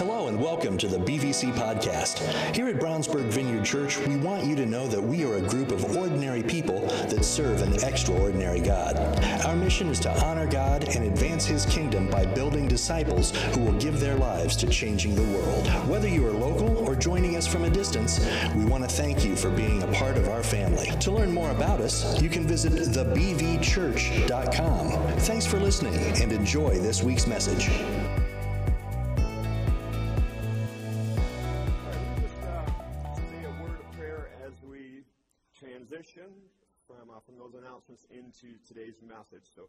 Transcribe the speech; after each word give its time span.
Hello 0.00 0.28
and 0.28 0.40
welcome 0.40 0.78
to 0.78 0.88
the 0.88 0.96
BVC 0.96 1.52
podcast. 1.52 2.20
Here 2.56 2.66
at 2.68 2.76
Brownsburg 2.76 3.24
Vineyard 3.24 3.66
Church, 3.66 3.98
we 3.98 4.16
want 4.16 4.46
you 4.46 4.56
to 4.56 4.64
know 4.64 4.88
that 4.88 5.02
we 5.02 5.26
are 5.26 5.34
a 5.34 5.42
group 5.42 5.70
of 5.70 5.94
ordinary 5.94 6.42
people 6.42 6.80
that 7.10 7.22
serve 7.22 7.60
an 7.60 7.74
extraordinary 7.84 8.60
God. 8.60 8.96
Our 9.44 9.54
mission 9.54 9.88
is 9.88 10.00
to 10.00 10.24
honor 10.24 10.46
God 10.46 10.88
and 10.96 11.04
advance 11.04 11.44
His 11.44 11.66
kingdom 11.66 12.08
by 12.08 12.24
building 12.24 12.66
disciples 12.66 13.32
who 13.52 13.60
will 13.60 13.74
give 13.74 14.00
their 14.00 14.16
lives 14.16 14.56
to 14.56 14.66
changing 14.68 15.16
the 15.16 15.36
world. 15.36 15.68
Whether 15.86 16.08
you 16.08 16.26
are 16.26 16.32
local 16.32 16.78
or 16.78 16.96
joining 16.96 17.36
us 17.36 17.46
from 17.46 17.64
a 17.64 17.70
distance, 17.70 18.26
we 18.56 18.64
want 18.64 18.82
to 18.84 18.88
thank 18.88 19.22
you 19.22 19.36
for 19.36 19.50
being 19.50 19.82
a 19.82 19.88
part 19.88 20.16
of 20.16 20.30
our 20.30 20.42
family. 20.42 20.86
To 21.00 21.12
learn 21.12 21.30
more 21.30 21.50
about 21.50 21.82
us, 21.82 22.18
you 22.22 22.30
can 22.30 22.46
visit 22.46 22.72
thebvchurch.com. 22.72 23.58
Thanks 25.18 25.44
for 25.44 25.60
listening 25.60 25.94
and 26.22 26.32
enjoy 26.32 26.78
this 26.78 27.02
week's 27.02 27.26
message. 27.26 27.68
So, 39.30 39.68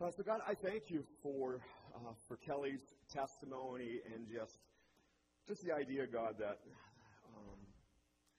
uh, 0.00 0.10
so 0.16 0.22
God, 0.22 0.40
I 0.48 0.54
thank 0.54 0.88
you 0.88 1.04
for 1.22 1.60
uh, 1.94 2.14
for 2.26 2.36
Kelly's 2.38 2.80
testimony 3.12 4.00
and 4.14 4.26
just 4.26 4.56
just 5.46 5.62
the 5.62 5.72
idea, 5.72 6.06
God, 6.06 6.36
that 6.38 6.58
um, 7.36 7.60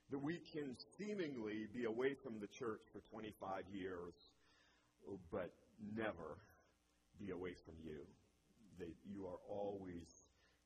that 0.10 0.18
we 0.18 0.42
can 0.52 0.76
seemingly 0.98 1.68
be 1.74 1.86
away 1.86 2.16
from 2.16 2.40
the 2.40 2.48
church 2.48 2.82
for 2.92 3.02
25 3.12 3.64
years, 3.72 4.14
but 5.32 5.54
never 5.96 6.42
be 7.20 7.32
away 7.32 7.54
from 7.66 7.76
you. 7.84 8.02
That 8.80 8.94
you 9.06 9.26
are 9.28 9.42
always 9.50 10.10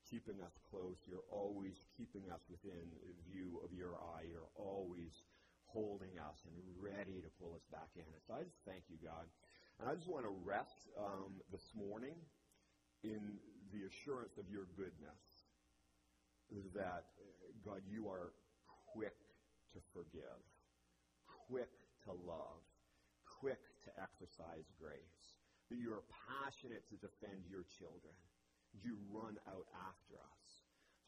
keeping 0.10 0.40
us 0.44 0.56
close. 0.70 0.96
You're 1.08 1.28
always 1.32 1.76
keeping 1.98 2.24
us 2.32 2.42
within 2.50 2.88
view 3.28 3.60
of 3.64 3.72
your 3.76 3.96
eye. 3.96 4.28
You're 4.32 4.52
always 4.56 5.12
holding 5.72 6.20
us 6.20 6.36
and 6.44 6.56
ready 6.76 7.24
to 7.24 7.30
pull 7.40 7.56
us 7.56 7.64
back 7.72 7.88
in. 7.96 8.08
So 8.28 8.36
I 8.36 8.44
just 8.44 8.60
thank 8.68 8.84
you, 8.92 9.00
God. 9.00 9.24
And 9.82 9.90
I 9.90 9.98
just 9.98 10.06
want 10.06 10.30
to 10.30 10.36
rest 10.46 10.94
um, 10.94 11.42
this 11.50 11.66
morning 11.74 12.14
in 13.02 13.42
the 13.74 13.82
assurance 13.90 14.38
of 14.38 14.46
your 14.46 14.70
goodness 14.78 15.26
that, 16.78 17.10
God, 17.66 17.82
you 17.90 18.06
are 18.06 18.30
quick 18.94 19.18
to 19.74 19.82
forgive, 19.90 20.38
quick 21.50 21.74
to 22.06 22.14
love, 22.14 22.62
quick 23.42 23.58
to 23.58 23.90
exercise 23.98 24.70
grace, 24.78 25.42
that 25.74 25.82
you 25.82 25.90
are 25.98 26.06
passionate 26.30 26.86
to 26.94 27.02
defend 27.02 27.42
your 27.50 27.66
children. 27.82 28.14
You 28.86 29.02
run 29.10 29.42
out 29.50 29.66
after 29.90 30.22
us. 30.22 30.48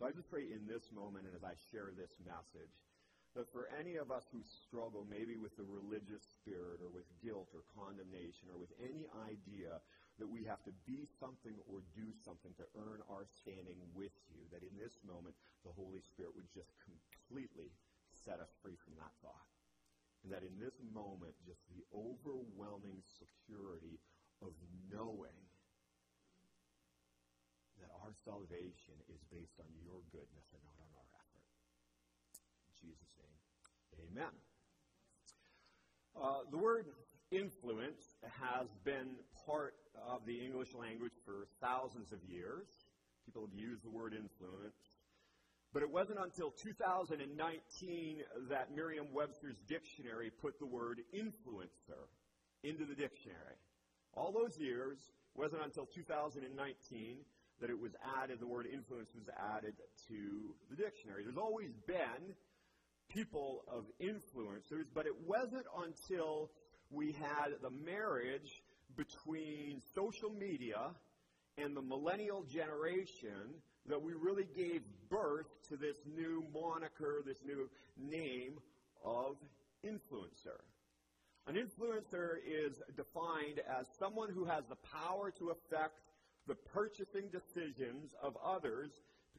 So 0.01 0.09
I 0.09 0.17
just 0.17 0.33
pray 0.33 0.49
in 0.49 0.65
this 0.65 0.89
moment 0.89 1.29
and 1.29 1.37
as 1.37 1.45
I 1.45 1.53
share 1.69 1.93
this 1.93 2.17
message 2.25 2.73
but 3.33 3.49
for 3.49 3.65
any 3.73 3.97
of 3.97 4.13
us 4.13 4.29
who 4.29 4.45
struggle 4.45 5.05
maybe 5.09 5.37
with 5.37 5.57
the 5.57 5.65
religious 5.65 6.21
spirit 6.37 6.77
or 6.81 6.89
with 6.93 7.09
guilt 7.17 7.49
or 7.53 7.65
condemnation 7.73 8.49
or 8.53 8.61
with 8.61 8.69
any 8.77 9.09
idea 9.25 9.81
that 10.21 10.29
we 10.29 10.45
have 10.45 10.61
to 10.61 10.73
be 10.85 11.09
something 11.17 11.57
or 11.65 11.81
do 11.97 12.05
something 12.21 12.53
to 12.61 12.65
earn 12.77 13.01
our 13.09 13.25
standing 13.25 13.81
with 13.97 14.13
you, 14.29 14.45
that 14.53 14.61
in 14.61 14.73
this 14.77 15.01
moment 15.01 15.33
the 15.65 15.73
Holy 15.73 16.05
Spirit 16.05 16.37
would 16.37 16.49
just 16.53 16.69
completely 16.85 17.73
set 18.13 18.37
us 18.37 18.53
free 18.61 18.77
from 18.85 18.93
that 19.01 19.09
thought. 19.25 19.49
And 20.21 20.31
that 20.31 20.45
in 20.45 20.55
this 20.61 20.77
moment, 20.93 21.33
just 21.43 21.65
the 21.73 21.83
overwhelming 21.91 23.01
security 23.19 23.99
of 24.39 24.53
knowing 24.87 25.35
that 27.81 27.91
our 27.99 28.15
salvation 28.23 28.95
is 29.11 29.19
based 29.27 29.59
on 29.59 29.67
your 29.83 29.99
goodness 30.15 30.47
and 30.55 30.63
not 30.63 30.79
on 30.79 30.91
our 30.95 31.09
effort. 31.19 31.47
In 32.71 32.73
Jesus' 32.79 33.11
name. 33.19 33.22
Amen. 34.13 34.29
Uh, 36.15 36.45
the 36.51 36.57
word 36.57 36.85
influence 37.31 38.21
has 38.21 38.67
been 38.85 39.17
part 39.47 39.73
of 40.07 40.21
the 40.27 40.37
English 40.37 40.75
language 40.75 41.13
for 41.25 41.47
thousands 41.59 42.11
of 42.11 42.19
years. 42.29 42.67
People 43.25 43.41
have 43.41 43.57
used 43.57 43.83
the 43.83 43.89
word 43.89 44.13
influence. 44.13 44.77
But 45.73 45.81
it 45.81 45.89
wasn't 45.89 46.19
until 46.21 46.51
2019 46.51 48.21
that 48.49 48.75
Merriam 48.75 49.07
Webster's 49.11 49.57
dictionary 49.67 50.29
put 50.29 50.59
the 50.59 50.67
word 50.67 50.99
influencer 51.11 52.05
into 52.63 52.85
the 52.85 52.93
dictionary. 52.93 53.57
All 54.13 54.31
those 54.31 54.59
years, 54.59 54.99
it 55.33 55.39
wasn't 55.39 55.63
until 55.65 55.87
2019 55.87 57.17
that 57.61 57.71
it 57.71 57.79
was 57.79 57.93
added, 58.21 58.39
the 58.39 58.45
word 58.45 58.67
influence 58.71 59.09
was 59.15 59.25
added 59.57 59.73
to 60.07 60.53
the 60.69 60.75
dictionary. 60.75 61.23
There's 61.23 61.37
always 61.37 61.71
been 61.87 62.35
people 63.09 63.63
of 63.67 63.85
influencers, 64.01 64.85
but 64.93 65.05
it 65.05 65.15
wasn't 65.25 65.65
until 65.85 66.49
we 66.89 67.11
had 67.13 67.53
the 67.61 67.69
marriage 67.69 68.63
between 68.95 69.81
social 69.95 70.29
media 70.29 70.91
and 71.57 71.75
the 71.75 71.81
millennial 71.81 72.43
generation 72.43 73.61
that 73.87 74.01
we 74.01 74.13
really 74.13 74.47
gave 74.55 74.81
birth 75.09 75.47
to 75.69 75.77
this 75.77 75.97
new 76.15 76.43
moniker, 76.53 77.21
this 77.25 77.43
new 77.45 77.69
name 77.97 78.59
of 79.03 79.35
influencer. 79.85 80.61
An 81.47 81.55
influencer 81.55 82.37
is 82.47 82.81
defined 82.95 83.59
as 83.79 83.85
someone 83.99 84.29
who 84.33 84.45
has 84.45 84.63
the 84.69 84.77
power 84.77 85.31
to 85.31 85.49
affect 85.49 85.99
the 86.47 86.55
purchasing 86.55 87.29
decisions 87.31 88.11
of 88.21 88.37
others 88.43 88.91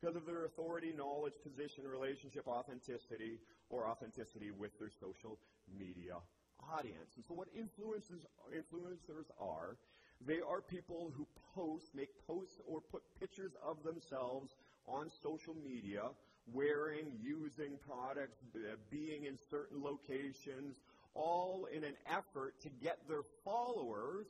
because 0.04 0.16
of 0.16 0.26
their 0.26 0.44
authority, 0.44 0.92
knowledge, 0.94 1.32
position, 1.42 1.84
relationship, 1.88 2.46
authenticity, 2.46 3.38
or 3.70 3.86
authenticity 3.86 4.50
with 4.50 4.78
their 4.78 4.90
social 5.00 5.38
media 5.78 6.16
audience. 6.60 7.16
And 7.16 7.24
so, 7.24 7.32
what 7.32 7.48
influencers, 7.56 8.20
influencers 8.52 9.24
are, 9.40 9.76
they 10.26 10.40
are 10.46 10.60
people 10.60 11.10
who 11.16 11.26
post, 11.54 11.86
make 11.94 12.10
posts, 12.26 12.60
or 12.68 12.82
put 12.82 13.02
pictures 13.18 13.52
of 13.66 13.82
themselves 13.82 14.54
on 14.86 15.10
social 15.22 15.54
media, 15.64 16.02
wearing, 16.52 17.06
using 17.22 17.78
products, 17.88 18.36
uh, 18.56 18.76
being 18.90 19.24
in 19.24 19.38
certain 19.50 19.82
locations, 19.82 20.76
all 21.14 21.66
in 21.74 21.82
an 21.82 21.94
effort 22.10 22.60
to 22.60 22.68
get 22.82 22.98
their 23.08 23.22
followers 23.42 24.26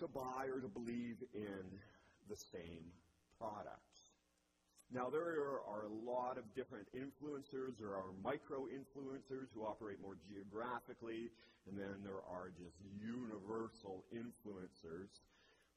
to 0.00 0.06
buy 0.06 0.48
or 0.52 0.60
to 0.60 0.68
believe 0.68 1.16
in 1.32 1.64
the 2.28 2.36
same 2.36 2.92
product. 3.38 3.85
Now, 4.92 5.10
there 5.10 5.26
are 5.66 5.82
a 5.82 6.10
lot 6.10 6.38
of 6.38 6.44
different 6.54 6.86
influencers. 6.94 7.74
There 7.78 7.94
are 7.94 8.14
micro 8.22 8.66
influencers 8.70 9.50
who 9.54 9.66
operate 9.66 9.98
more 10.00 10.14
geographically, 10.30 11.30
and 11.66 11.74
then 11.78 12.06
there 12.06 12.22
are 12.22 12.54
just 12.54 12.78
universal 13.02 14.04
influencers 14.14 15.10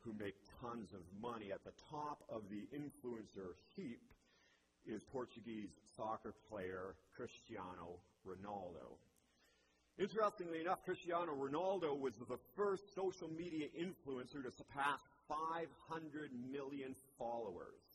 who 0.02 0.14
make 0.14 0.36
tons 0.62 0.94
of 0.94 1.02
money. 1.20 1.52
At 1.52 1.64
the 1.66 1.74
top 1.90 2.22
of 2.30 2.44
the 2.50 2.70
influencer 2.70 3.58
heap 3.76 4.02
is 4.86 5.02
Portuguese 5.12 5.74
soccer 5.98 6.34
player 6.48 6.96
Cristiano 7.18 7.98
Ronaldo. 8.28 9.02
Interestingly 9.98 10.62
enough, 10.62 10.86
Cristiano 10.86 11.34
Ronaldo 11.34 12.00
was 12.00 12.14
the 12.30 12.40
first 12.56 12.84
social 12.96 13.28
media 13.28 13.68
influencer 13.76 14.46
to 14.46 14.52
surpass 14.56 15.02
500 15.28 16.30
million 16.50 16.96
followers 17.18 17.89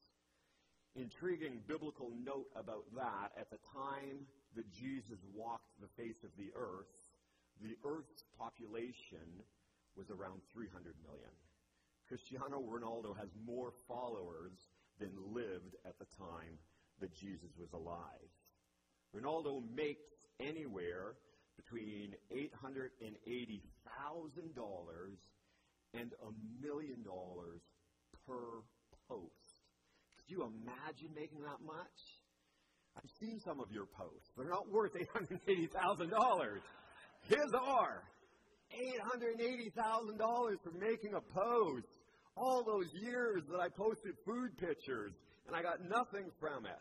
intriguing 0.97 1.61
biblical 1.67 2.11
note 2.25 2.49
about 2.57 2.85
that 2.95 3.33
at 3.39 3.51
the 3.51 3.59
time 3.73 4.27
that 4.57 4.71
Jesus 4.73 5.19
walked 5.35 5.81
the 5.81 5.91
face 6.01 6.23
of 6.23 6.31
the 6.39 6.51
earth, 6.55 6.91
the 7.63 7.77
earth's 7.85 8.23
population 8.39 9.43
was 9.97 10.11
around 10.11 10.41
300 10.53 10.95
million. 11.07 11.31
Cristiano 12.09 12.63
Ronaldo 12.63 13.17
has 13.17 13.29
more 13.47 13.73
followers 13.89 14.53
than 15.01 15.11
lived 15.33 15.75
at 15.87 15.99
the 15.99 16.07
time 16.19 16.59
that 17.01 17.15
Jesus 17.15 17.51
was 17.59 17.73
alive. 17.73 18.31
Ronaldo 19.17 19.63
makes 19.75 20.05
anywhere 20.41 21.15
between 21.57 22.15
$880,000 22.33 23.61
and 25.95 26.13
a 26.13 26.31
million 26.67 27.03
dollars 27.05 27.63
per 28.27 28.63
post. 29.09 29.44
Could 30.27 30.37
you 30.37 30.45
imagine 30.45 31.15
making 31.15 31.43
that 31.43 31.61
much? 31.65 32.01
I've 32.97 33.11
seen 33.21 33.41
some 33.45 33.61
of 33.61 33.71
your 33.71 33.87
posts. 33.87 34.31
They're 34.37 34.49
not 34.49 34.71
worth 34.71 34.93
$880,000. 34.95 36.61
His 37.29 37.53
are. 37.55 38.03
$880,000 38.73 40.63
for 40.63 40.73
making 40.79 41.15
a 41.15 41.21
post. 41.21 41.87
All 42.37 42.65
those 42.65 42.89
years 42.95 43.43
that 43.51 43.61
I 43.61 43.69
posted 43.69 44.15
food 44.25 44.57
pictures 44.59 45.13
and 45.47 45.55
I 45.55 45.63
got 45.63 45.85
nothing 45.89 46.31
from 46.41 46.65
it. 46.65 46.81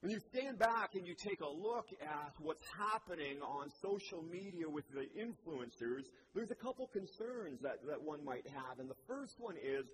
When 0.00 0.12
you 0.12 0.20
stand 0.32 0.58
back 0.60 0.94
and 0.94 1.04
you 1.04 1.14
take 1.18 1.40
a 1.40 1.50
look 1.50 1.86
at 2.00 2.32
what's 2.38 2.62
happening 2.70 3.42
on 3.42 3.66
social 3.82 4.22
media 4.22 4.70
with 4.70 4.84
the 4.94 5.10
influencers, 5.18 6.06
there's 6.34 6.52
a 6.52 6.54
couple 6.54 6.86
concerns 6.86 7.58
that, 7.62 7.82
that 7.84 8.00
one 8.00 8.24
might 8.24 8.46
have. 8.46 8.78
And 8.78 8.88
the 8.88 9.00
first 9.08 9.34
one 9.38 9.56
is 9.58 9.90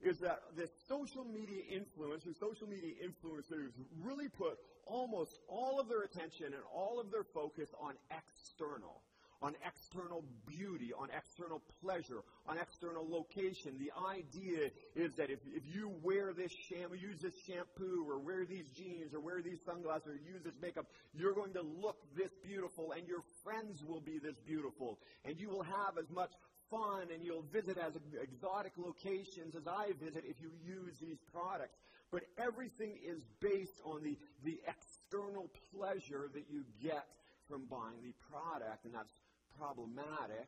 is 0.00 0.18
that 0.18 0.42
the 0.56 0.68
social 0.88 1.24
media 1.24 1.62
influencers, 1.72 2.38
social 2.38 2.68
media 2.68 2.94
influencers 3.02 3.70
really 4.00 4.28
put 4.28 4.58
almost 4.86 5.40
all 5.48 5.80
of 5.80 5.88
their 5.88 6.02
attention 6.02 6.46
and 6.46 6.62
all 6.74 7.00
of 7.00 7.10
their 7.10 7.24
focus 7.24 7.70
on 7.80 7.94
external, 8.10 9.02
on 9.40 9.54
external 9.66 10.24
beauty, 10.46 10.92
on 10.92 11.08
external 11.16 11.62
pleasure, 11.82 12.22
on 12.46 12.58
external 12.58 13.08
location. 13.08 13.78
The 13.78 13.92
idea 14.08 14.70
is 14.96 15.14
that 15.16 15.30
if, 15.30 15.38
if 15.54 15.62
you 15.72 15.92
wear 16.02 16.32
this 16.32 16.52
shampoo, 16.68 16.96
use 16.96 17.20
this 17.20 17.34
shampoo, 17.46 18.04
or 18.08 18.18
wear 18.18 18.44
these 18.44 18.68
jeans, 18.76 19.14
or 19.14 19.20
wear 19.20 19.40
these 19.42 19.60
sunglasses, 19.64 20.08
or 20.08 20.14
use 20.14 20.42
this 20.44 20.58
makeup, 20.60 20.86
you're 21.14 21.34
going 21.34 21.52
to 21.52 21.62
look 21.62 21.98
this 22.16 22.30
beautiful, 22.44 22.92
and 22.92 23.06
your 23.06 23.22
friends 23.44 23.84
will 23.84 24.00
be 24.00 24.18
this 24.18 24.36
beautiful, 24.46 24.98
and 25.24 25.38
you 25.38 25.48
will 25.48 25.62
have 25.62 25.98
as 25.98 26.10
much 26.10 26.30
fun 26.70 27.08
and 27.14 27.24
you'll 27.24 27.44
visit 27.52 27.78
as 27.78 27.92
exotic 28.20 28.72
locations 28.76 29.54
as 29.56 29.66
I 29.66 29.92
visit 30.02 30.24
if 30.28 30.36
you 30.40 30.50
use 30.62 30.98
these 31.00 31.18
products. 31.32 31.78
But 32.10 32.22
everything 32.38 32.98
is 33.04 33.22
based 33.40 33.80
on 33.84 34.02
the, 34.02 34.16
the 34.44 34.60
external 34.66 35.50
pleasure 35.74 36.30
that 36.32 36.44
you 36.50 36.64
get 36.82 37.06
from 37.48 37.64
buying 37.66 38.00
the 38.02 38.12
product, 38.30 38.84
and 38.84 38.94
that's 38.94 39.12
problematic 39.58 40.46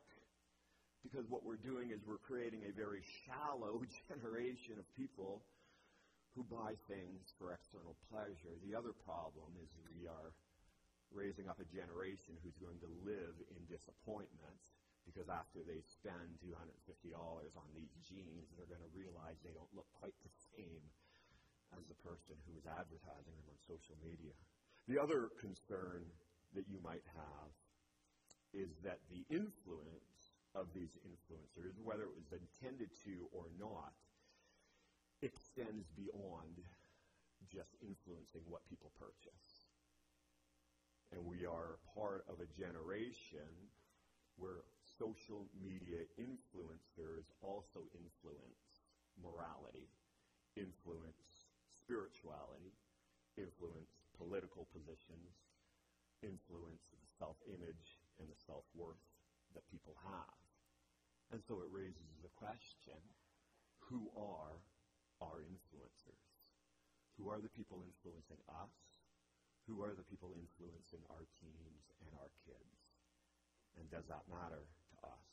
because 1.03 1.27
what 1.27 1.43
we're 1.43 1.59
doing 1.59 1.91
is 1.91 1.99
we're 2.07 2.23
creating 2.23 2.63
a 2.63 2.71
very 2.71 3.03
shallow 3.27 3.83
generation 4.07 4.79
of 4.79 4.87
people 4.95 5.43
who 6.31 6.47
buy 6.47 6.79
things 6.87 7.35
for 7.35 7.51
external 7.51 7.99
pleasure. 8.07 8.55
The 8.63 8.71
other 8.71 8.95
problem 9.03 9.51
is 9.59 9.67
we 9.91 10.07
are 10.07 10.31
raising 11.11 11.51
up 11.51 11.59
a 11.59 11.67
generation 11.67 12.39
who's 12.39 12.55
going 12.63 12.79
to 12.79 12.91
live 13.03 13.35
in 13.51 13.59
disappointment 13.67 14.63
because 15.03 15.27
after 15.27 15.59
they 15.67 15.83
spend 15.83 16.39
$250 16.39 16.55
on 17.11 17.67
these 17.75 17.91
jeans, 18.07 18.47
they're 18.55 18.69
going 18.69 18.85
to 18.85 18.95
realize 18.95 19.35
they 19.43 19.51
don't 19.51 19.75
look 19.75 19.89
quite 19.99 20.15
the 20.23 20.31
same 20.55 20.85
as 21.75 21.83
the 21.91 21.99
person 21.99 22.39
who 22.47 22.55
is 22.55 22.63
advertising 22.63 23.35
them 23.35 23.47
on 23.51 23.57
social 23.67 23.97
media. 23.99 24.31
The 24.87 25.01
other 25.01 25.33
concern 25.41 26.07
that 26.55 26.69
you 26.71 26.79
might 26.79 27.03
have 27.11 27.49
is 28.53 28.69
that 28.83 28.99
the 29.09 29.23
influence 29.33 30.35
of 30.55 30.67
these 30.75 30.97
influencers, 31.07 31.79
whether 31.83 32.03
it 32.03 32.15
was 32.15 32.31
intended 32.35 32.89
to 33.03 33.27
or 33.31 33.47
not, 33.59 33.93
extends 35.21 35.87
beyond 35.95 36.59
just 37.47 37.75
influencing 37.81 38.41
what 38.47 38.67
people 38.67 38.91
purchase. 38.99 39.69
And 41.11 41.23
we 41.25 41.45
are 41.45 41.79
part 41.95 42.25
of 42.27 42.39
a 42.39 42.47
generation 42.59 43.47
where 44.37 44.63
social 44.97 45.47
media 45.59 46.07
influencers 46.19 47.27
also 47.43 47.87
influence 47.93 48.87
morality, 49.19 49.87
influence 50.55 51.51
spirituality, 51.67 52.71
influence 53.37 53.91
political 54.17 54.67
positions, 54.71 55.35
influence 56.23 56.95
self 57.19 57.35
image 57.47 58.00
and 58.21 58.29
the 58.29 58.37
self 58.45 58.63
worth 58.77 59.01
that 59.57 59.65
people 59.73 59.97
have. 60.05 60.37
And 61.33 61.41
so 61.41 61.65
it 61.65 61.69
raises 61.73 62.13
the 62.21 62.31
question 62.37 63.01
who 63.89 64.07
are 64.15 64.61
our 65.19 65.43
influencers? 65.43 66.25
Who 67.17 67.29
are 67.29 67.41
the 67.41 67.51
people 67.51 67.83
influencing 67.83 68.39
us? 68.49 68.77
Who 69.67 69.83
are 69.83 69.93
the 69.93 70.07
people 70.07 70.33
influencing 70.33 71.03
our 71.11 71.25
teens 71.37 71.85
and 72.01 72.11
our 72.17 72.31
kids? 72.47 72.77
And 73.77 73.85
does 73.91 74.07
that 74.07 74.25
matter 74.29 74.63
to 74.63 74.95
us? 75.07 75.25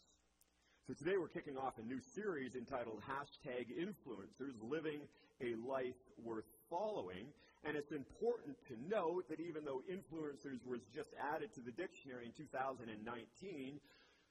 so 0.87 0.95
today 0.95 1.21
we're 1.21 1.29
kicking 1.29 1.57
off 1.57 1.77
a 1.77 1.85
new 1.85 2.01
series 2.01 2.55
entitled 2.55 3.03
Hashtag 3.05 3.69
Influencers 3.77 4.57
Living 4.65 5.05
a 5.41 5.55
Life 5.61 6.01
Worth 6.25 6.49
Following. 6.71 7.29
And 7.65 7.77
it's 7.77 7.93
important 7.93 8.57
to 8.69 8.75
note 8.89 9.29
that 9.29 9.41
even 9.41 9.65
though 9.65 9.83
influencers 9.91 10.65
was 10.65 10.81
just 10.95 11.11
added 11.35 11.53
to 11.55 11.61
the 11.61 11.73
dictionary 11.73 12.27
in 12.27 12.33
2019, 12.33 13.81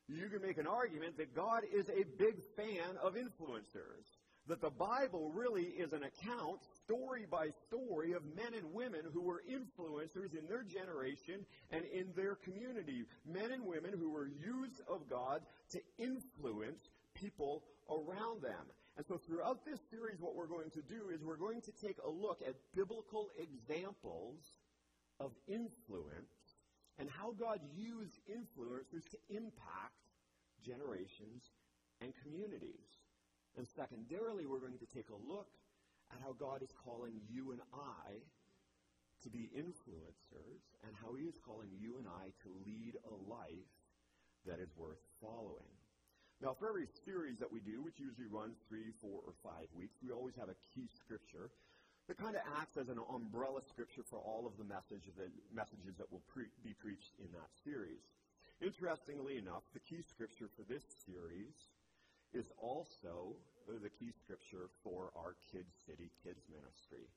you 0.07 0.29
can 0.29 0.41
make 0.41 0.57
an 0.57 0.67
argument 0.67 1.17
that 1.17 1.35
God 1.35 1.63
is 1.73 1.89
a 1.89 2.03
big 2.17 2.39
fan 2.55 2.95
of 3.03 3.15
influencers 3.15 4.07
that 4.47 4.61
the 4.61 4.69
Bible 4.69 5.31
really 5.35 5.63
is 5.63 5.91
an 5.91 6.03
account, 6.03 6.59
story 6.83 7.25
by 7.29 7.49
story, 7.67 8.13
of 8.13 8.23
men 8.35 8.53
and 8.55 8.73
women 8.73 9.01
who 9.13 9.21
were 9.21 9.43
influencers 9.49 10.37
in 10.37 10.47
their 10.47 10.63
generation 10.63 11.45
and 11.71 11.83
in 11.85 12.07
their 12.15 12.35
community. 12.35 13.05
Men 13.25 13.51
and 13.51 13.65
women 13.65 13.91
who 13.97 14.09
were 14.09 14.27
used 14.27 14.81
of 14.87 15.09
God 15.09 15.41
to 15.71 15.81
influence 15.97 16.79
people 17.13 17.63
around 17.89 18.41
them. 18.41 18.65
And 18.97 19.05
so 19.05 19.17
throughout 19.17 19.63
this 19.63 19.79
series, 19.91 20.19
what 20.19 20.35
we're 20.35 20.49
going 20.49 20.71
to 20.71 20.81
do 20.81 21.13
is 21.13 21.23
we're 21.23 21.37
going 21.37 21.61
to 21.61 21.71
take 21.71 21.97
a 22.03 22.09
look 22.09 22.41
at 22.41 22.55
biblical 22.75 23.29
examples 23.37 24.57
of 25.19 25.31
influence 25.47 26.57
and 26.97 27.07
how 27.07 27.31
God 27.37 27.59
used 27.75 28.17
influencers 28.25 29.05
to 29.13 29.17
impact 29.29 30.01
generations 30.65 31.53
and 32.01 32.11
communities. 32.23 32.89
And 33.55 33.67
secondarily, 33.67 34.47
we're 34.47 34.65
going 34.65 34.79
to 34.79 34.89
take 34.89 35.09
a 35.09 35.31
look 35.31 35.49
at 36.11 36.17
how 36.23 36.33
God 36.33 36.63
is 36.63 36.73
calling 36.83 37.21
you 37.29 37.51
and 37.51 37.61
I 37.73 38.17
to 39.23 39.29
be 39.29 39.49
influencers 39.53 40.61
and 40.85 40.93
how 41.01 41.13
He 41.13 41.25
is 41.25 41.37
calling 41.45 41.69
you 41.79 41.97
and 41.97 42.07
I 42.07 42.33
to 42.41 42.49
lead 42.65 42.97
a 43.05 43.13
life 43.29 43.69
that 44.47 44.59
is 44.59 44.69
worth 44.75 45.01
following. 45.21 45.76
Now, 46.37 46.53
for 46.53 46.69
every 46.69 46.85
series 47.01 47.41
that 47.41 47.49
we 47.49 47.59
do, 47.65 47.81
which 47.81 47.97
usually 47.97 48.29
runs 48.29 48.61
three, 48.69 48.93
four, 49.01 49.25
or 49.25 49.33
five 49.41 49.65
weeks, 49.73 49.97
we 50.05 50.13
always 50.13 50.37
have 50.37 50.53
a 50.53 50.59
key 50.69 50.85
scripture 50.85 51.49
that 52.05 52.21
kind 52.21 52.37
of 52.37 52.45
acts 52.61 52.77
as 52.77 52.93
an 52.93 53.01
umbrella 53.09 53.59
scripture 53.65 54.05
for 54.05 54.21
all 54.21 54.45
of 54.45 54.53
the 54.61 54.63
message 54.63 55.09
that, 55.17 55.33
messages 55.49 55.97
that 55.97 56.05
will 56.13 56.21
pre- 56.29 56.53
be 56.63 56.77
preached 56.77 57.17
in 57.17 57.27
that 57.33 57.49
series. 57.65 58.05
Interestingly 58.61 59.41
enough, 59.41 59.65
the 59.73 59.81
key 59.81 60.05
scripture 60.05 60.49
for 60.53 60.61
this 60.69 60.85
series 61.09 61.73
is 62.33 62.53
also 62.61 63.33
the 63.65 63.89
key 63.89 64.13
scripture 64.13 64.69
for 64.85 65.09
our 65.17 65.33
Kids 65.51 65.73
City 65.89 66.13
Kids 66.23 66.45
Ministry. 66.53 67.09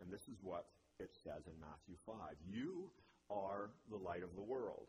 And 0.00 0.08
this 0.10 0.24
is 0.26 0.40
what 0.42 0.66
it 0.98 1.12
says 1.22 1.44
in 1.46 1.54
Matthew 1.60 2.00
5. 2.08 2.16
You 2.48 2.88
are 3.28 3.70
the 3.92 4.00
light 4.00 4.24
of 4.24 4.34
the 4.34 4.42
world. 4.42 4.88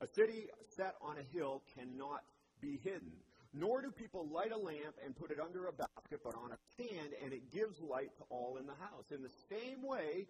A 0.00 0.06
city 0.06 0.52
set 0.76 0.94
on 1.00 1.16
a 1.16 1.26
hill 1.36 1.62
cannot 1.74 2.22
be 2.60 2.80
hidden, 2.82 3.12
nor 3.52 3.82
do 3.82 3.90
people 3.90 4.28
light 4.32 4.52
a 4.52 4.58
lamp 4.58 4.96
and 5.04 5.16
put 5.16 5.30
it 5.30 5.38
under 5.40 5.66
a 5.66 5.72
basket, 5.72 6.20
but 6.24 6.34
on 6.34 6.52
a 6.52 6.58
stand, 6.72 7.10
and 7.22 7.32
it 7.32 7.52
gives 7.52 7.80
light 7.80 8.10
to 8.18 8.24
all 8.30 8.56
in 8.58 8.66
the 8.66 8.74
house. 8.74 9.10
In 9.10 9.22
the 9.22 9.30
same 9.48 9.82
way, 9.82 10.26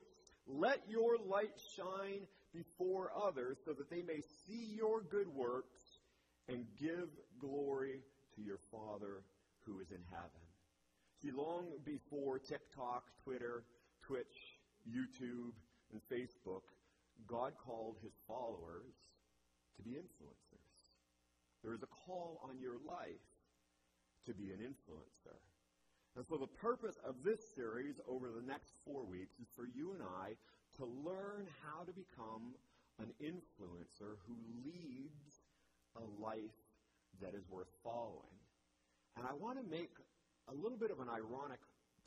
let 0.47 0.81
your 0.89 1.17
light 1.19 1.53
shine 1.77 2.27
before 2.55 3.11
others 3.17 3.59
so 3.65 3.73
that 3.73 3.91
they 3.91 4.03
may 4.03 4.23
see 4.47 4.75
your 4.77 5.03
good 5.03 5.29
works 5.29 5.81
and 6.49 6.65
give 6.81 7.09
glory 7.41 8.01
to 8.37 8.43
your 8.43 8.59
Father 8.71 9.25
who 9.65 9.81
is 9.81 9.91
in 9.91 10.03
heaven. 10.11 10.47
See, 11.21 11.31
long 11.33 11.67
before 11.85 12.39
TikTok, 12.39 13.05
Twitter, 13.25 13.65
Twitch, 14.07 14.61
YouTube, 14.89 15.53
and 15.93 16.01
Facebook, 16.13 16.63
God 17.27 17.55
called 17.65 17.97
his 18.03 18.13
followers 18.29 18.95
to 19.77 19.83
be 19.83 19.97
influencers. 19.97 20.46
There 21.63 21.75
is 21.75 21.83
a 21.83 21.93
call 22.07 22.41
on 22.45 22.59
your 22.61 22.77
life 22.87 23.27
to 24.27 24.35
be 24.35 24.51
an 24.51 24.59
influencer. 24.59 25.39
And 26.17 26.25
so 26.27 26.37
the 26.37 26.47
purpose 26.47 26.97
of 27.05 27.17
this 27.25 27.41
series 27.55 28.01
over 28.09 28.29
the 28.31 28.47
next 28.47 28.75
four 28.85 29.05
weeks 29.05 29.35
is 29.41 29.49
for 29.55 29.67
you 29.75 29.93
and 29.93 30.03
I 30.03 30.33
to 30.79 30.85
learn 30.85 31.47
how 31.63 31.85
to 31.85 31.93
become 31.93 32.57
an 32.99 33.13
influencer 33.21 34.17
who 34.27 34.37
leads 34.65 35.45
a 35.97 36.23
life 36.23 36.57
that 37.21 37.35
is 37.35 37.49
worth 37.51 37.69
following. 37.85 38.37
And 39.17 39.27
I 39.27 39.33
want 39.33 39.59
to 39.59 39.65
make 39.71 39.93
a 40.49 40.55
little 40.55 40.79
bit 40.79 40.91
of 40.91 41.01
an 41.01 41.09
ironic 41.09 41.61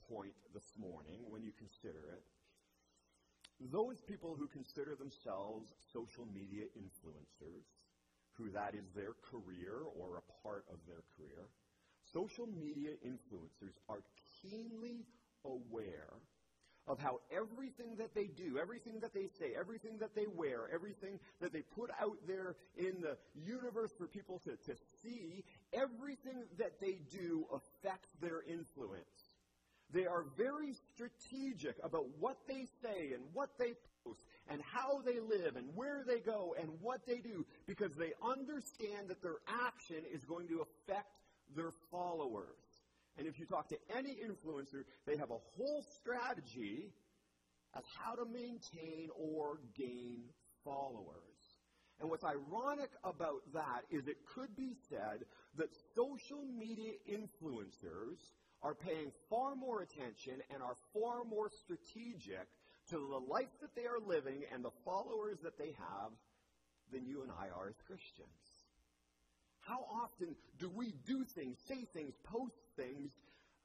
point 0.10 0.34
this 0.53 0.74
morning 0.77 1.22
when 1.29 1.44
you 1.44 1.51
consider 1.58 2.10
it. 2.13 2.24
Those 3.72 4.01
people 4.01 4.36
who 4.39 4.48
consider 4.48 4.96
themselves 4.96 5.74
social 5.91 6.25
media 6.34 6.65
influencers, 6.77 7.68
who 8.39 8.50
that 8.51 8.74
is 8.74 8.86
their 8.96 9.13
career 9.29 9.84
or 10.00 10.17
a 10.17 10.48
part 10.48 10.63
of 10.72 10.79
their 10.88 11.03
career, 11.17 11.46
social 12.13 12.48
media 12.48 12.91
influencers 13.05 13.75
are 13.89 14.01
keenly 14.41 15.05
aware 15.46 16.15
of 16.88 16.98
how 16.98 17.19
everything 17.31 17.96
that 17.98 18.15
they 18.15 18.25
do, 18.25 18.58
everything 18.60 19.00
that 19.01 19.13
they 19.13 19.27
say, 19.38 19.53
everything 19.60 19.98
that 20.00 20.15
they 20.15 20.25
wear, 20.36 20.62
everything 20.74 21.19
that 21.39 21.53
they 21.53 21.62
put 21.62 21.91
out 22.01 22.17
there 22.25 22.55
in 22.77 23.01
the 23.01 23.15
universe 23.46 23.91
for 23.98 24.08
people 24.08 24.41
to, 24.43 24.51
to 24.65 24.75
see, 25.03 25.43
everything 25.72 26.43
that 26.58 26.79
they 26.81 26.98
do 27.12 27.46
affects 27.53 28.10
their 28.22 28.41
influence. 28.41 29.29
They 29.91 30.05
are 30.05 30.24
very 30.38 30.74
strategic 30.93 31.75
about 31.84 32.05
what 32.19 32.38
they 32.48 32.67
say 32.81 33.13
and 33.13 33.24
what 33.34 33.50
they 33.60 33.74
and 34.50 34.62
how 34.62 35.01
they 35.01 35.20
live 35.20 35.56
and 35.56 35.68
where 35.75 36.03
they 36.06 36.20
go 36.20 36.56
and 36.60 36.70
what 36.82 37.06
they 37.06 37.18
do 37.18 37.46
because 37.68 37.91
they 37.96 38.13
understand 38.24 39.08
that 39.08 39.22
their 39.22 39.38
action 39.48 39.98
is 40.12 40.24
going 40.25 40.48
to 40.48 40.62
affect 40.62 41.08
their 41.56 41.72
followers. 41.91 42.46
And 43.18 43.27
if 43.27 43.39
you 43.39 43.46
talk 43.46 43.70
to 43.70 43.77
any 43.96 44.15
influencer, 44.15 44.84
they 45.06 45.18
have 45.18 45.32
a 45.32 45.38
whole 45.58 45.84
strategy 46.00 46.91
as 47.75 47.84
how 47.98 48.15
to 48.15 48.25
maintain 48.25 49.10
or 49.15 49.60
gain 49.77 50.22
followers. 50.63 51.29
And 52.00 52.10
what's 52.10 52.24
ironic 52.24 52.91
about 53.03 53.41
that 53.53 53.84
is 53.91 54.08
it 54.08 54.25
could 54.34 54.56
be 54.56 54.74
said 54.89 55.25
that 55.58 55.70
social 55.96 56.44
media 56.58 56.94
influencers 57.10 58.20
are 58.62 58.74
paying 58.74 59.12
far 59.29 59.56
more 59.56 59.82
attention 59.82 60.41
and 60.53 60.63
are 60.63 60.75
far 60.94 61.24
more 61.24 61.50
strategic 61.50 62.48
to 62.89 62.98
the 62.98 63.31
life 63.31 63.51
that 63.62 63.75
they 63.75 63.86
are 63.86 64.00
living 64.05 64.43
and 64.53 64.63
the 64.63 64.74
followers 64.86 65.38
that 65.43 65.58
they 65.58 65.74
have 65.77 66.12
than 66.91 67.05
you 67.05 67.22
and 67.22 67.31
I 67.31 67.50
are 67.55 67.69
as 67.69 67.79
Christians. 67.86 68.41
How 69.62 69.86
often 70.03 70.36
do 70.58 70.72
we 70.74 70.93
do 71.05 71.25
things, 71.36 71.58
say 71.67 71.86
things, 71.93 72.13
post 72.24 72.58
things, 72.75 73.12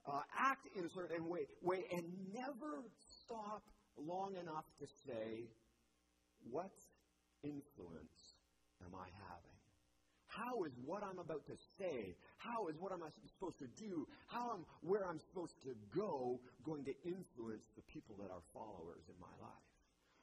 uh, 0.07 0.21
act 0.39 0.69
in 0.77 0.85
a 0.85 0.91
certain 0.91 1.29
way, 1.29 1.47
way, 1.63 1.85
and 1.91 2.05
never 2.35 2.85
stop 3.25 3.63
long 3.97 4.35
enough 4.37 4.65
to 4.81 4.87
say, 5.07 5.49
what 6.51 6.73
influence 7.43 8.37
am 8.85 8.95
I 8.95 9.09
having? 9.29 9.55
How 10.27 10.65
is 10.65 10.73
what 10.85 11.03
I'm 11.05 11.21
about 11.21 11.47
to 11.47 11.57
say, 11.79 12.17
how 12.39 12.67
is 12.67 12.75
what 12.79 12.93
I'm 12.93 13.01
supposed 13.39 13.59
to 13.61 13.69
do, 13.79 14.07
how 14.27 14.51
am 14.51 14.67
where 14.83 15.07
I'm 15.07 15.21
supposed 15.21 15.55
to 15.63 15.73
go 15.95 16.41
going 16.67 16.85
to 16.85 16.95
influence 17.07 17.65
that 18.25 18.33
are 18.33 18.41
followers 18.57 19.05
in 19.13 19.19
my 19.21 19.37
life? 19.45 19.69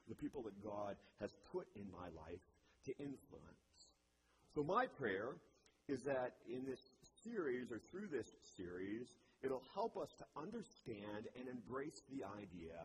The 0.09 0.17
people 0.17 0.41
that 0.49 0.57
God 0.65 0.97
has 1.21 1.29
put 1.53 1.69
in 1.77 1.85
my 1.93 2.09
life 2.17 2.41
to 2.89 2.91
influence. 2.97 3.69
So 4.57 4.63
my 4.65 4.89
prayer 4.97 5.37
is 5.87 6.01
that 6.03 6.33
in 6.49 6.65
this 6.65 6.81
series 7.23 7.71
or 7.71 7.79
through 7.91 8.09
this 8.09 8.25
series, 8.57 9.05
it'll 9.43 9.63
help 9.73 9.97
us 9.97 10.09
to 10.17 10.25
understand 10.35 11.29
and 11.37 11.45
embrace 11.47 12.01
the 12.09 12.25
idea 12.25 12.81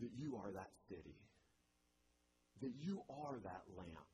that 0.00 0.10
you 0.16 0.36
are 0.36 0.52
that 0.52 0.70
city, 0.88 1.16
that 2.60 2.72
you 2.78 3.00
are 3.08 3.40
that 3.42 3.64
lamp, 3.76 4.12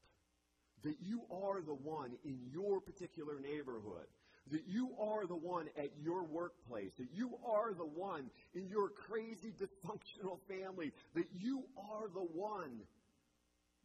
that 0.85 0.97
you 1.03 1.23
are 1.31 1.61
the 1.61 1.75
one 1.75 2.13
in 2.25 2.39
your 2.53 2.81
particular 2.81 3.41
neighborhood, 3.41 4.07
that 4.51 4.67
you 4.69 4.91
are 5.01 5.27
the 5.27 5.37
one 5.37 5.67
at 5.77 5.91
your 6.01 6.25
workplace, 6.25 6.93
that 6.99 7.09
you 7.13 7.33
are 7.45 7.75
the 7.75 7.87
one 7.87 8.31
in 8.55 8.69
your 8.69 8.91
crazy 8.91 9.53
dysfunctional 9.61 10.39
family, 10.49 10.93
that 11.15 11.27
you 11.39 11.65
are 11.77 12.09
the 12.15 12.27
one 12.33 12.81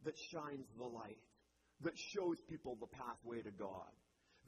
that 0.04 0.14
shines 0.30 0.66
the 0.78 0.84
light, 0.84 1.18
that 1.82 1.94
shows 2.14 2.38
people 2.48 2.76
the 2.80 2.86
pathway 2.86 3.42
to 3.42 3.50
God 3.50 3.90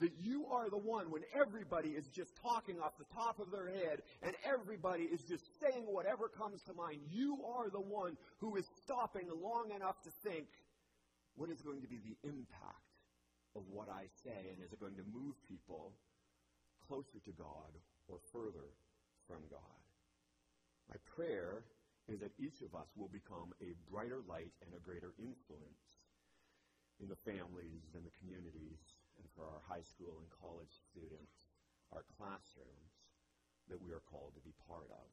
that 0.01 0.13
you 0.21 0.47
are 0.51 0.69
the 0.71 0.79
one 0.79 1.11
when 1.11 1.23
everybody 1.39 1.91
is 1.91 2.05
just 2.15 2.31
talking 2.43 2.81
off 2.81 2.93
the 2.99 3.07
top 3.15 3.39
of 3.39 3.51
their 3.51 3.69
head 3.69 4.03
and 4.23 4.35
everybody 4.45 5.05
is 5.05 5.21
just 5.29 5.45
saying 5.63 5.85
whatever 5.87 6.29
comes 6.29 6.61
to 6.67 6.75
mind. 6.75 6.99
You 7.11 7.39
are 7.47 7.71
the 7.71 7.81
one 7.81 8.17
who 8.39 8.57
is 8.57 8.65
stopping 8.83 9.29
long 9.31 9.71
enough 9.75 10.01
to 10.03 10.11
think, 10.25 10.47
what 11.37 11.51
is 11.51 11.61
going 11.63 11.81
to 11.83 11.89
be 11.89 11.99
the 11.99 12.29
impact 12.29 12.94
of 13.57 13.63
what 13.71 13.89
I 13.89 14.11
say? 14.23 14.51
And 14.51 14.59
is 14.63 14.73
it 14.73 14.81
going 14.81 14.99
to 14.99 15.07
move 15.15 15.35
people 15.49 15.95
closer 16.87 17.19
to 17.25 17.33
God 17.39 17.71
or 18.09 18.19
further 18.35 18.69
from 19.27 19.43
God? 19.51 19.81
My 20.91 20.99
prayer 21.17 21.65
is 22.11 22.21
that 22.21 22.37
each 22.37 22.61
of 22.61 22.77
us 22.77 22.93
will 22.93 23.09
become 23.09 23.57
a 23.65 23.73
brighter 23.89 24.21
light 24.29 24.53
and 24.61 24.75
a 24.77 24.85
greater 24.85 25.17
influence 25.17 26.05
in 27.01 27.09
the 27.09 27.19
families 27.25 27.89
and 27.97 28.05
the 28.05 28.15
communities 28.21 28.83
and 29.17 29.27
for 29.33 29.49
our 29.49 29.63
high 29.65 29.83
school 29.83 30.13
and 30.21 30.29
college 30.37 30.75
students, 30.93 31.49
our 31.97 32.05
classrooms 32.19 32.93
that 33.73 33.81
we 33.81 33.91
are 33.97 34.05
called 34.13 34.37
to 34.37 34.43
be 34.45 34.53
part 34.69 34.87
of. 34.93 35.09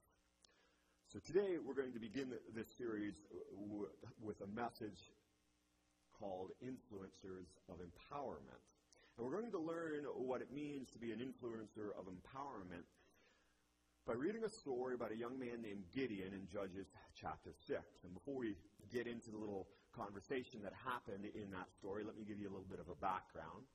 So 1.07 1.19
today 1.23 1.55
we're 1.59 1.75
going 1.75 1.93
to 1.95 1.99
begin 2.03 2.31
this 2.55 2.67
series 2.77 3.15
with 4.19 4.39
a 4.43 4.49
message 4.51 4.99
called 6.21 6.51
Influencers 6.61 7.49
of 7.67 7.81
Empowerment. 7.81 8.61
And 9.17 9.25
we're 9.25 9.33
going 9.33 9.51
to 9.51 9.59
learn 9.59 10.05
what 10.13 10.41
it 10.41 10.53
means 10.53 10.91
to 10.91 10.99
be 10.99 11.11
an 11.11 11.17
influencer 11.17 11.89
of 11.97 12.05
empowerment 12.05 12.85
by 14.05 14.13
reading 14.13 14.43
a 14.43 14.49
story 14.49 14.93
about 14.93 15.11
a 15.11 15.17
young 15.17 15.37
man 15.37 15.61
named 15.61 15.83
Gideon 15.93 16.33
in 16.33 16.47
Judges 16.47 16.87
chapter 17.19 17.53
6. 17.67 17.81
And 18.03 18.13
before 18.13 18.37
we 18.37 18.55
get 18.93 19.07
into 19.07 19.31
the 19.31 19.37
little 19.37 19.67
conversation 19.95 20.61
that 20.63 20.73
happened 20.85 21.25
in 21.33 21.49
that 21.51 21.73
story, 21.73 22.03
let 22.05 22.15
me 22.15 22.23
give 22.23 22.39
you 22.39 22.47
a 22.47 22.53
little 22.53 22.69
bit 22.69 22.79
of 22.79 22.89
a 22.89 22.95
background. 23.01 23.65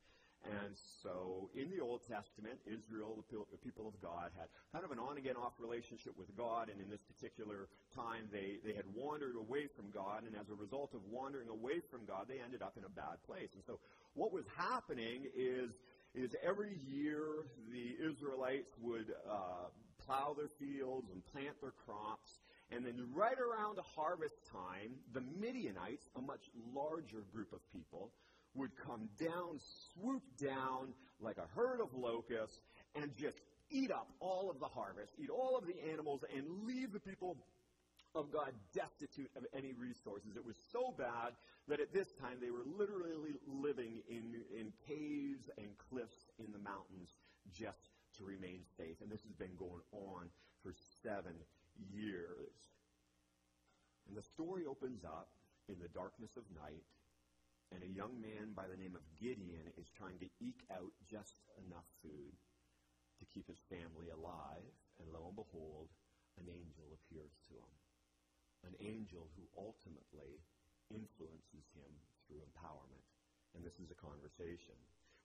And 0.45 0.77
so 1.03 1.51
in 1.55 1.71
the 1.71 1.83
Old 1.83 2.03
Testament, 2.07 2.61
Israel, 2.67 3.25
the 3.31 3.59
people 3.59 3.89
of 3.89 3.99
God, 4.01 4.31
had 4.39 4.47
kind 4.73 4.85
of 4.85 4.93
an 4.93 4.99
on 4.99 5.19
again 5.19 5.35
off 5.35 5.55
relationship 5.59 6.15
with 6.17 6.31
God. 6.37 6.69
And 6.71 6.81
in 6.81 6.89
this 6.89 7.03
particular 7.03 7.69
time, 7.95 8.29
they, 8.31 8.63
they 8.63 8.75
had 8.75 8.87
wandered 8.95 9.35
away 9.35 9.67
from 9.75 9.91
God. 9.91 10.23
And 10.23 10.37
as 10.37 10.49
a 10.49 10.55
result 10.55 10.95
of 10.95 11.01
wandering 11.11 11.49
away 11.49 11.81
from 11.91 12.07
God, 12.07 12.27
they 12.29 12.39
ended 12.39 12.63
up 12.63 12.77
in 12.77 12.85
a 12.85 12.93
bad 12.93 13.19
place. 13.27 13.51
And 13.55 13.65
so 13.67 13.81
what 14.15 14.33
was 14.33 14.45
happening 14.57 15.27
is, 15.35 15.71
is 16.15 16.31
every 16.47 16.79
year 16.87 17.51
the 17.73 17.97
Israelites 17.99 18.71
would 18.81 19.11
uh, 19.29 19.67
plow 20.07 20.35
their 20.37 20.51
fields 20.61 21.11
and 21.13 21.25
plant 21.33 21.59
their 21.61 21.75
crops. 21.85 22.31
And 22.71 22.85
then 22.85 22.99
right 23.15 23.39
around 23.39 23.79
harvest 23.95 24.35
time, 24.51 24.95
the 25.15 25.23
Midianites, 25.39 26.07
a 26.17 26.21
much 26.21 26.43
larger 26.75 27.23
group 27.33 27.53
of 27.53 27.61
people, 27.73 28.11
would 28.57 28.71
come 28.77 29.09
down, 29.19 29.61
swoop 29.95 30.23
down 30.41 30.95
like 31.21 31.39
a 31.39 31.47
herd 31.55 31.81
of 31.81 31.95
locusts, 31.95 32.61
and 32.95 33.15
just 33.17 33.39
eat 33.71 33.91
up 33.91 34.09
all 34.21 34.51
of 34.51 34.61
the 34.61 34.67
harvest, 34.67 35.13
eat 35.19 35.31
all 35.31 35.57
of 35.57 35.67
the 35.67 35.75
animals, 35.93 36.25
and 36.35 36.45
leave 36.65 36.93
the 36.93 37.01
people 37.01 37.37
of 38.15 38.33
God 38.33 38.53
destitute 38.75 39.31
of 39.37 39.45
any 39.55 39.73
resources. 39.75 40.37
It 40.37 40.45
was 40.45 40.57
so 40.73 40.95
bad 40.97 41.35
that 41.69 41.81
at 41.81 41.93
this 41.93 42.09
time 42.21 42.39
they 42.41 42.51
were 42.51 42.65
literally 42.65 43.35
living 43.47 44.01
in, 44.09 44.41
in 44.57 44.73
caves 44.89 45.51
and 45.59 45.69
cliffs 45.91 46.31
in 46.39 46.53
the 46.53 46.59
mountains 46.59 47.11
just 47.53 47.91
to 48.17 48.25
remain 48.25 48.61
safe. 48.77 48.97
And 49.03 49.11
this 49.11 49.23
has 49.23 49.35
been 49.35 49.55
going 49.59 49.83
on 49.93 50.31
for 50.63 50.73
seven 51.03 51.35
years. 51.93 52.57
And 54.09 54.17
the 54.17 54.23
story 54.23 54.65
opens 54.65 55.05
up 55.05 55.29
in 55.69 55.77
the 55.81 55.89
darkness 55.89 56.31
of 56.37 56.45
night 56.55 56.83
and 57.75 57.83
a 57.83 57.97
young 57.97 58.15
man 58.23 58.55
by 58.55 58.71
the 58.71 58.79
name 58.79 58.95
of 58.95 59.03
Gideon 59.19 59.67
is 59.75 59.91
trying 59.99 60.19
to 60.23 60.31
eke 60.39 60.63
out 60.71 60.93
just 61.11 61.43
enough 61.67 61.87
food 62.03 62.35
to 63.19 63.25
keep 63.35 63.47
his 63.51 63.59
family 63.67 64.13
alive. 64.15 64.71
And 65.03 65.11
lo 65.11 65.27
and 65.27 65.37
behold, 65.37 65.91
an 66.39 66.47
angel 66.47 66.89
appears 66.95 67.35
to 67.51 67.55
him. 67.59 67.75
An 68.71 68.75
angel 68.81 69.27
who 69.35 69.45
ultimately 69.59 70.39
influences 70.91 71.67
him 71.75 71.91
through 72.27 72.43
empowerment. 72.43 73.07
And 73.55 73.65
this 73.65 73.77
is 73.83 73.91
a 73.91 73.99
conversation. 73.99 74.77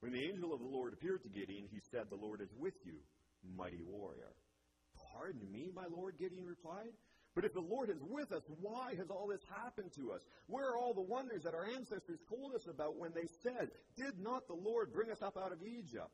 When 0.01 0.13
the 0.13 0.25
angel 0.25 0.53
of 0.53 0.62
the 0.62 0.71
Lord 0.71 0.93
appeared 0.93 1.21
to 1.24 1.29
Gideon, 1.29 1.69
he 1.69 1.81
said, 1.93 2.10
The 2.10 2.17
Lord 2.17 2.41
is 2.41 2.50
with 2.57 2.77
you, 2.81 2.98
mighty 3.45 3.81
warrior. 3.86 4.33
Pardon 5.13 5.45
me, 5.51 5.69
my 5.75 5.86
Lord, 5.93 6.17
Gideon 6.17 6.45
replied. 6.45 6.95
But 7.33 7.45
if 7.45 7.53
the 7.53 7.61
Lord 7.61 7.89
is 7.89 8.01
with 8.01 8.31
us, 8.33 8.43
why 8.59 8.93
has 8.97 9.09
all 9.09 9.27
this 9.27 9.43
happened 9.63 9.91
to 9.95 10.11
us? 10.11 10.21
Where 10.47 10.71
are 10.71 10.77
all 10.77 10.93
the 10.93 11.01
wonders 11.01 11.43
that 11.43 11.55
our 11.55 11.65
ancestors 11.65 12.19
told 12.27 12.53
us 12.53 12.67
about 12.67 12.97
when 12.97 13.11
they 13.15 13.27
said, 13.41 13.71
Did 13.95 14.19
not 14.19 14.47
the 14.47 14.59
Lord 14.59 14.91
bring 14.91 15.09
us 15.11 15.21
up 15.21 15.38
out 15.38 15.53
of 15.53 15.63
Egypt? 15.63 16.11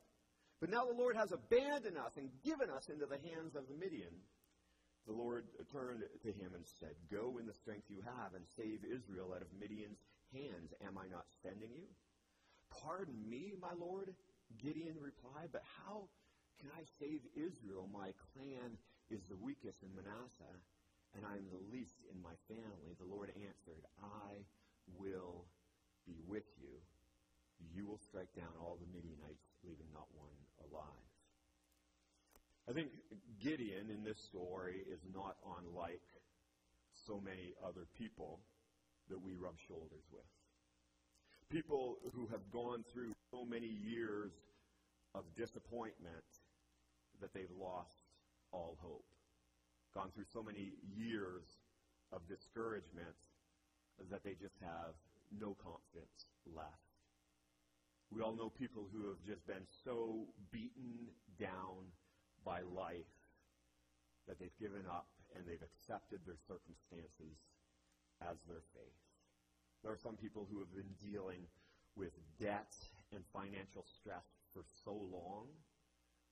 But 0.61 0.69
now 0.69 0.85
the 0.85 0.93
Lord 0.93 1.15
has 1.15 1.31
abandoned 1.31 1.97
us 1.97 2.17
and 2.17 2.29
given 2.45 2.69
us 2.69 2.89
into 2.89 3.05
the 3.05 3.17
hands 3.29 3.55
of 3.55 3.67
the 3.67 3.77
Midian. 3.77 4.13
The 5.07 5.13
Lord 5.13 5.45
turned 5.71 6.03
to 6.21 6.27
him 6.27 6.53
and 6.53 6.65
said, 6.79 6.93
Go 7.09 7.37
in 7.39 7.47
the 7.47 7.53
strength 7.53 7.89
you 7.89 8.01
have 8.05 8.33
and 8.35 8.45
save 8.57 8.85
Israel 8.85 9.33
out 9.33 9.41
of 9.41 9.47
Midian's 9.59 10.01
hands. 10.33 10.73
Am 10.85 10.97
I 10.97 11.07
not 11.07 11.25
sending 11.41 11.71
you? 11.73 11.87
Pardon 12.69 13.17
me, 13.29 13.53
my 13.61 13.73
Lord, 13.79 14.13
Gideon 14.61 14.97
replied, 14.99 15.49
but 15.51 15.63
how 15.85 16.09
can 16.59 16.69
I 16.77 16.83
save 16.99 17.21
Israel? 17.33 17.89
My 17.91 18.11
clan 18.33 18.77
is 19.09 19.23
the 19.29 19.37
weakest 19.37 19.83
in 19.83 19.95
Manasseh 19.95 20.59
and 21.17 21.25
I 21.25 21.33
am 21.35 21.49
the 21.49 21.65
least 21.73 21.97
in 22.13 22.21
my 22.21 22.37
family. 22.45 22.93
The 23.01 23.09
Lord 23.09 23.33
answered, 23.33 23.81
I 23.97 24.45
will 24.93 25.49
be 26.05 26.21
with 26.29 26.45
you. 26.61 26.77
You 27.73 27.89
will 27.89 27.97
strike 27.97 28.29
down 28.37 28.53
all 28.61 28.77
the 28.77 28.85
Midianites, 28.93 29.49
leaving 29.65 29.89
not 29.91 30.05
one 30.13 30.37
alive. 30.69 31.09
I 32.69 32.73
think 32.73 32.93
Gideon 33.41 33.89
in 33.89 34.03
this 34.05 34.21
story 34.21 34.85
is 34.85 35.01
not 35.09 35.41
unlike 35.57 36.05
so 36.93 37.19
many 37.19 37.57
other 37.65 37.89
people 37.97 38.39
that 39.09 39.17
we 39.17 39.33
rub 39.33 39.57
shoulders 39.67 40.05
with. 40.13 40.29
People 41.49 41.97
who 42.13 42.27
have 42.27 42.45
gone 42.51 42.83
through 42.93 43.13
so 43.31 43.45
many 43.45 43.67
years 43.67 44.31
of 45.15 45.23
disappointment 45.35 46.27
that 47.21 47.33
they've 47.33 47.55
lost 47.57 47.97
all 48.51 48.77
hope 48.81 49.05
gone 49.97 50.13
through 50.13 50.29
so 50.29 50.45
many 50.45 50.77
years 50.93 51.41
of 52.13 52.21
discouragement 52.29 53.17
that 54.13 54.21
they 54.21 54.37
just 54.37 54.53
have 54.61 54.93
no 55.33 55.57
confidence 55.57 56.29
left. 56.45 56.85
We 58.13 58.21
all 58.21 58.37
know 58.37 58.53
people 58.53 58.85
who 58.93 59.09
have 59.09 59.17
just 59.25 59.41
been 59.49 59.65
so 59.81 60.29
beaten 60.53 61.09
down 61.41 61.89
by 62.45 62.61
life 62.61 63.09
that 64.29 64.37
they've 64.37 64.53
given 64.61 64.85
up 64.85 65.09
and 65.33 65.41
they've 65.49 65.65
accepted 65.65 66.21
their 66.29 66.37
circumstances 66.45 67.33
as 68.21 68.37
their 68.45 68.61
faith. 68.77 69.01
There 69.81 69.91
are 69.91 70.05
some 70.05 70.15
people 70.21 70.45
who 70.45 70.61
have 70.61 70.71
been 70.77 70.93
dealing 71.01 71.49
with 71.97 72.13
debt 72.37 72.69
and 73.17 73.25
financial 73.33 73.81
stress 73.97 74.29
for 74.53 74.61
so 74.85 74.93
long 74.93 75.49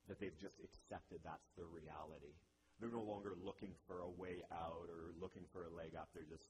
that 0.06 0.22
they've 0.22 0.38
just 0.38 0.56
accepted 0.62 1.18
that's 1.26 1.50
their 1.58 1.66
reality. 1.66 2.38
They're 2.80 2.92
no 2.92 3.04
longer 3.04 3.32
looking 3.40 3.72
for 3.88 4.04
a 4.04 4.12
way 4.20 4.44
out 4.52 4.88
or 4.92 5.16
looking 5.16 5.48
for 5.52 5.64
a 5.64 5.72
leg 5.72 5.96
up. 5.96 6.12
They're 6.12 6.28
just, 6.28 6.48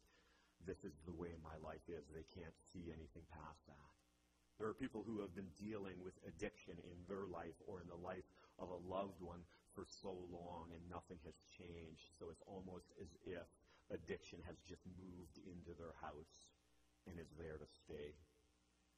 this 0.67 0.83
is 0.83 0.95
the 1.07 1.15
way 1.15 1.39
my 1.39 1.55
life 1.63 1.87
is. 1.87 2.03
They 2.11 2.27
can't 2.35 2.55
see 2.75 2.91
anything 2.91 3.23
past 3.31 3.63
that. 3.71 3.91
There 4.59 4.67
are 4.67 4.75
people 4.75 5.05
who 5.05 5.21
have 5.21 5.37
been 5.37 5.53
dealing 5.61 6.01
with 6.01 6.17
addiction 6.27 6.81
in 6.81 6.99
their 7.07 7.29
life 7.29 7.55
or 7.69 7.85
in 7.85 7.89
the 7.93 8.01
life 8.01 8.27
of 8.59 8.73
a 8.73 8.83
loved 8.89 9.21
one 9.21 9.45
for 9.77 9.85
so 9.85 10.17
long 10.33 10.73
and 10.73 10.81
nothing 10.89 11.21
has 11.29 11.37
changed. 11.61 12.09
So 12.17 12.33
it's 12.33 12.43
almost 12.49 12.89
as 12.97 13.13
if 13.23 13.47
addiction 13.93 14.41
has 14.49 14.57
just 14.65 14.83
moved 14.97 15.39
into 15.45 15.77
their 15.77 15.95
house 16.01 16.49
and 17.07 17.21
is 17.21 17.31
there 17.39 17.61
to 17.61 17.69
stay. 17.85 18.17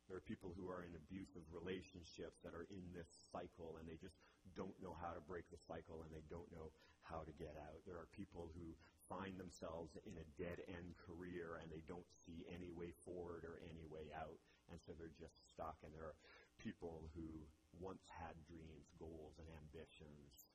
There 0.09 0.17
are 0.17 0.25
people 0.25 0.57
who 0.57 0.73
are 0.73 0.81
in 0.81 0.97
abusive 0.97 1.45
relationships 1.53 2.41
that 2.41 2.57
are 2.57 2.65
in 2.73 2.81
this 2.97 3.13
cycle 3.29 3.77
and 3.77 3.85
they 3.85 4.01
just 4.01 4.17
don't 4.57 4.75
know 4.81 4.97
how 4.97 5.13
to 5.13 5.21
break 5.29 5.45
the 5.53 5.61
cycle 5.61 6.01
and 6.01 6.09
they 6.09 6.25
don't 6.33 6.49
know 6.49 6.73
how 7.05 7.29
to 7.29 7.33
get 7.37 7.53
out. 7.61 7.85
There 7.85 8.01
are 8.01 8.09
people 8.17 8.49
who 8.57 8.73
find 9.05 9.37
themselves 9.37 9.97
in 10.09 10.17
a 10.17 10.31
dead 10.41 10.65
end 10.69 10.97
career 10.97 11.61
and 11.61 11.69
they 11.69 11.85
don't 11.85 12.09
see 12.25 12.49
any 12.49 12.73
way 12.73 12.97
forward 13.05 13.45
or 13.45 13.61
any 13.65 13.85
way 13.85 14.09
out. 14.17 14.41
And 14.73 14.81
so 14.81 14.97
they're 14.97 15.13
just 15.17 15.37
stuck. 15.53 15.77
And 15.85 15.93
there 15.93 16.09
are 16.09 16.21
people 16.57 17.09
who 17.13 17.29
once 17.77 18.09
had 18.09 18.37
dreams, 18.49 18.89
goals, 18.97 19.37
and 19.37 19.49
ambitions, 19.61 20.49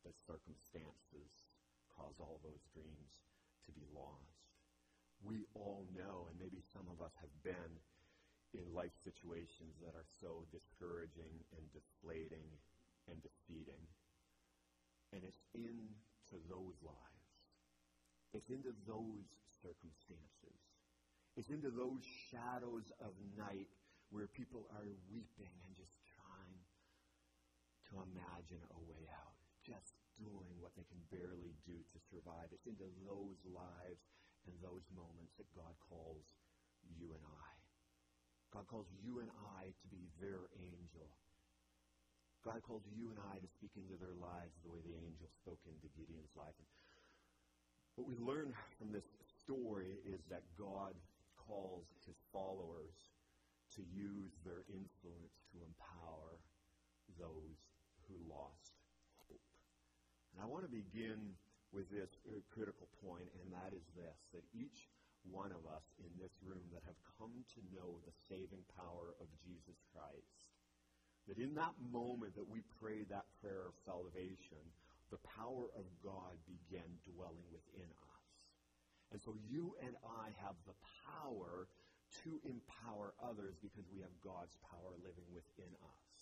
but 0.00 0.16
circumstances 0.24 1.48
cause 1.92 2.16
all 2.20 2.40
those 2.40 2.64
dreams 2.72 3.12
to 3.64 3.70
be 3.72 3.84
lost. 3.92 4.48
We 5.20 5.44
all 5.52 5.84
know, 5.96 6.30
and 6.30 6.38
maybe 6.38 6.62
some 6.62 6.86
of 6.88 7.02
us 7.02 7.12
have 7.18 7.32
been 7.42 7.72
in 8.56 8.64
life 8.72 8.94
situations 9.04 9.76
that 9.84 9.92
are 9.92 10.08
so 10.20 10.48
discouraging 10.48 11.44
and 11.52 11.64
deflating 11.72 12.48
and 13.08 13.20
defeating. 13.20 13.82
And 15.12 15.24
it's 15.24 15.44
into 15.52 16.36
those 16.48 16.76
lives. 16.84 17.28
It's 18.32 18.48
into 18.52 18.76
those 18.84 19.28
circumstances. 19.60 20.60
It's 21.36 21.48
into 21.48 21.70
those 21.70 22.04
shadows 22.28 22.88
of 23.00 23.16
night 23.36 23.68
where 24.10 24.28
people 24.28 24.68
are 24.76 24.88
weeping 25.12 25.54
and 25.64 25.72
just 25.76 25.96
trying 26.16 26.60
to 27.88 27.92
imagine 28.12 28.60
a 28.72 28.80
way 28.88 29.04
out. 29.12 29.36
Just 29.64 29.96
doing 30.16 30.50
what 30.60 30.74
they 30.74 30.84
can 30.88 31.00
barely 31.12 31.54
do 31.64 31.78
to 31.78 31.98
survive. 32.10 32.50
It's 32.52 32.66
into 32.66 32.88
those 33.06 33.38
lives 33.48 34.02
and 34.48 34.54
those 34.60 34.84
moments 34.92 35.36
that 35.36 35.48
God 35.54 35.72
calls 35.88 36.24
you 36.96 37.12
and 37.12 37.24
I. 37.24 37.57
God 38.52 38.64
calls 38.66 38.88
you 39.04 39.20
and 39.20 39.28
I 39.60 39.68
to 39.68 39.86
be 39.92 40.08
their 40.20 40.48
angel. 40.56 41.06
God 42.46 42.64
calls 42.64 42.86
you 42.96 43.12
and 43.12 43.20
I 43.28 43.36
to 43.36 43.48
speak 43.60 43.76
into 43.76 43.98
their 44.00 44.16
lives 44.16 44.56
the 44.64 44.72
way 44.72 44.80
the 44.80 44.96
angel 44.96 45.28
spoke 45.42 45.60
into 45.68 45.90
Gideon's 45.92 46.32
life. 46.32 46.56
And 46.56 46.68
what 47.98 48.08
we 48.08 48.16
learn 48.16 48.54
from 48.78 48.94
this 48.94 49.04
story 49.42 50.00
is 50.06 50.22
that 50.32 50.46
God 50.56 50.96
calls 51.36 51.84
his 52.06 52.16
followers 52.32 52.94
to 53.76 53.82
use 53.92 54.32
their 54.48 54.64
influence 54.72 55.34
to 55.52 55.60
empower 55.60 56.40
those 57.20 57.58
who 58.08 58.16
lost 58.30 58.72
hope. 59.28 59.44
And 60.32 60.40
I 60.40 60.46
want 60.48 60.64
to 60.64 60.72
begin 60.72 61.36
with 61.74 61.90
this 61.92 62.08
critical 62.48 62.88
point, 63.04 63.28
and 63.44 63.52
that 63.52 63.76
is 63.76 63.84
this 63.92 64.16
that 64.32 64.44
each 64.56 64.88
one 65.30 65.52
of 65.52 65.64
us 65.68 65.84
in 66.00 66.10
this 66.16 66.32
room 66.44 66.64
that 66.72 66.84
have 66.86 66.98
come 67.18 67.44
to 67.54 67.60
know 67.74 68.00
the 68.04 68.16
saving 68.28 68.64
power 68.76 69.14
of 69.20 69.28
Jesus 69.44 69.78
Christ, 69.92 70.48
that 71.28 71.38
in 71.38 71.54
that 71.56 71.76
moment 71.92 72.34
that 72.36 72.48
we 72.48 72.64
prayed 72.80 73.08
that 73.12 73.28
prayer 73.40 73.68
of 73.68 73.76
salvation, 73.84 74.62
the 75.10 75.20
power 75.24 75.68
of 75.76 75.84
God 76.04 76.36
began 76.44 76.88
dwelling 77.04 77.48
within 77.52 77.88
us. 77.88 78.28
And 79.12 79.20
so 79.20 79.36
you 79.48 79.72
and 79.80 79.96
I 80.04 80.32
have 80.44 80.56
the 80.68 80.76
power 81.04 81.68
to 82.24 82.40
empower 82.44 83.12
others 83.20 83.56
because 83.60 83.84
we 83.92 84.00
have 84.00 84.12
God's 84.24 84.56
power 84.68 84.96
living 85.04 85.28
within 85.32 85.72
us. 85.84 86.12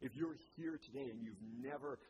If 0.00 0.16
you're 0.16 0.36
here 0.56 0.80
today 0.80 1.12
and 1.12 1.22
you've 1.22 1.40
never 1.60 2.00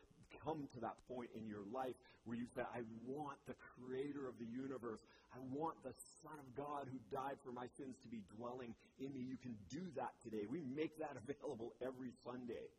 come 0.45 0.69
to 0.75 0.81
that 0.81 0.97
point 1.09 1.31
in 1.35 1.47
your 1.47 1.63
life 1.73 1.95
where 2.25 2.37
you 2.37 2.47
say, 2.55 2.63
I 2.63 2.83
want 3.07 3.39
the 3.47 3.55
creator 3.77 4.29
of 4.29 4.39
the 4.39 4.47
universe. 4.47 5.01
I 5.35 5.39
want 5.53 5.83
the 5.83 5.95
Son 6.23 6.37
of 6.39 6.49
God 6.55 6.89
who 6.91 6.99
died 7.11 7.37
for 7.45 7.53
my 7.53 7.67
sins 7.77 7.97
to 8.03 8.09
be 8.09 8.23
dwelling 8.37 8.75
in 8.99 9.13
me. 9.13 9.21
You 9.21 9.37
can 9.37 9.57
do 9.69 9.83
that 9.97 10.13
today. 10.23 10.45
We 10.49 10.63
make 10.63 10.99
that 10.99 11.17
available 11.23 11.75
every 11.81 12.13
Sunday. 12.25 12.71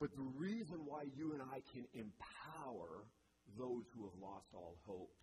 But 0.00 0.14
the 0.14 0.26
reason 0.36 0.86
why 0.86 1.10
you 1.16 1.32
and 1.32 1.42
I 1.42 1.62
can 1.74 1.84
empower 1.94 3.06
those 3.58 3.84
who 3.94 4.04
have 4.04 4.14
lost 4.20 4.54
all 4.54 4.76
hope 4.86 5.14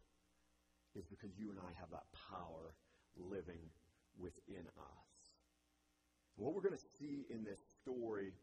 is 0.95 1.05
because 1.05 1.31
you 1.37 1.51
and 1.51 1.59
I 1.59 1.71
have 1.79 1.91
that 1.91 2.07
power 2.31 2.73
living 3.15 3.71
within 4.17 4.65
us. 4.77 5.15
What 6.35 6.53
we're 6.53 6.61
going 6.61 6.75
to 6.75 6.89
see 6.99 7.25
in 7.29 7.43
this 7.43 7.59
story 7.81 8.33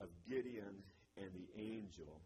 of 0.00 0.08
Gideon 0.28 0.82
and 1.16 1.30
the 1.34 1.48
angel 1.54 2.22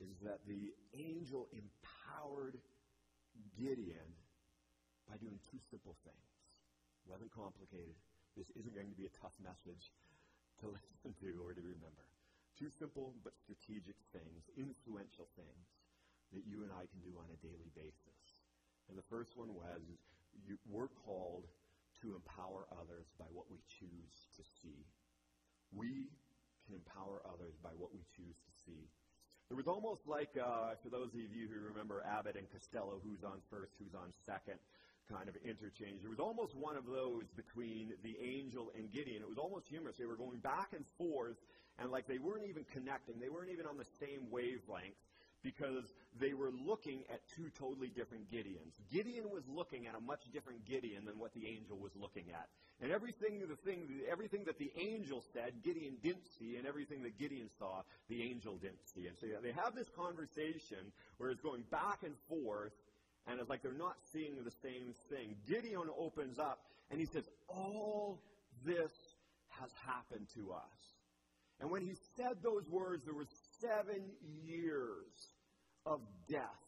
is 0.00 0.16
that 0.24 0.40
the 0.48 0.72
angel 0.96 1.48
empowered 1.52 2.56
Gideon 3.56 4.16
by 5.08 5.20
doing 5.20 5.36
two 5.50 5.60
simple 5.68 5.96
things. 6.04 6.30
Wasn't 7.04 7.32
complicated. 7.34 7.96
This 8.36 8.48
isn't 8.56 8.72
going 8.72 8.88
to 8.88 8.96
be 8.96 9.10
a 9.10 9.18
tough 9.20 9.34
message 9.42 9.92
to 10.64 10.72
listen 10.76 11.12
to 11.20 11.30
or 11.44 11.52
to 11.52 11.60
remember. 11.60 12.06
Two 12.56 12.72
simple 12.72 13.16
but 13.24 13.36
strategic 13.36 13.96
things, 14.12 14.48
influential 14.56 15.28
things 15.36 15.66
that 16.32 16.46
you 16.46 16.62
and 16.62 16.72
I 16.72 16.86
can 16.86 17.00
do 17.02 17.12
on 17.18 17.28
a 17.32 17.38
daily 17.42 17.72
basis. 17.74 18.20
And 18.88 18.96
the 18.96 19.06
first 19.10 19.36
one 19.36 19.52
was 19.52 19.82
you, 20.46 20.56
we're 20.68 20.92
called 21.04 21.48
to 22.02 22.14
empower 22.14 22.64
others 22.72 23.10
by 23.18 23.28
what 23.32 23.50
we 23.50 23.58
choose 23.66 24.30
to 24.36 24.42
see. 24.62 24.86
We 25.74 26.08
can 26.70 26.78
empower 26.78 27.18
others 27.26 27.58
by 27.62 27.74
what 27.74 27.90
we 27.90 28.06
choose 28.14 28.38
to 28.38 28.52
see. 28.62 28.86
It 29.50 29.58
was 29.58 29.66
almost 29.66 30.06
like, 30.06 30.30
uh, 30.38 30.78
for 30.78 30.94
those 30.94 31.10
of 31.10 31.18
you 31.18 31.50
who 31.50 31.58
remember 31.58 32.06
Abbott 32.06 32.38
and 32.38 32.46
Costello, 32.54 33.02
who's 33.02 33.26
on 33.26 33.42
first, 33.50 33.74
who's 33.82 33.98
on 33.98 34.14
second, 34.22 34.62
kind 35.10 35.26
of 35.26 35.34
interchange. 35.42 36.06
It 36.06 36.10
was 36.10 36.22
almost 36.22 36.54
one 36.54 36.78
of 36.78 36.86
those 36.86 37.26
between 37.34 37.90
the 38.06 38.14
angel 38.22 38.70
and 38.78 38.86
Gideon. 38.94 39.26
It 39.26 39.28
was 39.28 39.42
almost 39.42 39.66
humorous. 39.66 39.98
They 39.98 40.06
were 40.06 40.14
going 40.14 40.38
back 40.38 40.70
and 40.70 40.86
forth, 40.94 41.34
and 41.82 41.90
like 41.90 42.06
they 42.06 42.22
weren't 42.22 42.46
even 42.46 42.62
connecting. 42.70 43.18
They 43.18 43.28
weren't 43.28 43.50
even 43.50 43.66
on 43.66 43.74
the 43.74 43.90
same 43.98 44.30
wavelength 44.30 44.94
because 45.42 45.84
they 46.20 46.34
were 46.34 46.50
looking 46.66 47.02
at 47.12 47.20
two 47.34 47.50
totally 47.58 47.88
different 47.88 48.30
Gideons. 48.30 48.74
Gideon 48.92 49.30
was 49.30 49.42
looking 49.48 49.86
at 49.86 49.94
a 49.94 50.00
much 50.00 50.20
different 50.32 50.64
Gideon 50.66 51.04
than 51.04 51.18
what 51.18 51.32
the 51.34 51.46
angel 51.46 51.78
was 51.78 51.92
looking 51.96 52.26
at. 52.32 52.48
And 52.82 52.92
everything 52.92 53.40
the 53.48 53.56
thing 53.56 53.88
everything 54.10 54.44
that 54.44 54.58
the 54.58 54.70
angel 54.76 55.22
said, 55.32 55.52
Gideon 55.62 55.96
didn't 56.02 56.26
see, 56.38 56.56
and 56.56 56.66
everything 56.66 57.02
that 57.02 57.18
Gideon 57.18 57.48
saw, 57.58 57.82
the 58.08 58.22
angel 58.22 58.56
didn't 58.56 58.86
see. 58.94 59.06
And 59.06 59.16
so 59.18 59.26
they 59.42 59.52
have 59.52 59.74
this 59.74 59.88
conversation 59.96 60.92
where 61.18 61.30
it's 61.30 61.42
going 61.42 61.64
back 61.70 62.02
and 62.02 62.14
forth, 62.28 62.72
and 63.26 63.40
it's 63.40 63.48
like 63.48 63.62
they're 63.62 63.72
not 63.72 63.96
seeing 64.12 64.36
the 64.44 64.52
same 64.62 64.94
thing. 65.08 65.36
Gideon 65.48 65.88
opens 65.98 66.38
up 66.38 66.60
and 66.90 66.98
he 67.00 67.06
says, 67.06 67.24
All 67.48 68.18
this 68.64 68.92
has 69.60 69.70
happened 69.86 70.26
to 70.34 70.52
us. 70.52 70.80
And 71.60 71.70
when 71.70 71.82
he 71.82 71.94
said 72.16 72.42
those 72.42 72.66
words, 72.70 73.04
there 73.04 73.14
was 73.14 73.28
seven 73.60 74.02
years 74.44 75.34
of 75.86 76.00
death. 76.28 76.60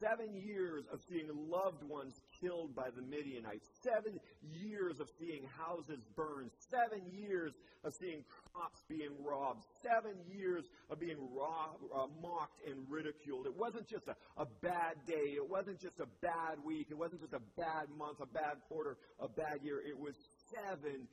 Seven 0.00 0.34
years 0.34 0.84
of 0.92 1.00
seeing 1.08 1.30
loved 1.48 1.82
ones 1.84 2.20
killed 2.40 2.74
by 2.74 2.90
the 2.90 3.00
Midianites. 3.00 3.68
Seven 3.80 4.18
years 4.42 4.98
of 4.98 5.08
seeing 5.18 5.46
houses 5.56 6.02
burned. 6.16 6.50
Seven 6.68 7.06
years 7.14 7.52
of 7.84 7.94
seeing 7.94 8.24
crops 8.26 8.82
being 8.88 9.14
robbed. 9.24 9.62
Seven 9.82 10.18
years 10.26 10.64
of 10.90 10.98
being 10.98 11.16
raw, 11.32 11.70
uh, 11.94 12.06
mocked 12.20 12.66
and 12.66 12.84
ridiculed. 12.90 13.46
It 13.46 13.56
wasn't 13.56 13.88
just 13.88 14.08
a, 14.08 14.16
a 14.36 14.46
bad 14.62 14.98
day. 15.06 15.38
It 15.38 15.48
wasn't 15.48 15.80
just 15.80 16.00
a 16.00 16.08
bad 16.20 16.58
week. 16.66 16.88
It 16.90 16.98
wasn't 16.98 17.20
just 17.22 17.34
a 17.34 17.44
bad 17.56 17.86
month, 17.96 18.18
a 18.20 18.26
bad 18.26 18.58
quarter, 18.68 18.96
a 19.20 19.28
bad 19.28 19.62
year. 19.62 19.80
It 19.80 19.98
was 19.98 20.16
seven 20.50 21.06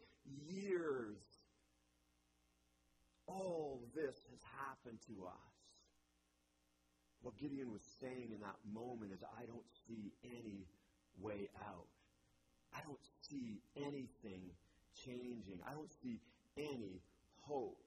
years 0.49 1.17
all 3.31 3.79
this 3.95 4.15
has 4.29 4.41
happened 4.59 4.99
to 5.07 5.25
us. 5.27 5.55
What 7.21 7.37
Gideon 7.37 7.71
was 7.71 7.85
saying 8.01 8.33
in 8.33 8.41
that 8.41 8.57
moment 8.65 9.13
is, 9.13 9.21
I 9.23 9.45
don't 9.45 9.67
see 9.87 10.11
any 10.25 10.65
way 11.21 11.49
out. 11.63 11.87
I 12.73 12.81
don't 12.83 13.03
see 13.29 13.61
anything 13.77 14.51
changing. 15.05 15.61
I 15.63 15.71
don't 15.71 15.91
see 16.01 16.19
any 16.57 16.99
hope. 17.45 17.77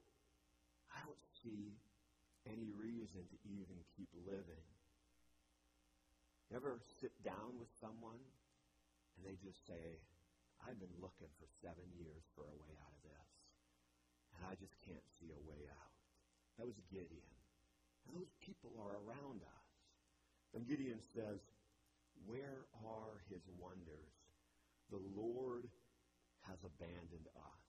I 0.95 1.03
don't 1.05 1.25
see 1.43 1.75
any 2.47 2.71
reason 2.79 3.27
to 3.27 3.37
even 3.49 3.77
keep 3.97 4.09
living. 4.25 4.65
You 6.51 6.57
ever 6.57 6.79
sit 7.01 7.13
down 7.25 7.59
with 7.59 7.69
someone 7.81 8.21
and 9.17 9.21
they 9.27 9.35
just 9.43 9.67
say, 9.67 9.99
I've 10.63 10.79
been 10.79 10.95
looking 11.03 11.33
for 11.41 11.49
seven 11.61 11.85
years 11.99 12.23
for 12.37 12.47
a 12.47 12.57
way 12.63 12.73
out 12.79 12.94
I 14.45 14.55
just 14.61 14.77
can't 14.85 15.05
see 15.21 15.31
a 15.33 15.43
way 15.49 15.63
out. 15.69 15.95
That 16.59 16.67
was 16.67 16.79
Gideon. 16.93 17.33
And 18.07 18.21
those 18.21 18.33
people 18.45 18.71
are 18.79 19.01
around 19.05 19.43
us. 19.43 19.67
And 20.55 20.69
Gideon 20.69 21.01
says, 21.15 21.41
Where 22.27 22.69
are 22.85 23.25
his 23.33 23.43
wonders? 23.59 24.13
The 24.91 25.03
Lord 25.17 25.67
has 26.47 26.61
abandoned 26.63 27.27
us. 27.35 27.65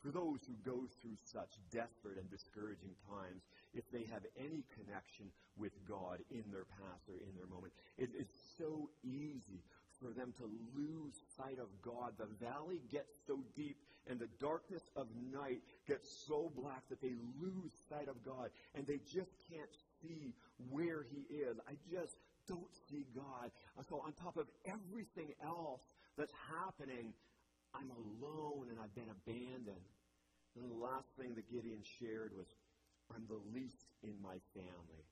For 0.00 0.08
those 0.08 0.40
who 0.48 0.56
go 0.64 0.88
through 1.00 1.20
such 1.28 1.60
desperate 1.68 2.16
and 2.16 2.30
discouraging 2.30 2.96
times, 3.04 3.44
if 3.74 3.84
they 3.92 4.08
have 4.08 4.24
any 4.40 4.64
connection 4.72 5.28
with 5.58 5.76
God 5.84 6.24
in 6.30 6.44
their 6.48 6.64
past 6.64 7.04
or 7.08 7.20
in 7.20 7.36
their 7.36 7.48
moment, 7.48 7.72
it 7.98 8.08
is 8.16 8.28
so 8.56 8.88
easy 9.04 9.60
for 10.00 10.08
them 10.16 10.32
to 10.40 10.48
lose 10.72 11.20
sight 11.36 11.58
of 11.60 11.68
God. 11.84 12.16
The 12.16 12.32
valley 12.40 12.80
gets 12.88 13.12
so 13.26 13.44
deep 13.54 13.76
and 14.08 14.18
the 14.18 14.28
darkness 14.40 14.82
of 14.96 15.06
night 15.32 15.60
gets 15.86 16.24
so 16.26 16.50
black 16.56 16.82
that 16.88 17.00
they 17.00 17.14
lose 17.40 17.72
sight 17.88 18.08
of 18.08 18.24
God 18.24 18.50
and 18.74 18.86
they 18.86 18.98
just 19.12 19.30
can't 19.50 19.70
see 20.02 20.34
where 20.70 21.04
He 21.10 21.34
is. 21.34 21.58
I 21.68 21.74
just 21.90 22.16
don't 22.48 22.74
see 22.88 23.06
God. 23.14 23.50
So, 23.88 24.02
on 24.04 24.12
top 24.12 24.36
of 24.36 24.46
everything 24.66 25.32
else 25.44 25.82
that's 26.16 26.32
happening, 26.48 27.12
I'm 27.74 27.90
alone 27.90 28.68
and 28.70 28.78
I've 28.80 28.94
been 28.94 29.10
abandoned. 29.10 29.86
And 30.56 30.70
the 30.70 30.82
last 30.82 31.06
thing 31.18 31.34
that 31.36 31.50
Gideon 31.50 31.82
shared 32.00 32.32
was, 32.36 32.46
I'm 33.14 33.24
the 33.28 33.40
least 33.54 33.86
in 34.02 34.14
my 34.22 34.38
family. 34.54 35.04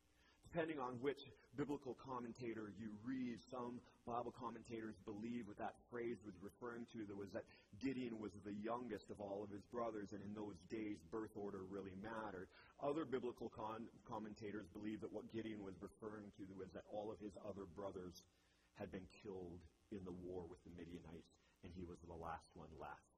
Depending 0.59 0.83
on 0.83 0.99
which 0.99 1.23
biblical 1.55 1.94
commentator 2.03 2.75
you 2.75 2.90
read, 3.07 3.38
some 3.47 3.79
Bible 4.03 4.35
commentators 4.35 4.99
believe 5.07 5.47
what 5.47 5.55
that 5.62 5.79
phrase 5.87 6.18
was 6.27 6.35
referring 6.42 6.83
to 6.90 7.07
that 7.07 7.14
was 7.14 7.31
that 7.31 7.47
Gideon 7.79 8.18
was 8.18 8.35
the 8.42 8.59
youngest 8.59 9.07
of 9.14 9.23
all 9.23 9.47
of 9.47 9.55
his 9.55 9.62
brothers, 9.71 10.11
and 10.11 10.18
in 10.18 10.35
those 10.35 10.59
days, 10.66 10.99
birth 11.14 11.31
order 11.38 11.62
really 11.71 11.94
mattered. 12.03 12.51
Other 12.83 13.07
biblical 13.07 13.55
con- 13.55 13.87
commentators 14.03 14.66
believe 14.75 14.99
that 15.07 15.14
what 15.14 15.31
Gideon 15.31 15.62
was 15.62 15.79
referring 15.79 16.35
to 16.42 16.44
was 16.59 16.75
that 16.75 16.90
all 16.90 17.14
of 17.14 17.23
his 17.23 17.38
other 17.47 17.71
brothers 17.79 18.27
had 18.75 18.90
been 18.90 19.07
killed 19.23 19.62
in 19.94 20.03
the 20.03 20.18
war 20.27 20.42
with 20.51 20.59
the 20.66 20.75
Midianites, 20.75 21.38
and 21.62 21.71
he 21.71 21.87
was 21.87 22.03
the 22.03 22.18
last 22.18 22.51
one 22.59 22.75
left. 22.83 23.14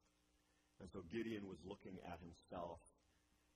And 0.77 0.93
so 0.93 1.09
Gideon 1.09 1.49
was 1.49 1.65
looking 1.65 1.97
at 2.05 2.21
himself, 2.21 2.85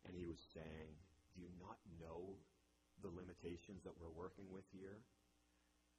and 0.08 0.16
he 0.16 0.24
was 0.24 0.40
saying, 0.56 0.88
Do 1.36 1.44
you 1.44 1.52
not 1.60 1.76
know 2.00 2.40
the 3.02 3.10
limitations 3.10 3.82
that 3.82 3.96
we're 3.98 4.12
working 4.12 4.46
with 4.52 4.66
here. 4.70 5.00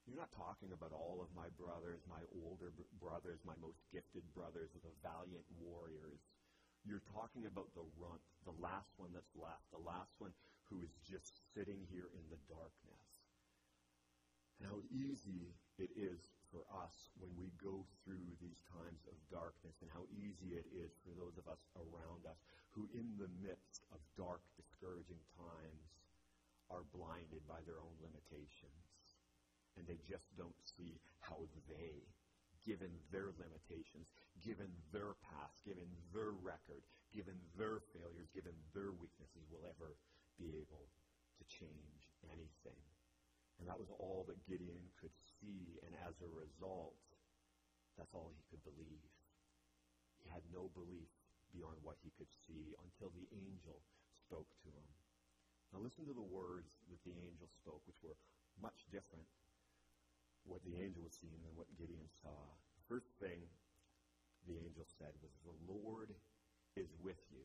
You're 0.06 0.22
not 0.22 0.32
talking 0.38 0.70
about 0.70 0.94
all 0.94 1.18
of 1.18 1.34
my 1.34 1.50
brothers, 1.58 2.06
my 2.06 2.22
older 2.46 2.70
brothers, 3.02 3.42
my 3.42 3.58
most 3.58 3.82
gifted 3.90 4.22
brothers, 4.38 4.70
the 4.78 4.94
valiant 5.02 5.46
warriors. 5.58 6.22
You're 6.86 7.02
talking 7.10 7.50
about 7.50 7.74
the 7.74 7.90
runt, 7.98 8.22
the 8.46 8.54
last 8.62 8.94
one 9.02 9.10
that's 9.10 9.34
left, 9.34 9.66
the 9.74 9.82
last 9.82 10.14
one 10.22 10.30
who 10.70 10.86
is 10.86 10.94
just 11.02 11.42
sitting 11.58 11.82
here 11.90 12.14
in 12.14 12.26
the 12.30 12.38
darkness. 12.46 13.06
And 14.62 14.70
how 14.70 14.86
easy 14.94 15.52
it 15.82 15.90
is 15.98 16.22
for 16.54 16.64
us 16.72 17.10
when 17.18 17.34
we 17.36 17.50
go 17.58 17.84
through 18.06 18.24
these 18.40 18.62
times 18.70 19.04
of 19.10 19.18
darkness, 19.28 19.82
and 19.82 19.90
how 19.90 20.06
easy 20.14 20.56
it 20.56 20.70
is 20.72 20.94
for 21.02 21.12
those 21.18 21.36
of 21.42 21.50
us 21.50 21.60
around 21.76 22.24
us 22.30 22.40
who, 22.72 22.88
in 22.94 23.10
the 23.18 23.32
midst 23.42 23.84
of 23.92 24.00
dark, 24.16 24.46
discouraging 24.56 25.20
times, 25.36 25.90
are 26.70 26.86
blinded 26.94 27.46
by 27.46 27.62
their 27.66 27.78
own 27.82 27.96
limitations. 28.02 28.86
And 29.76 29.84
they 29.86 30.00
just 30.08 30.32
don't 30.40 30.56
see 30.64 30.98
how 31.20 31.46
they, 31.68 32.08
given 32.64 32.92
their 33.12 33.36
limitations, 33.36 34.08
given 34.40 34.72
their 34.96 35.20
past, 35.20 35.60
given 35.68 35.88
their 36.16 36.32
record, 36.32 36.82
given 37.12 37.36
their 37.60 37.84
failures, 37.92 38.32
given 38.32 38.56
their 38.72 38.96
weaknesses, 38.96 39.46
will 39.52 39.68
ever 39.68 40.00
be 40.40 40.56
able 40.56 40.88
to 41.40 41.44
change 41.52 42.08
anything. 42.32 42.80
And 43.60 43.68
that 43.68 43.80
was 43.80 43.92
all 44.00 44.24
that 44.28 44.44
Gideon 44.48 44.92
could 45.00 45.16
see. 45.40 45.80
And 45.84 45.96
as 46.08 46.16
a 46.20 46.32
result, 46.32 46.96
that's 47.96 48.16
all 48.16 48.32
he 48.36 48.44
could 48.52 48.64
believe. 48.64 49.12
He 50.24 50.28
had 50.32 50.44
no 50.52 50.72
belief 50.76 51.08
beyond 51.56 51.80
what 51.84 51.96
he 52.04 52.12
could 52.20 52.32
see 52.48 52.76
until 52.84 53.12
the 53.16 53.28
angel 53.32 53.80
spoke 54.12 54.52
to 54.64 54.70
him. 54.72 54.88
Now 55.76 55.84
listen 55.84 56.08
to 56.08 56.16
the 56.16 56.24
words 56.24 56.72
that 56.88 57.04
the 57.04 57.12
angel 57.20 57.52
spoke, 57.52 57.84
which 57.84 58.00
were 58.00 58.16
much 58.64 58.88
different 58.96 59.28
what 60.48 60.64
the 60.64 60.80
angel 60.80 61.04
was 61.04 61.20
seeing 61.20 61.36
than 61.44 61.52
what 61.52 61.68
Gideon 61.76 62.08
saw. 62.24 62.56
First 62.88 63.12
thing 63.20 63.44
the 64.48 64.56
angel 64.56 64.88
said 64.88 65.12
was, 65.20 65.36
The 65.44 65.60
Lord 65.68 66.16
is 66.80 66.96
with 67.04 67.20
you. 67.28 67.44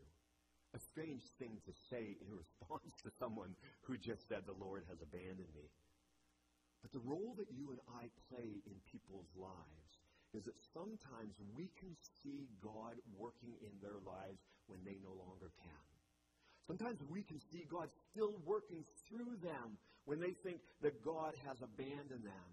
A 0.70 0.78
strange 0.78 1.26
thing 1.42 1.58
to 1.66 1.74
say 1.74 2.14
in 2.22 2.30
response 2.38 3.02
to 3.02 3.10
someone 3.10 3.58
who 3.82 3.98
just 3.98 4.30
said, 4.30 4.46
The 4.46 4.62
Lord 4.62 4.86
has 4.86 5.02
abandoned 5.02 5.50
me. 5.50 5.66
But 6.86 6.94
the 6.94 7.02
role 7.02 7.34
that 7.34 7.50
you 7.50 7.74
and 7.74 7.82
I 7.98 8.14
play 8.30 8.62
in 8.62 8.78
people's 8.86 9.34
lives 9.34 10.06
is 10.30 10.46
that 10.46 10.62
sometimes 10.70 11.34
we 11.58 11.74
can 11.74 11.98
see 12.22 12.46
God 12.62 12.94
working 13.10 13.58
in 13.58 13.74
their 13.82 13.98
lives 14.06 14.46
when 14.70 14.86
they 14.86 15.02
no 15.02 15.18
longer 15.18 15.50
can. 15.58 15.82
Sometimes 16.70 17.00
we 17.10 17.22
can 17.22 17.40
see 17.50 17.66
God 17.68 17.88
still 18.12 18.32
working 18.46 18.84
through 19.08 19.34
them 19.42 19.76
when 20.04 20.20
they 20.20 20.34
think 20.44 20.60
that 20.82 21.04
God 21.04 21.34
has 21.44 21.56
abandoned 21.60 22.22
them. 22.22 22.48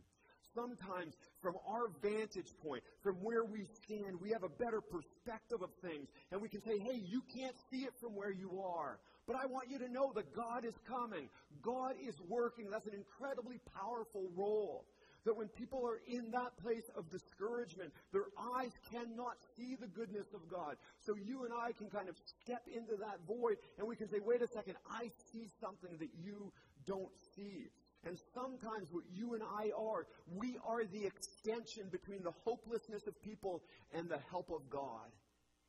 Sometimes, 0.56 1.14
from 1.40 1.54
our 1.70 1.90
vantage 2.02 2.50
point, 2.64 2.82
from 3.04 3.18
where 3.18 3.46
we 3.46 3.68
stand, 3.84 4.20
we 4.20 4.32
have 4.32 4.42
a 4.42 4.50
better 4.50 4.82
perspective 4.82 5.62
of 5.62 5.70
things. 5.84 6.08
And 6.32 6.42
we 6.42 6.50
can 6.50 6.64
say, 6.64 6.80
hey, 6.80 6.98
you 6.98 7.22
can't 7.32 7.54
see 7.70 7.82
it 7.82 7.94
from 8.02 8.16
where 8.16 8.32
you 8.32 8.60
are. 8.60 8.98
But 9.28 9.36
I 9.36 9.46
want 9.46 9.70
you 9.70 9.78
to 9.78 9.88
know 9.88 10.12
that 10.16 10.34
God 10.34 10.66
is 10.66 10.74
coming. 10.90 11.30
God 11.62 11.94
is 12.02 12.16
working. 12.28 12.72
That's 12.72 12.88
an 12.88 12.96
incredibly 12.96 13.60
powerful 13.80 14.32
role 14.36 14.86
that 15.28 15.36
when 15.36 15.50
people 15.50 15.84
are 15.86 16.00
in 16.08 16.32
that 16.32 16.56
place 16.64 16.88
of 16.96 17.12
discouragement, 17.12 17.92
their 18.14 18.32
eyes 18.56 18.72
cannot 18.90 19.36
see 19.58 19.76
the 19.76 19.88
goodness 19.88 20.28
of 20.34 20.40
God. 20.50 20.78
So 21.06 21.16
you 21.20 21.44
and 21.44 21.54
I 21.54 21.74
can 21.74 21.90
kind 21.90 22.08
of 22.08 22.16
step 22.16 22.64
into 22.74 22.96
that 22.96 23.20
void 23.28 23.58
and 23.78 23.86
we 23.86 23.98
can 23.98 24.08
say, 24.08 24.20
wait 24.24 24.42
a 24.42 24.48
second, 24.48 24.76
I 24.90 25.12
see 25.34 25.52
something 25.60 26.00
that 26.00 26.16
you 26.24 26.54
don't 26.88 27.12
see. 27.36 27.68
And 28.08 28.18
sometimes 28.34 28.88
what 28.92 29.04
you 29.14 29.34
and 29.34 29.44
I 29.44 29.72
are, 29.78 30.08
we 30.34 30.56
are 30.66 30.86
the 30.86 31.06
extension 31.06 31.92
between 31.92 32.24
the 32.24 32.32
hopelessness 32.46 33.06
of 33.06 33.22
people 33.22 33.62
and 33.92 34.08
the 34.08 34.20
help 34.32 34.50
of 34.50 34.70
God. 34.70 35.12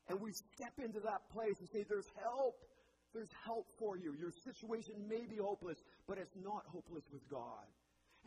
And 0.08 0.20
we 0.20 0.30
step 0.54 0.78
into 0.78 1.00
that 1.00 1.26
place 1.34 1.58
and 1.58 1.68
say, 1.68 1.84
There's 1.88 2.06
help. 2.22 2.54
There's 3.12 3.32
help 3.44 3.66
for 3.78 3.96
you. 3.96 4.14
Your 4.14 4.30
situation 4.44 4.94
may 5.08 5.26
be 5.26 5.36
hopeless, 5.36 5.78
but 6.06 6.18
it's 6.18 6.36
not 6.44 6.62
hopeless 6.70 7.04
with 7.10 7.26
God. 7.28 7.66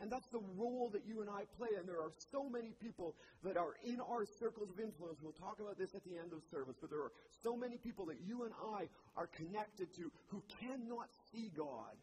And 0.02 0.10
that's 0.10 0.26
the 0.34 0.42
role 0.58 0.90
that 0.92 1.06
you 1.06 1.22
and 1.22 1.30
I 1.30 1.46
play. 1.56 1.78
And 1.78 1.86
there 1.86 2.02
are 2.02 2.10
so 2.34 2.50
many 2.50 2.74
people 2.82 3.14
that 3.46 3.56
are 3.56 3.78
in 3.86 4.02
our 4.02 4.26
circles 4.26 4.68
of 4.68 4.82
influence. 4.82 5.22
We'll 5.22 5.38
talk 5.38 5.62
about 5.62 5.78
this 5.78 5.94
at 5.94 6.02
the 6.02 6.18
end 6.18 6.34
of 6.34 6.42
service, 6.50 6.74
but 6.80 6.90
there 6.90 7.06
are 7.06 7.14
so 7.46 7.54
many 7.54 7.78
people 7.78 8.06
that 8.06 8.18
you 8.26 8.42
and 8.42 8.52
I 8.74 8.90
are 9.14 9.30
connected 9.30 9.94
to 9.94 10.10
who 10.26 10.42
cannot 10.58 11.06
see 11.30 11.54
God, 11.54 11.94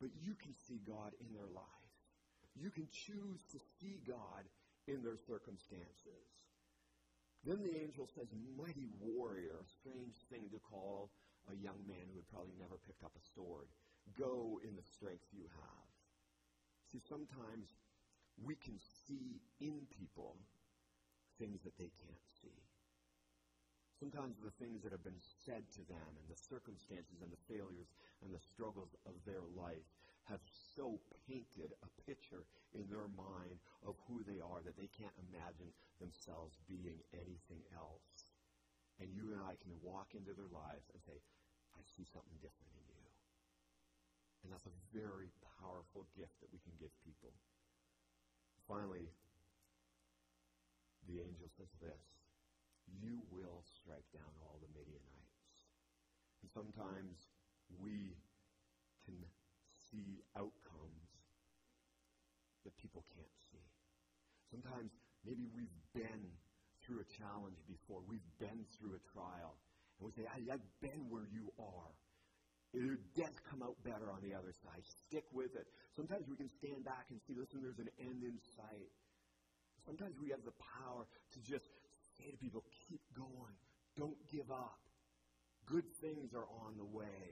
but 0.00 0.08
you 0.24 0.32
can 0.40 0.56
see 0.56 0.80
God 0.88 1.12
in 1.20 1.28
their 1.36 1.52
lives. 1.52 1.94
You 2.56 2.70
can 2.72 2.88
choose 2.88 3.44
to 3.52 3.60
see 3.76 4.00
God 4.08 4.48
in 4.88 5.04
their 5.04 5.20
circumstances. 5.28 6.24
Then 7.44 7.60
the 7.60 7.76
angel 7.76 8.08
says, 8.16 8.32
Mighty 8.56 8.88
warrior, 9.04 9.68
strange 9.68 10.16
thing 10.32 10.48
to 10.48 10.58
call 10.64 11.12
a 11.52 11.56
young 11.60 11.84
man 11.84 12.08
who 12.08 12.24
had 12.24 12.28
probably 12.32 12.56
never 12.56 12.80
picked 12.88 13.04
up 13.04 13.12
a 13.12 13.24
sword. 13.36 13.68
Go 14.16 14.60
in 14.64 14.72
the 14.76 14.86
strength 14.96 15.28
you 15.36 15.44
have. 15.44 15.89
See, 16.90 17.00
sometimes 17.06 17.70
we 18.42 18.58
can 18.58 18.74
see 19.06 19.38
in 19.62 19.86
people 19.94 20.34
things 21.38 21.62
that 21.62 21.78
they 21.78 21.94
can't 22.02 22.26
see. 22.42 22.58
Sometimes 23.94 24.40
the 24.40 24.50
things 24.58 24.82
that 24.82 24.90
have 24.90 25.04
been 25.04 25.22
said 25.44 25.62
to 25.76 25.84
them 25.86 26.10
and 26.18 26.26
the 26.26 26.40
circumstances 26.40 27.20
and 27.22 27.30
the 27.30 27.46
failures 27.46 27.92
and 28.24 28.32
the 28.32 28.42
struggles 28.42 28.96
of 29.06 29.14
their 29.22 29.44
life 29.54 29.86
have 30.24 30.40
so 30.74 30.98
painted 31.28 31.76
a 31.84 31.90
picture 32.08 32.48
in 32.72 32.88
their 32.88 33.12
mind 33.12 33.60
of 33.86 33.94
who 34.08 34.24
they 34.24 34.40
are 34.40 34.64
that 34.64 34.74
they 34.80 34.88
can't 34.90 35.14
imagine 35.30 35.68
themselves 36.00 36.56
being 36.66 36.96
anything 37.12 37.62
else. 37.76 38.34
And 38.98 39.12
you 39.12 39.30
and 39.36 39.40
I 39.44 39.54
can 39.60 39.76
walk 39.84 40.16
into 40.16 40.32
their 40.32 40.48
lives 40.48 40.88
and 40.90 41.00
say, 41.04 41.20
I 41.76 41.82
see 41.84 42.08
something 42.08 42.40
different 42.40 42.72
in 42.72 42.84
you. 42.88 42.89
And 44.42 44.52
that's 44.52 44.66
a 44.66 44.76
very 44.96 45.28
powerful 45.60 46.08
gift 46.16 46.34
that 46.40 46.50
we 46.52 46.60
can 46.64 46.72
give 46.80 46.92
people. 47.04 47.32
Finally, 48.64 49.10
the 51.08 51.20
angel 51.20 51.50
says 51.58 51.70
this 51.80 52.02
you 52.98 53.22
will 53.30 53.62
strike 53.62 54.06
down 54.10 54.30
all 54.42 54.58
the 54.58 54.70
Midianites. 54.74 55.54
And 56.42 56.50
sometimes 56.50 57.30
we 57.78 58.18
can 59.06 59.14
see 59.90 60.24
outcomes 60.34 61.06
that 62.64 62.74
people 62.76 63.04
can't 63.14 63.36
see. 63.52 63.62
Sometimes 64.50 64.90
maybe 65.22 65.46
we've 65.54 65.78
been 65.94 66.34
through 66.82 67.04
a 67.04 67.08
challenge 67.14 67.60
before, 67.68 68.02
we've 68.08 68.26
been 68.40 68.66
through 68.74 68.96
a 68.98 69.02
trial, 69.12 69.54
and 70.00 70.08
we 70.08 70.12
say, 70.16 70.26
I've 70.26 70.64
been 70.80 71.06
where 71.12 71.28
you 71.30 71.52
are. 71.60 71.92
Your 72.72 73.02
death 73.18 73.34
come 73.50 73.66
out 73.66 73.74
better 73.82 74.10
on 74.14 74.22
the 74.22 74.30
other 74.30 74.54
side. 74.62 74.82
Stick 75.06 75.26
with 75.34 75.50
it. 75.58 75.66
Sometimes 75.96 76.22
we 76.30 76.36
can 76.38 76.50
stand 76.62 76.86
back 76.86 77.10
and 77.10 77.18
see, 77.26 77.34
listen, 77.34 77.58
there's 77.62 77.82
an 77.82 77.90
end 77.98 78.22
in 78.22 78.38
sight. 78.54 78.90
Sometimes 79.86 80.14
we 80.22 80.30
have 80.30 80.44
the 80.46 80.54
power 80.78 81.02
to 81.02 81.38
just 81.42 81.66
say 82.14 82.30
to 82.30 82.38
people, 82.38 82.62
keep 82.86 83.02
going. 83.18 83.56
Don't 83.98 84.18
give 84.30 84.46
up. 84.54 84.78
Good 85.66 85.86
things 86.00 86.30
are 86.34 86.46
on 86.66 86.78
the 86.78 86.86
way. 86.86 87.22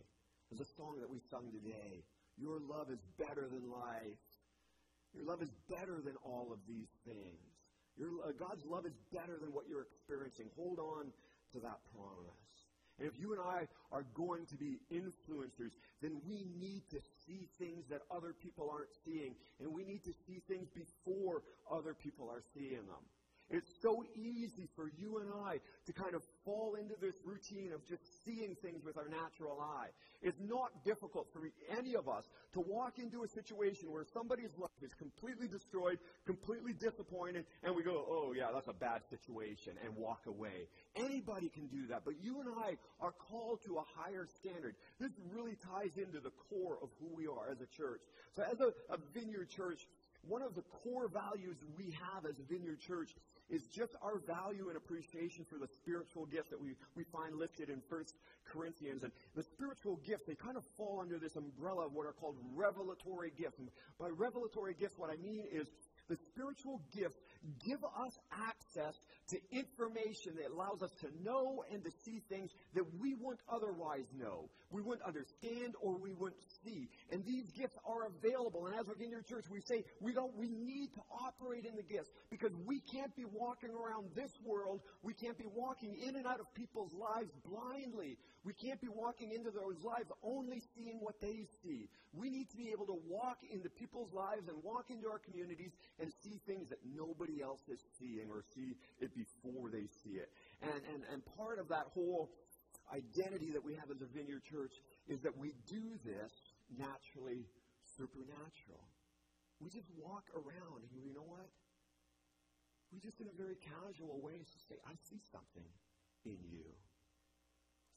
There's 0.50 0.66
a 0.66 0.72
song 0.74 0.98
that 0.98 1.10
we 1.10 1.22
sung 1.30 1.46
today. 1.54 2.02
Your 2.34 2.58
love 2.58 2.90
is 2.90 2.98
better 3.18 3.46
than 3.46 3.70
life. 3.70 4.18
Your 5.14 5.24
love 5.24 5.42
is 5.42 5.50
better 5.70 6.02
than 6.02 6.14
all 6.24 6.50
of 6.50 6.58
these 6.66 6.90
things. 7.06 7.46
Your, 7.96 8.10
uh, 8.26 8.32
God's 8.38 8.64
love 8.66 8.86
is 8.86 8.94
better 9.12 9.38
than 9.38 9.50
what 9.50 9.66
you're 9.68 9.82
experiencing. 9.82 10.46
Hold 10.54 10.78
on 10.78 11.10
to 11.54 11.58
that 11.60 11.78
promise. 11.94 12.57
And 12.98 13.08
if 13.08 13.18
you 13.18 13.32
and 13.32 13.40
I 13.40 13.68
are 13.92 14.04
going 14.14 14.46
to 14.46 14.56
be 14.56 14.78
influencers, 14.92 15.72
then 16.02 16.20
we 16.26 16.46
need 16.58 16.82
to 16.90 16.98
see 17.26 17.48
things 17.58 17.84
that 17.90 18.02
other 18.10 18.32
people 18.32 18.70
aren't 18.72 18.94
seeing. 19.04 19.34
And 19.60 19.72
we 19.72 19.84
need 19.84 20.04
to 20.04 20.12
see 20.26 20.42
things 20.48 20.68
before 20.70 21.42
other 21.70 21.94
people 21.94 22.28
are 22.28 22.42
seeing 22.54 22.86
them. 22.86 23.04
It's 23.50 23.70
so 23.80 24.04
easy 24.14 24.68
for 24.76 24.90
you 25.00 25.18
and 25.18 25.30
I 25.46 25.60
to 25.86 25.92
kind 25.92 26.14
of 26.14 26.22
fall 26.44 26.74
into 26.74 26.94
this 27.00 27.14
routine 27.24 27.72
of 27.72 27.84
just 27.86 28.02
seeing 28.24 28.54
things 28.60 28.84
with 28.84 28.98
our 28.98 29.08
natural 29.08 29.58
eye. 29.60 29.88
It's 30.20 30.38
not 30.40 30.84
difficult 30.84 31.28
for 31.32 31.40
any 31.78 31.94
of 31.94 32.08
us 32.08 32.24
to 32.52 32.60
walk 32.60 32.98
into 32.98 33.22
a 33.22 33.28
situation 33.28 33.90
where 33.90 34.04
somebody's 34.12 34.50
life 34.58 34.82
is 34.82 34.92
completely 34.94 35.48
destroyed, 35.48 35.98
completely 36.26 36.74
disappointed, 36.74 37.46
and 37.62 37.74
we 37.74 37.82
go, 37.82 38.04
oh, 38.08 38.34
yeah, 38.36 38.48
that's 38.52 38.68
a 38.68 38.74
bad 38.74 39.00
situation, 39.08 39.74
and 39.84 39.96
walk 39.96 40.26
away. 40.26 40.68
Anybody 40.96 41.48
can 41.48 41.68
do 41.68 41.86
that, 41.88 42.02
but 42.04 42.14
you 42.20 42.40
and 42.40 42.50
I 42.50 42.76
are 43.00 43.12
called 43.12 43.60
to 43.64 43.78
a 43.78 43.84
higher 43.96 44.26
standard. 44.40 44.74
This 45.00 45.12
really 45.32 45.56
ties 45.56 45.96
into 45.96 46.20
the 46.20 46.32
core 46.50 46.78
of 46.82 46.90
who 47.00 47.14
we 47.16 47.26
are 47.26 47.50
as 47.50 47.60
a 47.60 47.66
church. 47.76 48.02
So, 48.36 48.42
as 48.42 48.60
a, 48.60 48.74
a 48.92 48.98
vineyard 49.14 49.48
church, 49.48 49.86
one 50.26 50.42
of 50.42 50.54
the 50.54 50.62
core 50.82 51.08
values 51.08 51.56
we 51.76 51.96
have 52.14 52.26
as 52.26 52.36
vineyard 52.48 52.80
church 52.80 53.14
is 53.50 53.62
just 53.66 53.96
our 54.02 54.18
value 54.18 54.68
and 54.68 54.76
appreciation 54.76 55.44
for 55.48 55.58
the 55.58 55.66
spiritual 55.66 56.26
gifts 56.26 56.50
that 56.50 56.60
we, 56.60 56.74
we 56.94 57.04
find 57.04 57.34
listed 57.36 57.70
in 57.70 57.80
First 57.88 58.14
Corinthians. 58.44 59.02
And 59.04 59.12
the 59.34 59.42
spiritual 59.42 59.96
gifts, 60.06 60.24
they 60.26 60.34
kind 60.34 60.56
of 60.56 60.64
fall 60.76 61.00
under 61.00 61.18
this 61.18 61.36
umbrella 61.36 61.86
of 61.86 61.92
what 61.94 62.06
are 62.06 62.12
called 62.12 62.36
revelatory 62.54 63.32
gifts. 63.38 63.58
And 63.58 63.68
by 63.98 64.08
revelatory 64.08 64.74
gifts, 64.74 64.98
what 64.98 65.10
I 65.10 65.16
mean 65.16 65.44
is 65.50 65.68
the 66.08 66.16
spiritual 66.32 66.80
gifts 66.92 67.18
give 67.64 67.82
us 67.84 68.18
access 68.32 68.94
to 69.28 69.36
information 69.52 70.34
that 70.36 70.50
allows 70.52 70.82
us 70.82 70.90
to 71.00 71.08
know 71.22 71.64
and 71.72 71.84
to 71.84 71.90
see 72.04 72.20
things 72.28 72.50
that 72.74 72.84
we 72.98 73.14
wouldn't 73.14 73.40
otherwise 73.48 74.06
know. 74.18 74.48
We 74.70 74.82
wouldn't 74.82 75.06
understand 75.06 75.74
or 75.80 75.96
we 75.98 76.12
wouldn't 76.12 76.40
see. 76.64 76.88
And 77.12 77.24
these 77.24 77.44
gifts 77.52 77.76
are 77.86 78.08
available. 78.08 78.66
And 78.66 78.74
as 78.74 78.86
we're 78.86 79.02
in 79.02 79.10
your 79.10 79.22
church, 79.22 79.44
we 79.50 79.60
say 79.60 79.84
we 80.00 80.12
don't 80.12 80.34
we 80.36 80.48
need 80.48 80.92
to 80.94 81.00
operate 81.12 81.64
in 81.64 81.76
the 81.76 81.82
gifts 81.82 82.10
because 82.30 82.52
we 82.66 82.80
can't 82.92 83.14
be 83.16 83.24
walking 83.32 83.70
around 83.70 84.10
this 84.14 84.32
world. 84.44 84.80
We 85.02 85.14
can't 85.14 85.38
be 85.38 85.48
walking 85.54 85.96
in 86.06 86.16
and 86.16 86.26
out 86.26 86.40
of 86.40 86.52
people's 86.54 86.92
lives 86.92 87.30
blindly. 87.44 88.16
We 88.48 88.56
can't 88.56 88.80
be 88.80 88.88
walking 88.88 89.36
into 89.36 89.52
those 89.52 89.76
lives 89.84 90.08
only 90.24 90.64
seeing 90.72 91.04
what 91.04 91.20
they 91.20 91.44
see. 91.60 91.84
We 92.16 92.32
need 92.32 92.48
to 92.48 92.56
be 92.56 92.72
able 92.72 92.88
to 92.88 92.96
walk 93.04 93.44
into 93.44 93.68
people's 93.68 94.08
lives 94.16 94.48
and 94.48 94.56
walk 94.64 94.88
into 94.88 95.04
our 95.04 95.20
communities 95.20 95.76
and 96.00 96.08
see 96.24 96.40
things 96.48 96.72
that 96.72 96.80
nobody 96.80 97.44
else 97.44 97.60
is 97.68 97.76
seeing 98.00 98.32
or 98.32 98.40
see 98.56 98.72
it 99.04 99.12
before 99.12 99.68
they 99.68 99.84
see 100.00 100.16
it. 100.16 100.32
And, 100.64 100.80
and, 100.96 101.04
and 101.12 101.20
part 101.36 101.60
of 101.60 101.68
that 101.68 101.92
whole 101.92 102.32
identity 102.88 103.52
that 103.52 103.60
we 103.60 103.76
have 103.76 103.92
as 103.92 104.00
a 104.00 104.08
vineyard 104.16 104.48
church 104.48 104.72
is 105.12 105.20
that 105.28 105.36
we 105.36 105.52
do 105.68 106.00
this 106.00 106.32
naturally 106.72 107.44
supernatural. 108.00 108.80
We 109.60 109.68
just 109.68 109.92
walk 110.00 110.24
around 110.32 110.88
and 110.88 111.04
you 111.04 111.12
know 111.12 111.28
what? 111.28 111.52
We 112.96 112.96
just 112.96 113.20
in 113.20 113.28
a 113.28 113.36
very 113.36 113.60
casual 113.60 114.24
way 114.24 114.40
just 114.40 114.72
say, 114.72 114.80
I 114.88 114.96
see 115.04 115.20
something 115.28 115.68
in 116.24 116.40
you. 116.48 116.64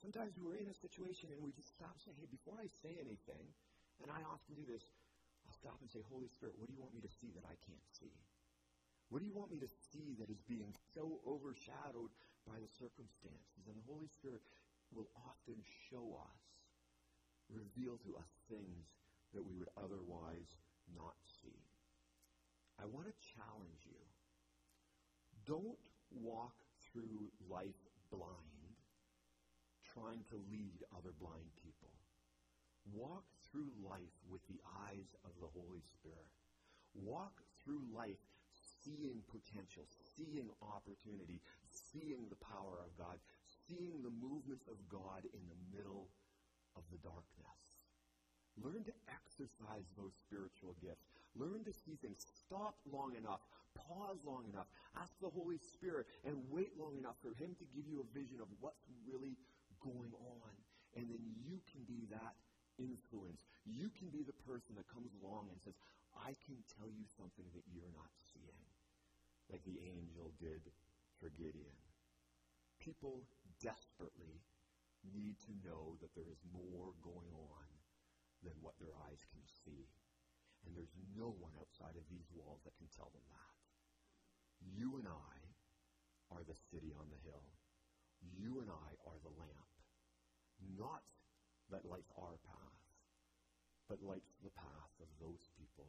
Sometimes 0.01 0.33
we're 0.41 0.57
in 0.57 0.65
a 0.65 0.73
situation 0.81 1.29
and 1.29 1.45
we 1.45 1.53
just 1.53 1.69
stop 1.77 1.93
and 1.93 2.01
say, 2.01 2.13
hey, 2.17 2.25
before 2.33 2.57
I 2.57 2.65
say 2.81 2.97
anything, 2.97 3.45
and 4.01 4.09
I 4.09 4.25
often 4.25 4.57
do 4.57 4.65
this, 4.65 4.81
I'll 5.45 5.53
stop 5.53 5.77
and 5.77 5.89
say, 5.93 6.01
Holy 6.09 6.25
Spirit, 6.25 6.57
what 6.57 6.65
do 6.65 6.73
you 6.73 6.81
want 6.81 6.97
me 6.97 7.05
to 7.05 7.13
see 7.21 7.29
that 7.37 7.45
I 7.45 7.53
can't 7.69 7.85
see? 7.93 8.09
What 9.13 9.21
do 9.21 9.29
you 9.29 9.37
want 9.37 9.53
me 9.53 9.61
to 9.61 9.69
see 9.93 10.17
that 10.17 10.33
is 10.33 10.41
being 10.49 10.73
so 10.97 11.21
overshadowed 11.21 12.09
by 12.49 12.57
the 12.57 12.71
circumstances? 12.81 13.69
And 13.69 13.77
the 13.77 13.85
Holy 13.85 14.09
Spirit 14.09 14.41
will 14.89 15.11
often 15.13 15.61
show 15.93 16.17
us, 16.17 16.41
reveal 17.53 18.01
to 18.01 18.17
us 18.17 18.31
things 18.49 18.89
that 19.37 19.45
we 19.45 19.53
would 19.53 19.69
otherwise 19.77 20.49
not 20.97 21.13
see. 21.21 21.61
I 22.81 22.89
want 22.89 23.05
to 23.05 23.15
challenge 23.37 23.85
you. 23.85 24.01
Don't 25.45 25.77
walk 26.09 26.57
through 26.89 27.29
life 27.45 27.77
blind 28.09 28.50
trying 29.93 30.23
to 30.31 30.37
lead 30.51 30.83
other 30.95 31.11
blind 31.19 31.51
people. 31.59 31.91
Walk 32.95 33.27
through 33.51 33.69
life 33.83 34.15
with 34.31 34.41
the 34.47 34.59
eyes 34.87 35.11
of 35.23 35.31
the 35.39 35.51
Holy 35.51 35.83
Spirit. 35.99 36.31
Walk 36.95 37.43
through 37.63 37.83
life 37.93 38.19
seeing 38.83 39.21
potential, 39.29 39.85
seeing 40.17 40.49
opportunity, 40.63 41.39
seeing 41.69 42.25
the 42.27 42.41
power 42.41 42.81
of 42.81 42.91
God, 42.97 43.21
seeing 43.45 44.01
the 44.01 44.11
movements 44.11 44.65
of 44.67 44.81
God 44.89 45.23
in 45.29 45.43
the 45.45 45.61
middle 45.69 46.09
of 46.75 46.83
the 46.89 46.97
darkness. 46.99 47.61
Learn 48.59 48.83
to 48.83 48.95
exercise 49.07 49.87
those 49.95 50.11
spiritual 50.27 50.75
gifts. 50.83 51.07
Learn 51.35 51.63
to 51.63 51.71
see 51.71 51.95
things. 52.01 52.19
Stop 52.19 52.75
long 52.91 53.15
enough. 53.15 53.39
Pause 53.71 54.19
long 54.27 54.43
enough. 54.51 54.67
Ask 54.99 55.15
the 55.23 55.31
Holy 55.31 55.57
Spirit 55.57 56.05
and 56.27 56.35
wait 56.51 56.75
long 56.75 56.99
enough 56.99 57.15
for 57.23 57.31
Him 57.39 57.55
to 57.55 57.65
give 57.71 57.87
you 57.87 58.03
a 58.03 58.11
vision 58.11 58.43
of 58.43 58.51
what's 58.59 58.83
really 59.07 59.39
going 59.83 60.13
on. 60.13 60.53
And 60.95 61.07
then 61.09 61.23
you 61.41 61.59
can 61.71 61.83
be 61.87 62.07
that 62.11 62.35
influence. 62.77 63.43
You 63.63 63.91
can 63.93 64.09
be 64.09 64.23
the 64.23 64.35
person 64.47 64.75
that 64.75 64.87
comes 64.91 65.11
along 65.19 65.51
and 65.51 65.59
says, 65.61 65.77
I 66.15 66.35
can 66.43 66.59
tell 66.77 66.91
you 66.91 67.07
something 67.07 67.47
that 67.55 67.67
you're 67.71 67.95
not 67.95 68.11
seeing, 68.35 68.67
like 69.47 69.63
the 69.63 69.79
angel 69.79 70.35
did 70.39 70.61
for 71.19 71.31
Gideon. 71.39 71.79
People 72.83 73.23
desperately 73.63 74.43
need 75.15 75.39
to 75.47 75.53
know 75.63 75.97
that 76.03 76.13
there 76.13 76.29
is 76.29 76.41
more 76.51 76.93
going 77.01 77.31
on 77.33 77.67
than 78.43 78.57
what 78.59 78.77
their 78.77 78.93
eyes 79.07 79.21
can 79.31 79.45
see. 79.45 79.87
And 80.65 80.75
there's 80.77 80.93
no 81.17 81.33
one 81.41 81.53
outside 81.57 81.97
of 81.97 82.05
these 82.11 82.29
walls 82.35 82.61
that 82.65 82.77
can 82.77 82.89
tell 82.93 83.09
them 83.15 83.25
that. 83.33 83.55
You 84.61 85.01
and 85.01 85.09
I 85.09 85.35
are 86.29 86.45
the 86.45 86.57
city 86.69 86.93
on 86.93 87.09
the 87.09 87.21
hill. 87.25 87.47
You 88.21 88.61
and 88.61 88.69
I 88.69 88.89
are 89.09 89.17
the 89.25 89.33
lamp. 89.41 89.70
Not 90.77 91.03
that 91.71 91.87
lights 91.87 92.11
our 92.17 92.37
path, 92.43 92.81
but 93.87 94.03
lights 94.03 94.35
the 94.43 94.53
path 94.53 94.93
of 95.01 95.09
those 95.19 95.47
people 95.55 95.87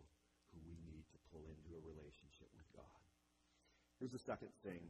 who 0.52 0.60
we 0.68 0.76
need 0.84 1.04
to 1.10 1.18
pull 1.32 1.44
into 1.48 1.74
a 1.74 1.82
relationship 1.82 2.48
with 2.54 2.68
God. 2.76 3.02
Here's 3.98 4.12
the 4.14 4.20
second 4.20 4.50
thing 4.62 4.82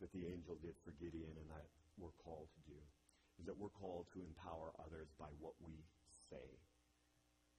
that 0.00 0.12
the 0.14 0.28
angel 0.30 0.56
did 0.62 0.78
for 0.84 0.94
Gideon 1.00 1.34
and 1.34 1.48
that 1.50 1.66
we're 1.98 2.14
called 2.22 2.48
to 2.54 2.62
do 2.70 2.78
is 3.38 3.46
that 3.46 3.58
we're 3.58 3.74
called 3.74 4.06
to 4.14 4.22
empower 4.22 4.74
others 4.82 5.10
by 5.18 5.30
what 5.38 5.54
we 5.62 5.74
say, 6.30 6.48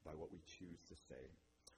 by 0.04 0.12
what 0.16 0.32
we 0.32 0.40
choose 0.44 0.84
to 0.88 0.96
say. 1.08 1.24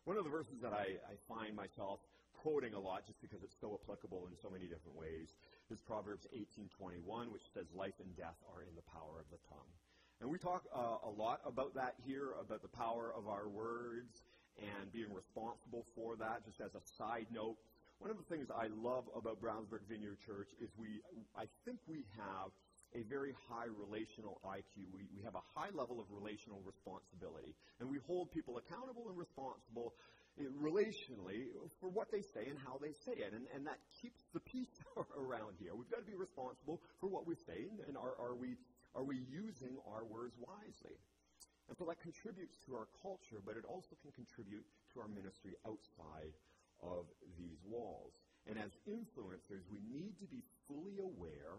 One 0.05 0.17
of 0.17 0.25
the 0.25 0.33
verses 0.33 0.61
that 0.61 0.73
I, 0.73 0.97
I 1.05 1.15
find 1.29 1.53
myself 1.53 2.01
quoting 2.41 2.73
a 2.73 2.81
lot 2.81 3.05
just 3.05 3.21
because 3.21 3.45
it's 3.45 3.57
so 3.61 3.77
applicable 3.77 4.25
in 4.25 4.33
so 4.33 4.49
many 4.49 4.65
different 4.65 4.97
ways 4.97 5.37
is 5.69 5.79
Proverbs 5.79 6.25
18:21 6.33 7.29
which 7.29 7.45
says 7.53 7.69
life 7.73 7.97
and 8.01 8.09
death 8.17 8.37
are 8.49 8.65
in 8.65 8.73
the 8.73 8.85
power 8.89 9.21
of 9.21 9.29
the 9.29 9.37
tongue. 9.45 9.69
And 10.21 10.29
we 10.29 10.37
talk 10.37 10.61
uh, 10.69 11.01
a 11.01 11.09
lot 11.09 11.41
about 11.49 11.73
that 11.73 11.95
here, 12.05 12.37
about 12.37 12.61
the 12.61 12.69
power 12.69 13.09
of 13.17 13.27
our 13.27 13.49
words 13.49 14.21
and 14.61 14.93
being 14.93 15.09
responsible 15.09 15.81
for 15.97 16.15
that. 16.17 16.45
Just 16.45 16.61
as 16.61 16.77
a 16.77 16.83
side 16.93 17.25
note, 17.33 17.57
one 17.97 18.13
of 18.13 18.17
the 18.21 18.29
things 18.29 18.45
I 18.53 18.69
love 18.69 19.09
about 19.17 19.41
Brownsburg 19.41 19.81
Vineyard 19.89 20.21
Church 20.21 20.53
is 20.61 20.69
we, 20.77 21.01
I 21.33 21.49
think 21.65 21.81
we 21.89 22.05
have 22.21 22.53
a 22.93 23.01
very 23.09 23.33
high 23.49 23.65
relational 23.65 24.37
IQ. 24.45 24.93
We, 24.93 25.09
we 25.09 25.25
have 25.25 25.33
a 25.33 25.45
high 25.57 25.73
level 25.73 25.97
of 25.97 26.05
relational 26.13 26.61
responsibility. 26.69 27.57
And 27.81 27.89
we 27.89 27.97
hold 28.05 28.29
people 28.29 28.61
accountable 28.61 29.09
and 29.09 29.17
responsible 29.17 29.97
relationally 30.39 31.49
for 31.79 31.89
what 31.89 32.11
they 32.11 32.21
say 32.33 32.45
and 32.45 32.57
how 32.61 32.77
they 32.77 32.93
say 33.05 33.17
it. 33.17 33.33
And, 33.33 33.49
and 33.55 33.65
that 33.65 33.79
keeps 34.01 34.21
the 34.33 34.39
peace 34.53 34.71
around 35.17 35.57
here. 35.57 35.73
We've 35.73 35.89
got 35.89 36.05
to 36.05 36.09
be 36.09 36.17
responsible 36.17 36.81
for 36.99 37.07
what 37.07 37.25
we 37.25 37.35
say, 37.47 37.65
and 37.87 37.97
are, 37.97 38.13
are, 38.21 38.35
we, 38.35 38.55
are 38.95 39.03
we 39.03 39.23
using 39.29 39.77
our 39.87 40.03
words 40.03 40.35
wisely? 40.39 40.97
And 41.69 41.77
so 41.77 41.85
that 41.87 42.03
contributes 42.03 42.59
to 42.67 42.75
our 42.75 42.87
culture, 42.99 43.39
but 43.39 43.55
it 43.55 43.63
also 43.63 43.95
can 44.03 44.11
contribute 44.11 44.65
to 44.91 44.99
our 44.99 45.07
ministry 45.07 45.55
outside 45.63 46.35
of 46.83 47.07
these 47.39 47.63
walls. 47.63 48.11
And 48.49 48.59
as 48.59 48.75
influencers, 48.89 49.63
we 49.71 49.79
need 49.87 50.19
to 50.19 50.27
be 50.27 50.43
fully 50.67 50.99
aware 50.99 51.55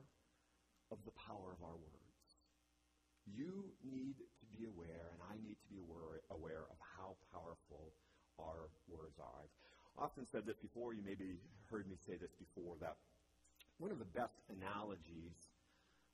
of 0.91 0.99
the 1.09 1.15
power 1.17 1.55
of 1.57 1.63
our 1.65 1.79
words. 1.79 2.27
You 3.25 3.71
need 3.81 4.19
to 4.19 4.47
be 4.53 4.67
aware, 4.67 5.09
and 5.15 5.23
I 5.25 5.39
need 5.41 5.57
to 5.57 5.69
be 5.71 5.79
aware, 5.81 6.21
aware 6.29 6.67
of 6.69 6.77
how 6.99 7.17
powerful 7.33 7.95
our 8.37 8.69
words 8.91 9.17
are. 9.17 9.47
I've 9.97 10.11
often 10.11 10.27
said 10.29 10.45
this 10.45 10.59
before, 10.59 10.93
you 10.93 11.01
maybe 11.07 11.39
heard 11.71 11.89
me 11.89 11.97
say 11.97 12.21
this 12.21 12.35
before, 12.37 12.77
that 12.83 12.99
one 13.79 13.95
of 13.95 13.99
the 14.03 14.13
best 14.13 14.43
analogies 14.51 15.52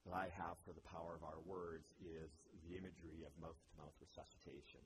that 0.08 0.16
I 0.16 0.32
have 0.32 0.56
for 0.64 0.72
the 0.72 0.84
power 0.88 1.12
of 1.12 1.20
our 1.20 1.40
words 1.44 1.84
is 2.00 2.32
the 2.64 2.80
imagery 2.80 3.28
of 3.28 3.32
mouth 3.36 3.60
to 3.60 3.72
mouth 3.76 3.92
resuscitation. 4.00 4.80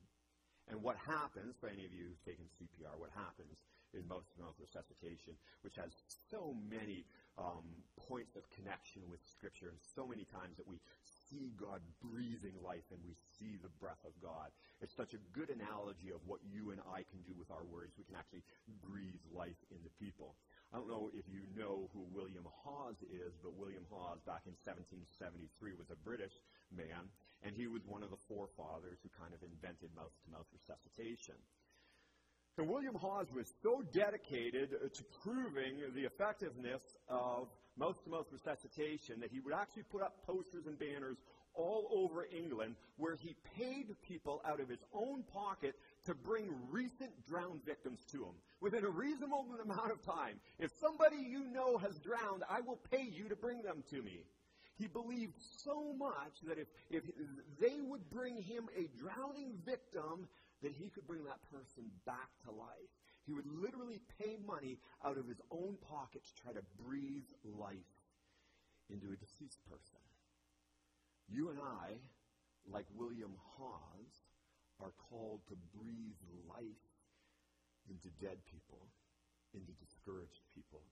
And 0.66 0.82
what 0.82 0.98
happens, 0.98 1.54
for 1.62 1.70
any 1.70 1.86
of 1.86 1.94
you 1.94 2.10
who've 2.10 2.26
taken 2.26 2.46
CPR, 2.58 2.98
what 2.98 3.14
happens 3.14 3.54
in 3.94 4.02
mouth 4.10 4.26
to 4.34 4.38
mouth 4.42 4.58
resuscitation, 4.58 5.34
which 5.62 5.78
has 5.78 5.94
so 6.30 6.54
many 6.70 7.04
um, 7.38 7.66
points 8.08 8.34
of 8.34 8.42
connection 8.50 9.02
with 9.06 9.20
Scripture, 9.22 9.70
and 9.70 9.78
so 9.78 10.06
many 10.06 10.26
times 10.26 10.56
that 10.58 10.66
we 10.66 10.78
see 11.02 11.52
God 11.56 11.80
breathing 12.02 12.56
life 12.60 12.84
and 12.90 13.00
we 13.04 13.14
see 13.38 13.56
the 13.60 13.72
breath 13.80 14.00
of 14.04 14.12
God. 14.20 14.52
It's 14.80 14.94
such 14.94 15.14
a 15.14 15.22
good 15.32 15.50
analogy 15.50 16.12
of 16.12 16.20
what 16.26 16.40
you 16.44 16.72
and 16.72 16.80
I 16.92 17.04
can 17.08 17.20
do 17.24 17.32
with 17.38 17.50
our 17.50 17.64
words. 17.68 17.94
We 17.96 18.04
can 18.04 18.16
actually 18.16 18.44
breathe 18.84 19.22
life 19.32 19.58
into 19.70 19.88
people. 19.96 20.36
I 20.72 20.80
don't 20.80 20.88
know 20.88 21.12
if 21.12 21.28
you 21.28 21.44
know 21.52 21.92
who 21.92 22.00
William 22.16 22.48
Hawes 22.64 22.96
is, 23.04 23.36
but 23.44 23.52
William 23.60 23.84
Hawes, 23.92 24.24
back 24.24 24.48
in 24.48 24.56
1773, 24.64 25.76
was 25.76 25.92
a 25.92 26.00
British 26.00 26.32
man, 26.72 27.12
and 27.44 27.52
he 27.52 27.68
was 27.68 27.84
one 27.84 28.00
of 28.00 28.08
the 28.08 28.16
forefathers 28.24 28.96
who 29.04 29.12
kind 29.12 29.36
of 29.36 29.44
invented 29.44 29.92
mouth 29.92 30.16
to 30.24 30.28
mouth 30.32 30.48
resuscitation. 30.48 31.36
And 32.56 32.68
William 32.72 32.96
Hawes 32.96 33.28
was 33.36 33.52
so 33.62 33.84
dedicated 33.92 34.72
to 34.72 35.02
proving 35.20 35.76
the 35.92 36.08
effectiveness 36.08 36.80
of 37.04 37.52
mouth 37.76 38.00
to 38.04 38.10
mouth 38.10 38.32
resuscitation 38.32 39.20
that 39.20 39.28
he 39.28 39.40
would 39.40 39.52
actually 39.52 39.84
put 39.92 40.00
up 40.00 40.24
posters 40.24 40.64
and 40.64 40.78
banners 40.78 41.20
all 41.54 41.88
over 41.92 42.26
England 42.32 42.76
where 42.96 43.16
he 43.16 43.36
paid 43.58 43.92
people 44.08 44.40
out 44.44 44.60
of 44.60 44.68
his 44.68 44.80
own 44.94 45.22
pocket 45.32 45.76
to 46.06 46.14
bring 46.14 46.50
recent 46.70 47.10
drowned 47.26 47.64
victims 47.64 48.00
to 48.10 48.18
him 48.18 48.34
within 48.60 48.84
a 48.84 48.88
reasonable 48.88 49.46
amount 49.62 49.90
of 49.90 50.02
time. 50.04 50.40
If 50.58 50.70
somebody 50.80 51.16
you 51.16 51.44
know 51.52 51.78
has 51.78 51.98
drowned, 51.98 52.42
I 52.48 52.60
will 52.60 52.80
pay 52.90 53.04
you 53.04 53.28
to 53.28 53.36
bring 53.36 53.62
them 53.62 53.82
to 53.90 54.02
me. 54.02 54.24
He 54.78 54.86
believed 54.88 55.34
so 55.38 55.92
much 55.96 56.40
that 56.44 56.58
if, 56.58 56.66
if 56.90 57.04
they 57.60 57.80
would 57.80 58.08
bring 58.10 58.36
him 58.36 58.68
a 58.76 58.88
drowning 58.98 59.52
victim, 59.64 60.28
that 60.62 60.72
he 60.72 60.88
could 60.88 61.06
bring 61.06 61.24
that 61.24 61.38
person 61.50 61.84
back 62.06 62.30
to 62.44 62.50
life. 62.50 62.90
He 63.26 63.32
would 63.32 63.46
literally 63.46 64.00
pay 64.18 64.38
money 64.46 64.78
out 65.04 65.18
of 65.18 65.28
his 65.28 65.40
own 65.50 65.76
pocket 65.88 66.22
to 66.24 66.42
try 66.42 66.52
to 66.52 66.62
breathe 66.84 67.28
life 67.44 67.76
into 68.90 69.12
a 69.12 69.16
deceased 69.16 69.60
person. 69.70 70.00
You 71.28 71.50
and 71.50 71.58
I, 71.60 71.94
like 72.70 72.86
William 72.96 73.34
Hawes, 73.56 74.26
are 74.82 74.94
called 75.08 75.40
to 75.46 75.56
breathe 75.78 76.18
life 76.50 76.84
into 77.86 78.10
dead 78.18 78.42
people, 78.50 78.82
into 79.54 79.72
discouraged 79.78 80.42
people, 80.50 80.82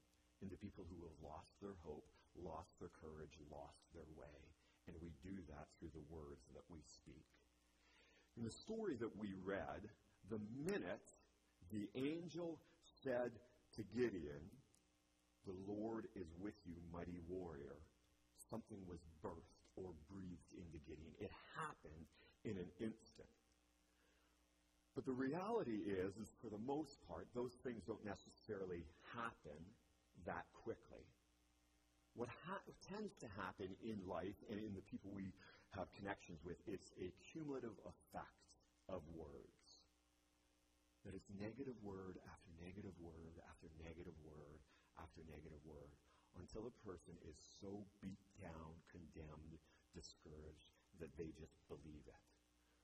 into 0.43 0.57
people 0.57 0.87
who 0.87 1.03
have 1.03 1.19
lost 1.19 1.51
their 1.59 1.77
hope, 1.83 2.07
lost 2.39 2.71
their 2.79 2.95
courage, 3.03 3.35
lost 3.51 3.83
their 3.93 4.07
way. 4.15 4.39
And 4.87 4.97
we 5.03 5.11
do 5.21 5.35
that 5.51 5.67
through 5.79 5.93
the 5.93 6.07
words 6.09 6.47
that 6.55 6.67
we 6.71 6.81
speak. 6.87 7.27
In 8.39 8.47
the 8.47 8.55
story 8.55 8.97
that 8.97 9.13
we 9.19 9.35
read, 9.45 9.91
the 10.31 10.41
minute 10.65 11.13
the 11.71 11.91
angel 11.95 12.59
said 13.03 13.33
to 13.77 13.83
Gideon, 13.95 14.43
The 15.47 15.59
Lord 15.67 16.07
is 16.15 16.27
with 16.41 16.59
you, 16.65 16.75
mighty 16.93 17.19
warrior. 17.29 17.77
Something 18.51 18.79
was 18.89 18.99
birthed 19.23 19.63
or 19.77 19.93
breathed 20.11 20.55
into 20.57 20.79
Gideon. 20.87 21.15
It 21.21 21.31
happened 21.55 22.07
in 22.45 22.57
an 22.57 22.71
instant. 22.81 23.29
But 24.95 25.07
the 25.07 25.15
reality 25.15 25.87
is, 25.87 26.19
is 26.19 26.35
for 26.43 26.51
the 26.51 26.61
most 26.67 26.99
part, 27.07 27.31
those 27.35 27.55
things 27.63 27.87
don't 27.87 28.03
necessarily 28.05 28.83
happen 29.15 29.59
that 30.27 30.51
quickly. 30.53 31.07
What 32.19 32.29
ha- 32.45 32.67
tends 32.91 33.15
to 33.23 33.29
happen 33.39 33.71
in 33.87 34.03
life 34.11 34.37
and 34.51 34.59
in 34.59 34.75
the 34.75 34.83
people 34.91 35.15
we 35.15 35.31
have 35.79 35.87
connections 35.95 36.43
with, 36.43 36.59
it's 36.67 36.91
a 36.99 37.15
cumulative 37.31 37.79
effect 37.87 38.51
of 38.91 39.07
words. 39.15 39.87
That 41.07 41.15
it's 41.15 41.31
negative 41.39 41.79
word 41.81 42.19
after 42.27 42.51
negative 42.59 42.93
word 42.99 43.39
after 43.47 43.71
negative 43.81 44.19
word 44.27 44.59
after 44.99 45.23
negative 45.31 45.63
word 45.65 45.95
until 46.37 46.67
a 46.69 46.79
person 46.85 47.15
is 47.25 47.39
so 47.63 47.87
beat 48.03 48.21
down, 48.43 48.75
condemned, 48.91 49.57
discouraged 49.95 50.77
that 50.99 51.15
they 51.17 51.33
just 51.39 51.57
believe 51.71 52.05
it. 52.05 52.23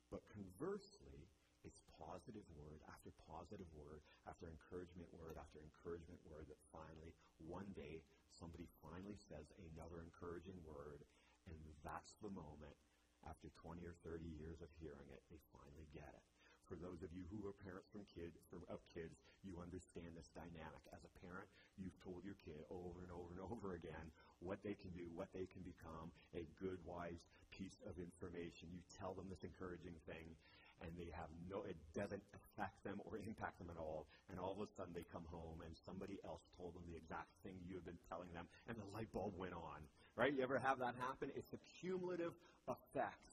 But 0.08 0.24
conversely, 0.32 1.28
it's 1.66 1.82
positive 1.98 2.46
word 2.54 2.78
after 2.86 3.10
positive 3.26 3.66
word 3.74 4.00
after 4.24 4.46
encouragement 4.46 5.10
word 5.10 5.34
after 5.36 5.58
encouragement 5.58 6.22
word 6.30 6.46
that 6.46 6.62
finally, 6.70 7.12
one 7.42 7.66
day, 7.74 8.00
somebody 8.30 8.70
finally 8.80 9.18
says 9.18 9.50
another 9.74 10.00
encouraging 10.00 10.56
word, 10.62 11.02
and 11.50 11.58
that's 11.82 12.14
the 12.22 12.30
moment, 12.30 12.78
after 13.26 13.50
20 13.58 13.82
or 13.82 13.98
30 14.06 14.22
years 14.38 14.62
of 14.62 14.70
hearing 14.78 15.10
it, 15.10 15.22
they 15.26 15.42
finally 15.50 15.90
get 15.90 16.06
it. 16.06 16.24
For 16.66 16.74
those 16.74 17.02
of 17.06 17.14
you 17.14 17.22
who 17.30 17.46
are 17.46 17.54
parents 17.62 17.86
from 17.94 18.02
kids, 18.10 18.34
from, 18.50 18.66
of 18.66 18.82
kids, 18.90 19.22
you 19.46 19.62
understand 19.62 20.18
this 20.18 20.34
dynamic. 20.34 20.82
As 20.90 21.06
a 21.06 21.16
parent, 21.22 21.46
you've 21.78 21.94
told 22.02 22.26
your 22.26 22.34
kid 22.42 22.58
over 22.74 23.06
and 23.06 23.12
over 23.14 23.30
and 23.30 23.42
over 23.42 23.78
again 23.78 24.10
what 24.42 24.58
they 24.66 24.74
can 24.74 24.90
do, 24.90 25.06
what 25.14 25.30
they 25.30 25.46
can 25.46 25.62
become, 25.62 26.10
a 26.34 26.42
good, 26.58 26.82
wise 26.82 27.22
piece 27.54 27.78
of 27.86 27.94
information. 28.02 28.74
You 28.74 28.82
tell 28.98 29.14
them 29.14 29.30
this 29.30 29.46
encouraging 29.46 29.94
thing, 30.10 30.34
and 30.82 30.90
they 30.96 31.08
have 31.12 31.28
no, 31.50 31.62
it 31.64 31.76
doesn't 31.94 32.22
affect 32.34 32.82
them 32.84 33.00
or 33.04 33.18
impact 33.18 33.58
them 33.58 33.68
at 33.70 33.78
all. 33.78 34.06
And 34.30 34.38
all 34.40 34.52
of 34.52 34.60
a 34.60 34.68
sudden 34.76 34.92
they 34.94 35.04
come 35.12 35.24
home 35.30 35.62
and 35.64 35.72
somebody 35.86 36.18
else 36.24 36.42
told 36.56 36.74
them 36.74 36.82
the 36.88 36.96
exact 36.96 37.30
thing 37.42 37.54
you 37.68 37.76
have 37.76 37.84
been 37.86 38.00
telling 38.08 38.32
them, 38.34 38.46
and 38.68 38.76
the 38.76 38.88
light 38.94 39.10
bulb 39.12 39.34
went 39.36 39.54
on. 39.54 39.80
Right? 40.16 40.32
You 40.32 40.42
ever 40.42 40.58
have 40.58 40.78
that 40.80 40.94
happen? 41.00 41.30
It's 41.36 41.52
a 41.52 41.60
cumulative 41.80 42.32
effect. 42.68 43.28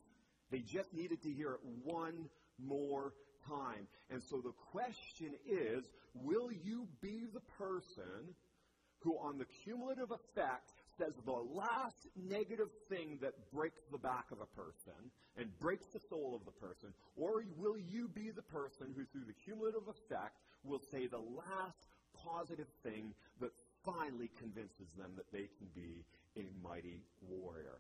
They 0.52 0.60
just 0.60 0.94
needed 0.94 1.24
to 1.24 1.32
hear 1.32 1.54
it 1.54 1.64
one 1.84 2.30
more 2.60 3.14
time. 3.48 3.88
And 4.10 4.22
so 4.30 4.38
the 4.38 4.54
question 4.72 5.34
is 5.50 5.84
will 6.14 6.52
you 6.52 6.88
be 7.02 7.26
the 7.34 7.42
person 7.58 8.36
who, 9.00 9.18
on 9.18 9.38
the 9.38 9.46
cumulative 9.64 10.12
effect, 10.12 10.72
says 10.98 11.14
the 11.26 11.32
last 11.32 12.08
negative 12.16 12.70
thing 12.90 13.18
that 13.22 13.34
breaks 13.52 13.82
the 13.92 13.98
back 13.98 14.26
of 14.32 14.40
a 14.42 14.50
person 14.56 15.12
and 15.38 15.48
breaks 15.60 15.88
the 15.94 16.00
soul 16.10 16.36
of 16.36 16.46
the 16.46 16.52
person? 16.52 16.94
Or 17.16 17.44
will 17.58 17.78
you 17.78 18.08
be 18.08 18.30
the 18.30 18.44
person 18.44 18.94
who, 18.96 19.06
through 19.12 19.26
the 19.26 19.38
cumulative 19.46 19.88
effect, 19.88 20.38
will 20.64 20.82
say 20.92 21.08
the 21.08 21.18
last 21.18 21.88
positive 22.14 22.68
thing 22.84 23.14
that 23.42 23.52
finally 23.86 24.30
convinces 24.40 24.88
them 24.98 25.12
that 25.18 25.32
they 25.32 25.50
can 25.58 25.68
be 25.76 26.06
a 26.38 26.46
mighty 26.62 27.02
warrior? 27.28 27.80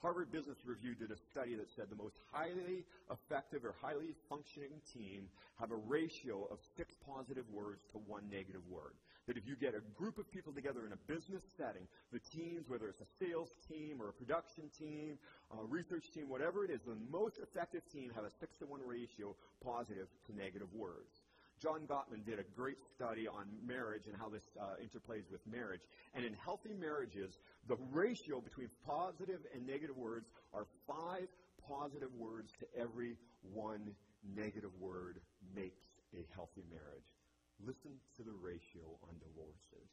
Harvard 0.00 0.32
Business 0.32 0.56
Review 0.64 0.94
did 0.94 1.10
a 1.10 1.20
study 1.30 1.54
that 1.56 1.68
said 1.76 1.86
the 1.90 2.02
most 2.02 2.16
highly 2.32 2.84
effective 3.12 3.66
or 3.66 3.74
highly 3.82 4.16
functioning 4.30 4.80
team 4.94 5.28
have 5.60 5.72
a 5.72 5.76
ratio 5.76 6.48
of 6.50 6.58
six 6.74 6.96
positive 7.04 7.44
words 7.52 7.84
to 7.92 7.98
one 8.08 8.24
negative 8.30 8.62
word. 8.70 8.96
That 9.26 9.36
if 9.36 9.46
you 9.46 9.54
get 9.54 9.74
a 9.74 9.80
group 9.94 10.18
of 10.18 10.30
people 10.32 10.52
together 10.52 10.86
in 10.86 10.92
a 10.92 11.00
business 11.06 11.42
setting, 11.56 11.86
the 12.12 12.18
teams, 12.18 12.68
whether 12.68 12.88
it's 12.88 13.00
a 13.00 13.24
sales 13.24 13.50
team 13.68 14.00
or 14.00 14.08
a 14.08 14.12
production 14.12 14.64
team, 14.76 15.18
a 15.52 15.64
research 15.64 16.10
team, 16.12 16.28
whatever 16.28 16.64
it 16.64 16.70
is, 16.70 16.80
the 16.82 16.96
most 17.10 17.38
effective 17.38 17.82
team 17.92 18.10
have 18.14 18.24
a 18.24 18.30
six 18.40 18.56
to 18.58 18.66
one 18.66 18.80
ratio 18.84 19.36
positive 19.62 20.08
to 20.26 20.36
negative 20.36 20.68
words. 20.74 21.22
John 21.60 21.80
Gottman 21.86 22.24
did 22.24 22.38
a 22.38 22.44
great 22.56 22.78
study 22.96 23.28
on 23.28 23.44
marriage 23.66 24.06
and 24.06 24.16
how 24.16 24.30
this 24.30 24.44
uh, 24.58 24.80
interplays 24.82 25.30
with 25.30 25.46
marriage. 25.46 25.82
And 26.14 26.24
in 26.24 26.32
healthy 26.32 26.72
marriages, 26.72 27.38
the 27.68 27.76
ratio 27.92 28.40
between 28.40 28.70
positive 28.86 29.40
and 29.54 29.66
negative 29.66 29.96
words 29.96 30.26
are 30.54 30.66
five 30.86 31.28
positive 31.68 32.08
words 32.16 32.52
to 32.60 32.66
every 32.80 33.16
one 33.52 33.94
negative 34.34 34.70
word 34.80 35.20
makes 35.54 35.84
a 36.14 36.24
healthy 36.34 36.64
marriage. 36.70 37.19
Listen 37.60 38.00
to 38.16 38.24
the 38.24 38.32
ratio 38.32 38.96
on 39.04 39.20
divorces 39.20 39.92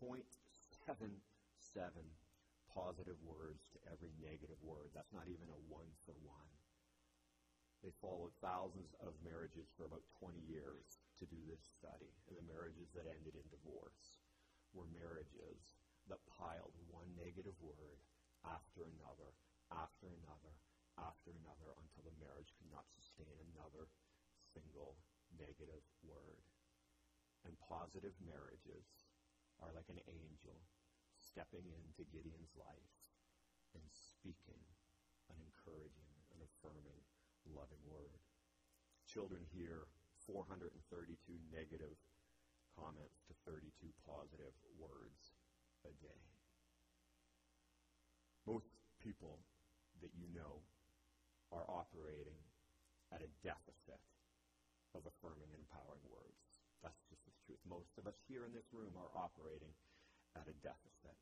0.77 0.00 0.24
positive 2.72 3.20
words 3.20 3.68
to 3.76 3.78
every 3.92 4.08
negative 4.24 4.56
word. 4.64 4.88
That's 4.96 5.12
not 5.12 5.28
even 5.28 5.52
a 5.52 5.60
one 5.68 5.92
for 6.08 6.16
one. 6.24 6.48
They 7.84 7.92
followed 8.00 8.32
thousands 8.40 8.96
of 9.04 9.12
marriages 9.20 9.68
for 9.76 9.84
about 9.84 10.00
20 10.16 10.40
years 10.48 10.96
to 11.20 11.28
do 11.28 11.36
this 11.44 11.60
study. 11.76 12.08
And 12.24 12.40
the 12.40 12.48
marriages 12.48 12.88
that 12.96 13.04
ended 13.04 13.36
in 13.36 13.44
divorce 13.52 14.24
were 14.72 14.88
marriages 14.88 15.76
that 16.08 16.24
piled 16.40 16.72
one 16.88 17.12
negative 17.20 17.60
word 17.60 18.00
after 18.48 18.88
another, 18.88 19.36
after 19.76 20.08
another, 20.08 20.56
after 20.96 21.36
another, 21.36 21.76
until 21.84 22.08
the 22.08 22.16
marriage 22.16 22.48
could 22.56 22.72
not 22.72 22.88
sustain 22.96 23.36
another 23.52 23.92
single 24.56 24.96
negative 25.36 25.84
positive 27.68 28.16
marriages 28.24 28.88
are 29.60 29.70
like 29.76 29.86
an 29.92 30.00
angel 30.08 30.56
stepping 31.20 31.68
into 31.68 32.08
Gideon's 32.08 32.56
life 32.56 32.92
and 33.76 33.84
speaking 33.92 34.58
an 35.28 35.36
encouraging, 35.44 36.08
an 36.32 36.40
affirming, 36.40 37.04
loving 37.52 37.84
word. 37.84 38.16
Children 39.04 39.44
hear 39.52 39.84
432 40.24 40.72
negative 41.52 41.96
comments 42.72 43.20
to 43.28 43.36
32 43.44 43.92
positive 44.08 44.56
words 44.80 45.36
a 45.84 45.92
day. 46.00 46.24
Most 48.48 48.72
people 49.04 49.44
that 50.00 50.14
you 50.16 50.24
know 50.32 50.64
are 51.52 51.68
operating 51.68 52.40
at 53.12 53.24
a 53.24 53.34
deficit 53.44 54.00
of 54.96 55.04
affirming 55.04 55.48
and 55.52 55.60
empowering 55.60 56.04
words. 56.08 56.47
Truth. 57.48 57.64
Most 57.64 57.96
of 57.96 58.04
us 58.04 58.20
here 58.28 58.44
in 58.44 58.52
this 58.52 58.68
room 58.76 58.92
are 58.92 59.08
operating 59.16 59.72
at 60.36 60.44
a 60.44 60.54
deficit. 60.60 61.16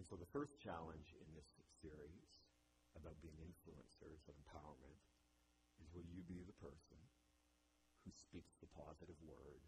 And 0.00 0.08
so 0.08 0.16
the 0.16 0.32
first 0.32 0.56
challenge 0.56 1.12
in 1.12 1.28
this 1.36 1.60
series 1.84 2.24
about 2.96 3.20
being 3.20 3.36
influencers 3.44 4.24
of 4.24 4.34
empowerment 4.40 4.96
is 5.76 5.92
will 5.92 6.08
you 6.08 6.24
be 6.24 6.40
the 6.48 6.56
person 6.56 6.96
who 8.00 8.16
speaks 8.16 8.56
the 8.64 8.72
positive 8.72 9.20
word 9.28 9.60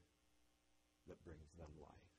that 1.04 1.20
brings 1.20 1.52
them 1.60 1.68
life? 1.76 2.16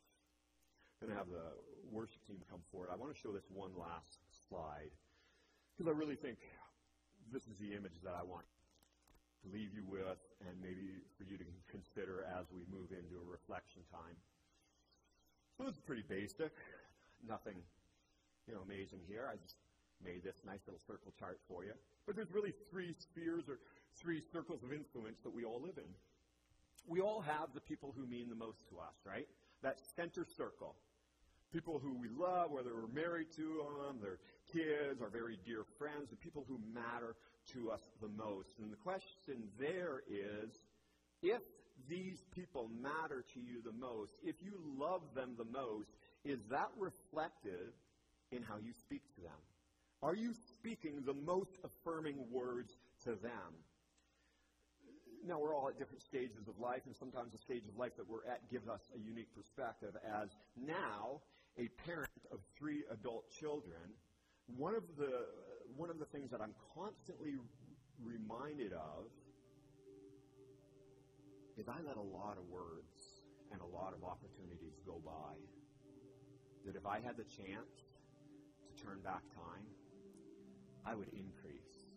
I'm 1.02 1.10
going 1.10 1.18
to 1.18 1.22
have 1.26 1.34
the 1.34 1.58
worship 1.90 2.22
team 2.30 2.38
come 2.46 2.62
forward. 2.70 2.94
I 2.94 3.02
want 3.02 3.10
to 3.10 3.18
show 3.18 3.34
this 3.34 3.50
one 3.50 3.74
last 3.74 4.22
slide 4.46 4.94
because 5.74 5.90
I 5.90 5.98
really 5.98 6.22
think 6.22 6.38
this 7.34 7.50
is 7.50 7.58
the 7.58 7.74
image 7.74 7.98
that 8.06 8.14
I 8.14 8.22
want 8.22 8.46
leave 9.52 9.74
you 9.74 9.84
with 9.86 10.22
and 10.48 10.54
maybe 10.62 11.02
for 11.18 11.24
you 11.26 11.38
to 11.38 11.46
consider 11.70 12.26
as 12.38 12.46
we 12.54 12.66
move 12.72 12.92
into 12.92 13.18
a 13.20 13.26
reflection 13.28 13.82
time. 13.92 14.18
So 15.58 15.68
it's 15.68 15.80
pretty 15.80 16.04
basic. 16.08 16.52
Nothing, 17.28 17.56
you 18.48 18.54
know, 18.54 18.62
amazing 18.66 19.00
here. 19.08 19.28
I 19.32 19.36
just 19.40 19.56
made 20.04 20.24
this 20.24 20.36
nice 20.46 20.60
little 20.68 20.82
circle 20.86 21.14
chart 21.18 21.40
for 21.48 21.64
you. 21.64 21.74
But 22.06 22.16
there's 22.16 22.32
really 22.32 22.54
three 22.70 22.94
spheres 23.00 23.48
or 23.48 23.60
three 23.98 24.22
circles 24.34 24.64
of 24.64 24.74
influence 24.74 25.20
that 25.24 25.34
we 25.34 25.46
all 25.46 25.62
live 25.62 25.78
in. 25.78 25.90
We 26.88 27.02
all 27.02 27.22
have 27.22 27.50
the 27.54 27.62
people 27.62 27.96
who 27.98 28.06
mean 28.06 28.30
the 28.30 28.36
most 28.36 28.68
to 28.70 28.78
us, 28.78 28.94
right? 29.06 29.28
That 29.64 29.80
center 29.96 30.26
circle. 30.38 30.76
People 31.52 31.80
who 31.80 31.94
we 31.94 32.10
love, 32.10 32.52
whether 32.52 32.72
we're 32.76 32.88
married 32.88 33.32
to 33.38 33.64
them, 33.88 34.00
their 34.02 34.20
kids, 34.52 35.02
our 35.02 35.10
very 35.10 35.38
dear 35.46 35.64
friends, 35.78 36.10
the 36.10 36.16
people 36.16 36.46
who 36.48 36.60
matter 36.74 37.16
to 37.54 37.72
us 37.72 37.82
the 38.02 38.10
most. 38.10 38.60
And 38.60 38.72
the 38.72 38.78
question 38.78 39.44
there 39.60 40.02
is 40.10 40.60
if 41.22 41.42
these 41.90 42.24
people 42.34 42.70
matter 42.82 43.24
to 43.34 43.40
you 43.40 43.62
the 43.64 43.72
most, 43.72 44.12
if 44.24 44.36
you 44.44 44.60
love 44.78 45.02
them 45.14 45.36
the 45.38 45.46
most, 45.46 45.90
is 46.24 46.40
that 46.50 46.70
reflected 46.78 47.74
in 48.32 48.44
how 48.44 48.56
you 48.58 48.74
speak 48.74 49.02
to 49.16 49.22
them? 49.22 49.40
Are 50.02 50.16
you 50.16 50.34
speaking 50.34 51.04
the 51.06 51.14
most 51.14 51.58
affirming 51.64 52.18
words 52.32 52.78
to 53.04 53.12
them? 53.12 53.54
Now, 55.26 55.40
we're 55.40 55.56
all 55.56 55.68
at 55.68 55.80
different 55.80 56.04
stages 56.04 56.48
of 56.48 56.60
life, 56.60 56.82
and 56.86 56.96
sometimes 56.96 57.34
the 57.34 57.40
stage 57.40 57.64
of 57.68 57.76
life 57.78 57.98
that 57.98 58.08
we're 58.08 58.30
at 58.30 58.46
gives 58.52 58.68
us 58.70 58.82
a 58.94 59.00
unique 59.00 59.34
perspective. 59.34 59.98
As 60.06 60.30
now, 60.56 61.22
a 61.58 61.68
parent 61.82 62.22
of 62.32 62.40
three 62.58 62.84
adult 62.92 63.26
children, 63.32 63.82
one 64.56 64.76
of 64.76 64.84
the, 64.98 65.26
one 65.76 65.90
of 65.90 65.98
the 65.98 66.06
things 66.06 66.30
that 66.30 66.42
I'm 66.42 66.54
constantly 66.78 67.42
reminded 68.04 68.74
of 68.74 69.10
is 71.58 71.68
I 71.68 71.82
let 71.88 71.98
a 71.98 72.06
lot 72.06 72.38
of 72.38 72.46
words 72.46 73.26
and 73.52 73.62
a 73.62 73.66
lot 73.66 73.94
of 73.98 74.04
opportunities 74.04 74.78
go 74.86 75.02
by. 75.04 75.34
That 76.66 76.76
if 76.76 76.86
I 76.86 77.00
had 77.00 77.18
the 77.18 77.24
chance 77.24 77.90
to 78.70 78.84
turn 78.84 79.00
back 79.02 79.24
time, 79.34 79.66
I 80.86 80.94
would 80.94 81.10
increase 81.10 81.90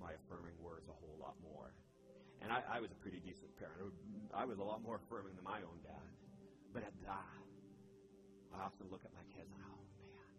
my 0.00 0.12
affirming 0.12 0.56
words 0.62 0.88
a 0.88 0.92
whole 0.92 1.18
lot 1.20 1.34
more. 1.42 1.74
And 2.46 2.54
I, 2.54 2.62
I 2.70 2.78
was 2.78 2.94
a 2.94 2.98
pretty 3.02 3.18
decent 3.18 3.50
parent. 3.58 3.90
I 4.30 4.46
was 4.46 4.62
a 4.62 4.62
lot 4.62 4.78
more 4.78 5.02
affirming 5.02 5.34
than 5.34 5.42
my 5.42 5.58
own 5.66 5.82
dad. 5.82 6.14
But 6.70 6.86
at 6.86 6.94
that, 7.02 7.42
I 8.54 8.62
often 8.62 8.86
look 8.86 9.02
at 9.02 9.10
my 9.10 9.26
kids 9.34 9.50
and, 9.50 9.58
oh 9.66 9.82
man, 9.98 10.30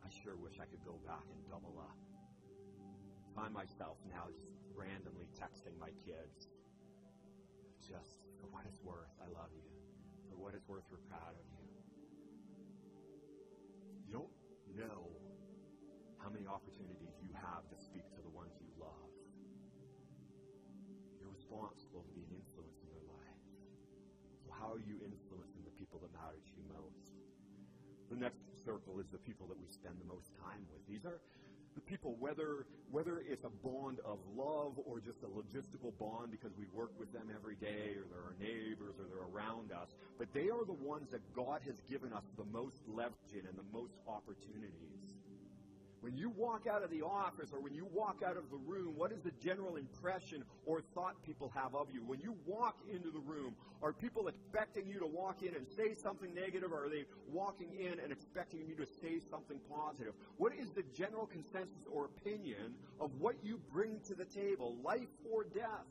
I 0.00 0.08
sure 0.08 0.32
wish 0.40 0.56
I 0.56 0.64
could 0.64 0.80
go 0.80 0.96
back 1.04 1.28
and 1.28 1.36
double 1.44 1.76
up. 1.76 2.00
Find 3.36 3.52
myself 3.52 4.00
now 4.08 4.32
just 4.32 4.48
randomly 4.72 5.28
texting 5.36 5.76
my 5.76 5.92
kids 6.08 6.48
just 7.84 8.24
for 8.40 8.48
what 8.48 8.64
it's 8.64 8.80
worth, 8.80 9.12
I 9.20 9.28
love 9.28 9.52
you. 9.52 9.68
For 10.32 10.40
what 10.40 10.56
it's 10.56 10.64
worth, 10.72 10.88
we're 10.88 11.04
proud 11.04 11.36
of 11.36 11.44
you. 11.52 11.60
You 14.08 14.16
don't 14.16 14.32
know 14.88 15.04
how 16.16 16.32
many 16.32 16.48
opportunities 16.48 17.19
responsible 21.50 22.06
to 22.06 22.12
be 22.14 22.22
an 22.22 22.38
influence 22.38 22.78
in 22.78 22.88
their 22.94 23.06
lives. 23.10 23.50
So, 24.46 24.54
how 24.54 24.70
are 24.70 24.78
you 24.78 25.02
influencing 25.02 25.66
the 25.66 25.74
people 25.74 25.98
that 25.98 26.14
matter 26.14 26.38
to 26.38 26.52
you 26.54 26.62
most? 26.70 27.18
The 28.06 28.18
next 28.18 28.46
circle 28.62 29.02
is 29.02 29.10
the 29.10 29.18
people 29.18 29.50
that 29.50 29.58
we 29.58 29.66
spend 29.66 29.98
the 29.98 30.06
most 30.06 30.30
time 30.38 30.62
with. 30.70 30.78
These 30.86 31.02
are 31.02 31.18
the 31.74 31.82
people, 31.82 32.14
whether, 32.18 32.66
whether 32.90 33.22
it's 33.26 33.42
a 33.42 33.54
bond 33.66 33.98
of 34.06 34.18
love 34.34 34.78
or 34.86 35.02
just 35.02 35.22
a 35.26 35.30
logistical 35.30 35.90
bond 35.98 36.30
because 36.30 36.54
we 36.54 36.66
work 36.70 36.90
with 36.98 37.10
them 37.10 37.30
every 37.34 37.54
day 37.58 37.98
or 37.98 38.06
they're 38.10 38.26
our 38.30 38.38
neighbors 38.38 38.98
or 38.98 39.06
they're 39.10 39.26
around 39.30 39.70
us, 39.74 39.94
but 40.18 40.30
they 40.34 40.50
are 40.50 40.66
the 40.66 40.78
ones 40.82 41.10
that 41.10 41.22
God 41.34 41.62
has 41.66 41.78
given 41.90 42.12
us 42.12 42.26
the 42.38 42.46
most 42.50 42.82
leverage 42.86 43.34
in 43.34 43.46
and 43.46 43.58
the 43.58 43.66
most 43.74 43.94
opportunities. 44.06 45.18
When 46.00 46.16
you 46.16 46.30
walk 46.30 46.66
out 46.66 46.82
of 46.82 46.90
the 46.90 47.02
office 47.02 47.50
or 47.52 47.60
when 47.60 47.74
you 47.74 47.86
walk 47.92 48.22
out 48.26 48.38
of 48.38 48.50
the 48.50 48.56
room, 48.56 48.94
what 48.96 49.12
is 49.12 49.20
the 49.20 49.32
general 49.32 49.76
impression 49.76 50.44
or 50.64 50.80
thought 50.80 51.22
people 51.22 51.52
have 51.54 51.74
of 51.74 51.88
you? 51.92 52.02
When 52.06 52.20
you 52.20 52.36
walk 52.46 52.78
into 52.90 53.10
the 53.10 53.18
room, 53.18 53.54
are 53.82 53.92
people 53.92 54.28
expecting 54.28 54.88
you 54.88 54.98
to 54.98 55.06
walk 55.06 55.42
in 55.42 55.54
and 55.54 55.66
say 55.68 55.94
something 55.94 56.34
negative, 56.34 56.72
or 56.72 56.86
are 56.86 56.88
they 56.88 57.04
walking 57.30 57.68
in 57.78 58.00
and 58.00 58.10
expecting 58.12 58.66
you 58.66 58.74
to 58.76 58.86
say 58.86 59.20
something 59.30 59.60
positive? 59.70 60.14
What 60.38 60.54
is 60.54 60.70
the 60.70 60.84
general 60.96 61.26
consensus 61.26 61.86
or 61.92 62.06
opinion 62.06 62.74
of 62.98 63.10
what 63.18 63.36
you 63.42 63.60
bring 63.70 64.00
to 64.06 64.14
the 64.14 64.24
table, 64.24 64.76
life 64.82 65.08
or 65.30 65.44
death? 65.44 65.86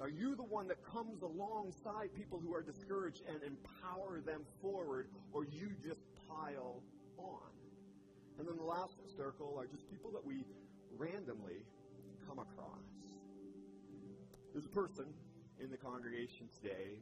Are 0.00 0.08
you 0.08 0.36
the 0.36 0.42
one 0.42 0.68
that 0.68 0.82
comes 0.84 1.22
alongside 1.22 2.14
people 2.14 2.38
who 2.38 2.54
are 2.54 2.62
discouraged 2.62 3.22
and 3.28 3.42
empower 3.42 4.20
them 4.20 4.42
forward, 4.62 5.08
or 5.32 5.44
you 5.44 5.72
just 5.86 6.00
pile 6.28 6.82
on? 7.18 7.45
And 8.38 8.44
then 8.44 8.56
the 8.56 8.68
last 8.68 9.00
circle 9.16 9.56
are 9.56 9.66
just 9.66 9.88
people 9.88 10.12
that 10.12 10.24
we 10.24 10.44
randomly 10.98 11.64
come 12.28 12.38
across. 12.38 12.84
There's 14.52 14.68
a 14.68 14.76
person 14.76 15.08
in 15.60 15.72
the 15.72 15.80
congregation 15.80 16.52
today, 16.52 17.00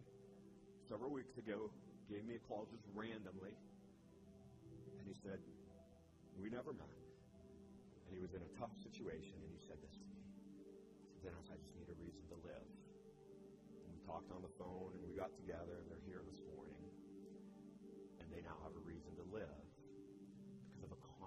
several 0.86 1.10
weeks 1.10 1.34
ago, 1.38 1.70
gave 2.06 2.22
me 2.22 2.38
a 2.38 2.42
call 2.46 2.70
just 2.70 2.86
randomly. 2.94 3.54
And 4.98 5.04
he 5.10 5.14
said, 5.14 5.42
We 6.38 6.50
never 6.50 6.70
met. 6.70 7.02
And 8.06 8.14
he 8.14 8.22
was 8.22 8.30
in 8.34 8.42
a 8.42 8.50
tough 8.54 8.74
situation, 8.78 9.34
and 9.42 9.50
he 9.50 9.58
said 9.66 9.78
this 9.82 9.94
to 9.98 10.06
me. 10.06 10.22
He 11.14 11.26
Denis, 11.26 11.50
I 11.50 11.58
just 11.58 11.74
need 11.74 11.90
a 11.90 11.98
reason 11.98 12.22
to 12.30 12.38
live. 12.46 12.68
And 13.82 13.90
we 13.90 13.98
talked 14.06 14.30
on 14.30 14.38
the 14.44 14.54
phone, 14.54 14.94
and 14.94 15.02
we 15.02 15.18
got 15.18 15.34
together, 15.34 15.82
and 15.82 15.86
they're 15.90 16.06
here 16.06 16.22
this 16.30 16.38
morning. 16.54 16.78
And 18.22 18.30
they 18.30 18.44
now 18.46 18.54
have 18.62 18.76
a 18.76 18.84
reason 18.86 19.10
to 19.18 19.26
live 19.34 19.73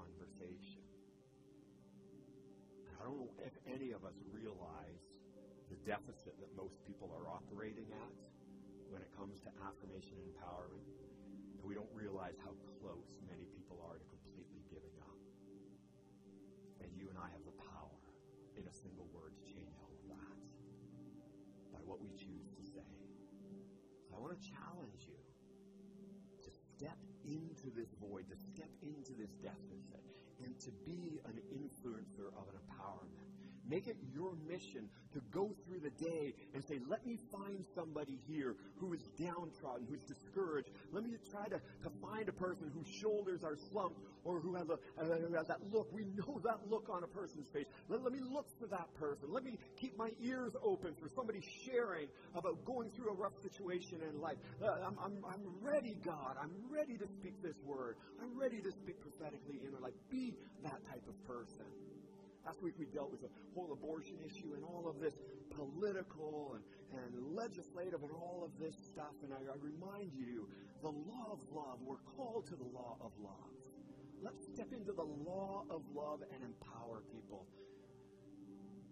conversation. 0.08 0.80
I 2.96 3.04
don't 3.04 3.20
know 3.20 3.36
if 3.44 3.56
any 3.68 3.92
of 3.92 4.08
us 4.08 4.16
realize 4.32 5.04
the 5.68 5.76
deficit 5.84 6.40
that 6.40 6.52
most 6.56 6.80
people 6.88 7.12
are 7.12 7.28
operating 7.28 7.92
at 7.92 8.16
when 8.88 9.04
it 9.04 9.12
comes 9.12 9.44
to 9.44 9.52
affirmation 9.68 10.16
and 10.24 10.32
empowerment. 10.32 10.88
And 11.60 11.64
we 11.68 11.76
don't 11.76 11.92
realize 11.92 12.40
how 12.40 12.56
close 12.80 13.20
many 13.28 13.52
people 13.52 13.84
are 13.84 14.00
to 14.00 14.08
completely 14.08 14.64
giving 14.72 14.96
up. 15.04 15.20
And 16.80 16.88
you 16.96 17.12
and 17.12 17.20
I 17.20 17.28
have 17.28 17.44
the 17.44 17.58
power 17.60 18.00
in 18.56 18.64
a 18.64 18.74
single 18.74 19.12
word 19.12 19.36
to 19.36 19.44
change 19.44 19.76
all 19.76 19.92
of 19.92 20.04
that 20.08 20.40
by 21.76 21.84
what 21.84 22.00
we 22.00 22.16
choose 22.16 22.48
to 22.56 22.64
say. 22.64 22.96
So 24.08 24.16
I 24.16 24.24
want 24.24 24.40
to 24.40 24.44
challenge 24.44 25.04
you 25.04 25.20
to 26.48 26.50
step 26.56 26.96
into 27.28 27.68
this 27.76 27.92
void, 28.00 28.32
to 28.32 28.40
into 28.96 29.12
this 29.20 29.36
deficit, 29.44 30.04
and 30.44 30.58
to 30.60 30.72
be 30.86 31.20
an 31.26 31.40
influencer 31.52 32.32
of 32.38 32.48
an. 32.54 32.57
Make 33.70 33.88
it 33.88 33.98
your 34.14 34.34
mission 34.48 34.90
to 35.14 35.20
go 35.32 35.52
through 35.66 35.80
the 35.80 35.90
day 35.92 36.34
and 36.54 36.64
say, 36.64 36.80
let 36.88 37.06
me 37.06 37.18
find 37.32 37.66
somebody 37.76 38.20
here 38.28 38.56
who 38.80 38.94
is 38.94 39.02
downtrodden, 39.20 39.88
who's 39.90 40.04
discouraged. 40.04 40.70
Let 40.92 41.04
me 41.04 41.18
try 41.32 41.46
to, 41.46 41.60
to 41.60 41.90
find 42.02 42.30
a 42.30 42.32
person 42.32 42.72
whose 42.74 42.88
shoulders 42.88 43.44
are 43.44 43.56
slumped 43.70 44.00
or 44.24 44.40
who 44.40 44.56
has, 44.56 44.68
a, 44.70 44.74
uh, 45.02 45.18
who 45.20 45.36
has 45.36 45.48
that 45.48 45.60
look. 45.72 45.92
We 45.92 46.06
know 46.06 46.40
that 46.44 46.60
look 46.70 46.88
on 46.90 47.04
a 47.04 47.08
person's 47.08 47.48
face. 47.52 47.66
Let, 47.90 48.04
let 48.04 48.14
me 48.14 48.20
look 48.22 48.48
for 48.60 48.68
that 48.68 48.94
person. 48.96 49.28
Let 49.32 49.44
me 49.44 49.58
keep 49.80 49.98
my 49.98 50.12
ears 50.22 50.54
open 50.64 50.94
for 50.96 51.10
somebody 51.16 51.42
sharing 51.66 52.08
about 52.36 52.64
going 52.64 52.92
through 52.92 53.12
a 53.12 53.16
rough 53.16 53.36
situation 53.42 54.00
in 54.08 54.22
life. 54.22 54.38
Uh, 54.62 54.68
I'm, 54.86 54.98
I'm, 55.04 55.18
I'm 55.28 55.44
ready, 55.62 55.98
God. 56.06 56.36
I'm 56.42 56.52
ready 56.72 56.98
to 56.98 57.08
speak 57.20 57.42
this 57.44 57.58
word. 57.66 57.98
I'm 58.22 58.40
ready 58.40 58.62
to 58.62 58.72
speak 58.72 59.02
prophetically 59.02 59.60
in 59.66 59.72
their 59.72 59.82
life. 59.82 59.98
Be 60.10 60.36
that 60.64 60.80
type 60.88 61.04
of 61.08 61.28
person. 61.28 61.66
Last 62.48 62.64
week 62.64 62.76
we 62.80 62.86
dealt 62.86 63.12
with 63.12 63.20
the 63.20 63.30
whole 63.54 63.74
abortion 63.74 64.16
issue 64.26 64.54
and 64.56 64.64
all 64.64 64.88
of 64.88 65.02
this 65.02 65.16
political 65.54 66.56
and, 66.56 66.64
and 67.04 67.36
legislative 67.36 68.02
and 68.04 68.12
all 68.14 68.42
of 68.46 68.58
this 68.58 68.74
stuff. 68.74 69.12
And 69.22 69.34
I, 69.34 69.52
I 69.52 69.58
remind 69.60 70.14
you, 70.14 70.48
the 70.82 70.88
law 70.88 71.28
of 71.30 71.40
love, 71.54 71.80
we're 71.84 72.00
called 72.16 72.46
to 72.48 72.56
the 72.56 72.64
law 72.64 72.96
of 73.02 73.12
love. 73.22 73.52
Let's 74.24 74.46
step 74.46 74.72
into 74.72 74.94
the 74.94 75.04
law 75.04 75.66
of 75.70 75.82
love 75.94 76.22
and 76.34 76.42
empower 76.42 77.02
people. 77.12 77.46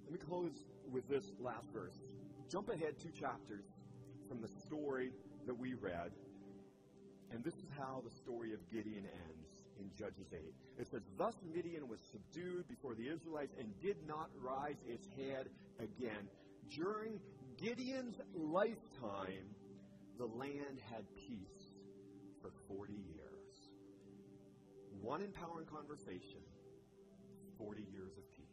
Let 0.04 0.12
me 0.12 0.20
close 0.20 0.66
with 0.92 1.08
this 1.08 1.32
last 1.40 1.72
verse. 1.72 1.96
Jump 2.52 2.68
ahead 2.68 3.00
two 3.00 3.12
chapters 3.18 3.64
from 4.28 4.42
the 4.42 4.50
story 4.50 5.12
that 5.48 5.58
we 5.58 5.76
read. 5.76 6.12
And 7.32 7.42
this 7.42 7.56
is 7.56 7.70
how 7.78 8.04
the 8.04 8.12
story 8.12 8.54
of 8.54 8.60
Gideon 8.70 9.06
ends 9.06 9.35
in 9.80 9.90
Judges 9.98 10.28
8. 10.32 10.40
It 10.80 10.88
says, 10.92 11.02
Thus 11.18 11.36
Midian 11.54 11.88
was 11.88 12.00
subdued 12.12 12.68
before 12.68 12.96
the 12.96 13.08
Israelites 13.08 13.54
and 13.60 13.68
did 13.82 13.98
not 14.08 14.30
rise 14.42 14.80
its 14.88 15.08
head 15.18 15.48
again. 15.80 16.30
During 16.76 17.20
Gideon's 17.58 18.16
lifetime, 18.34 19.50
the 20.18 20.26
land 20.26 20.80
had 20.92 21.04
peace 21.16 21.76
for 22.42 22.52
40 22.68 22.94
years. 22.94 23.46
One 25.02 25.22
empowering 25.22 25.68
conversation, 25.68 26.42
40 27.58 27.84
years 27.92 28.18
of 28.18 28.26
peace. 28.34 28.46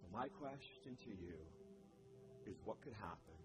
So, 0.00 0.06
my 0.12 0.28
question 0.28 0.98
to 1.04 1.10
you 1.10 1.38
is 2.46 2.56
what 2.64 2.80
could 2.82 2.94
happen 2.94 3.38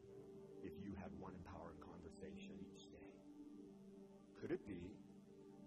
if 0.63 0.73
you 0.83 0.91
had 0.99 1.11
one 1.19 1.33
empowering 1.33 1.79
conversation 1.79 2.57
each 2.59 2.91
day? 2.91 3.13
Could 4.41 4.51
it 4.51 4.67
be 4.67 4.97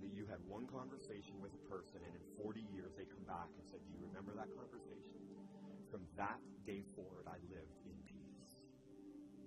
that 0.01 0.13
you 0.13 0.27
had 0.27 0.41
one 0.49 0.67
conversation 0.67 1.41
with 1.41 1.53
a 1.53 1.63
person 1.69 2.01
and 2.05 2.13
in 2.17 2.25
40 2.43 2.65
years 2.73 2.93
they 2.97 3.05
come 3.05 3.25
back 3.29 3.49
and 3.57 3.65
said, 3.69 3.81
Do 3.85 3.91
you 3.93 4.01
remember 4.01 4.33
that 4.37 4.49
conversation? 4.57 5.21
From 5.91 6.07
that 6.17 6.41
day 6.65 6.85
forward, 6.95 7.27
I 7.27 7.39
lived 7.51 7.77
in 7.85 7.97
peace. 8.07 8.51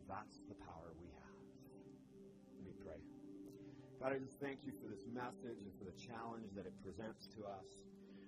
That's 0.08 0.44
the 0.50 0.56
power 0.68 0.92
we 1.00 1.10
have. 1.10 1.40
Let 2.58 2.64
me 2.68 2.76
pray. 2.84 3.02
God, 4.00 4.14
I 4.14 4.20
just 4.20 4.40
thank 4.40 4.60
you 4.66 4.74
for 4.82 4.92
this 4.92 5.06
message 5.08 5.64
and 5.64 5.72
for 5.80 5.86
the 5.86 5.96
challenge 5.96 6.52
that 6.56 6.68
it 6.68 6.76
presents 6.84 7.28
to 7.40 7.46
us. 7.48 7.70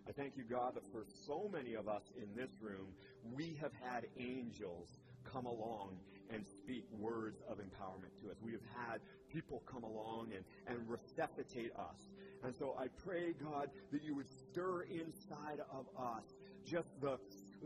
I 0.08 0.12
thank 0.14 0.38
you, 0.38 0.44
God, 0.44 0.76
that 0.76 0.86
for 0.92 1.04
so 1.26 1.50
many 1.52 1.74
of 1.74 1.88
us 1.88 2.04
in 2.16 2.30
this 2.36 2.52
room, 2.62 2.94
we 3.34 3.58
have 3.60 3.74
had 3.74 4.06
angels 4.18 4.88
come 5.26 5.46
along 5.46 5.98
and 6.30 6.46
speak 6.46 6.86
words 6.92 7.42
of 7.50 7.58
empowerment 7.58 8.14
to 8.22 8.32
us. 8.32 8.38
We 8.42 8.54
have 8.54 8.66
had 8.88 9.02
people 9.36 9.62
come 9.70 9.84
along 9.84 10.30
and, 10.34 10.46
and 10.68 10.88
resuscitate 10.88 11.72
us. 11.76 12.00
And 12.44 12.56
so 12.56 12.76
I 12.80 12.88
pray, 13.04 13.34
God, 13.44 13.70
that 13.92 14.04
you 14.04 14.16
would 14.16 14.30
stir 14.30 14.84
inside 14.84 15.60
of 15.72 15.86
us 16.00 16.24
just 16.66 16.88
the, 17.02 17.14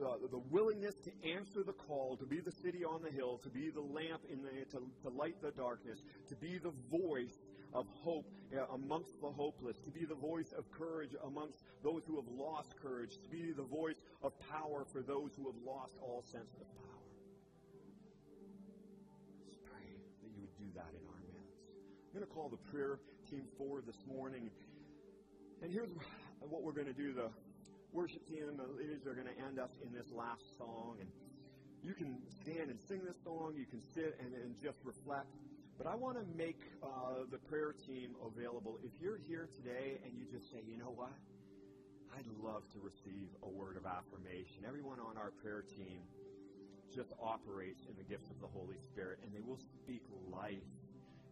uh, 0.03 0.15
the 0.31 0.41
willingness 0.49 0.95
to 1.05 1.11
answer 1.29 1.63
the 1.63 1.73
call, 1.73 2.17
to 2.17 2.25
be 2.25 2.39
the 2.39 2.51
city 2.51 2.83
on 2.83 3.01
the 3.03 3.11
hill, 3.11 3.39
to 3.43 3.49
be 3.49 3.69
the 3.69 3.81
lamp 3.81 4.21
in 4.31 4.41
the, 4.41 4.49
to, 4.71 4.81
to 5.03 5.09
light 5.09 5.35
the 5.41 5.51
darkness, 5.51 5.99
to 6.27 6.35
be 6.35 6.57
the 6.57 6.73
voice 6.89 7.37
of 7.73 7.85
hope 8.03 8.25
uh, 8.57 8.65
amongst 8.73 9.21
the 9.21 9.29
hopeless, 9.29 9.77
to 9.85 9.91
be 9.91 10.05
the 10.05 10.15
voice 10.15 10.51
of 10.57 10.65
courage 10.71 11.11
amongst 11.25 11.61
those 11.83 12.01
who 12.07 12.15
have 12.15 12.27
lost 12.27 12.73
courage, 12.81 13.11
to 13.21 13.29
be 13.29 13.51
the 13.55 13.63
voice 13.63 14.01
of 14.23 14.33
power 14.49 14.85
for 14.91 15.01
those 15.01 15.31
who 15.37 15.45
have 15.45 15.61
lost 15.63 15.93
all 16.01 16.23
sense 16.31 16.55
of 16.59 16.65
power. 16.81 16.98
I'm 22.09 22.17
going 22.17 22.25
to 22.25 22.33
call 22.33 22.49
the 22.49 22.57
prayer 22.73 22.97
team 23.29 23.45
forward 23.53 23.85
this 23.85 24.01
morning. 24.09 24.49
And 25.61 25.69
here's 25.69 25.93
what 26.41 26.65
we're 26.65 26.73
going 26.73 26.89
to 26.89 26.97
do. 26.97 27.13
The 27.13 27.29
worship 27.93 28.25
team, 28.25 28.49
the 28.57 28.65
leaders 28.73 29.05
are 29.05 29.13
going 29.13 29.29
to 29.29 29.37
end 29.45 29.61
us 29.61 29.69
in 29.85 29.93
this 29.93 30.09
last 30.09 30.41
song. 30.57 30.97
And 31.05 31.09
you 31.85 31.93
can 31.93 32.17
stand 32.41 32.73
and 32.73 32.81
sing 32.89 33.05
this 33.05 33.21
song. 33.21 33.53
You 33.53 33.69
can 33.69 33.85
sit 33.93 34.17
and, 34.25 34.33
and 34.33 34.57
just 34.57 34.81
reflect. 34.81 35.29
But 35.77 35.85
I 35.85 35.93
want 35.93 36.17
to 36.17 36.25
make 36.33 36.57
uh, 36.81 37.29
the 37.29 37.37
prayer 37.45 37.77
team 37.85 38.17
available. 38.25 38.81
If 38.81 38.97
you're 38.97 39.21
here 39.29 39.45
today 39.61 40.01
and 40.01 40.17
you 40.17 40.25
just 40.33 40.49
say, 40.49 40.65
you 40.65 40.81
know 40.81 40.89
what? 40.89 41.13
I'd 42.17 42.25
love 42.41 42.65
to 42.73 42.81
receive 42.81 43.29
a 43.45 43.49
word 43.53 43.77
of 43.77 43.85
affirmation. 43.85 44.65
Everyone 44.65 44.97
on 44.97 45.13
our 45.13 45.29
prayer 45.45 45.61
team 45.61 46.01
just 46.89 47.13
operates 47.21 47.85
in 47.85 47.93
the 48.01 48.07
gifts 48.09 48.33
of 48.33 48.41
the 48.41 48.49
Holy 48.49 48.81
Spirit, 48.89 49.21
and 49.21 49.29
they 49.29 49.45
will 49.45 49.61
speak 49.77 50.01
life 50.33 50.65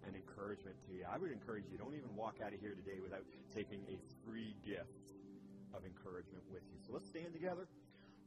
and 0.05 0.15
encouragement 0.15 0.75
to 0.87 0.93
you. 0.93 1.05
I 1.09 1.17
would 1.17 1.31
encourage 1.31 1.65
you, 1.71 1.77
don't 1.77 1.95
even 1.95 2.13
walk 2.15 2.37
out 2.43 2.53
of 2.53 2.59
here 2.59 2.75
today 2.75 2.99
without 3.01 3.23
taking 3.55 3.81
a 3.89 3.97
free 4.25 4.55
gift 4.65 5.15
of 5.73 5.85
encouragement 5.85 6.43
with 6.51 6.63
you. 6.71 6.79
So 6.85 6.93
let's 6.93 7.07
stand 7.07 7.33
together. 7.33 7.67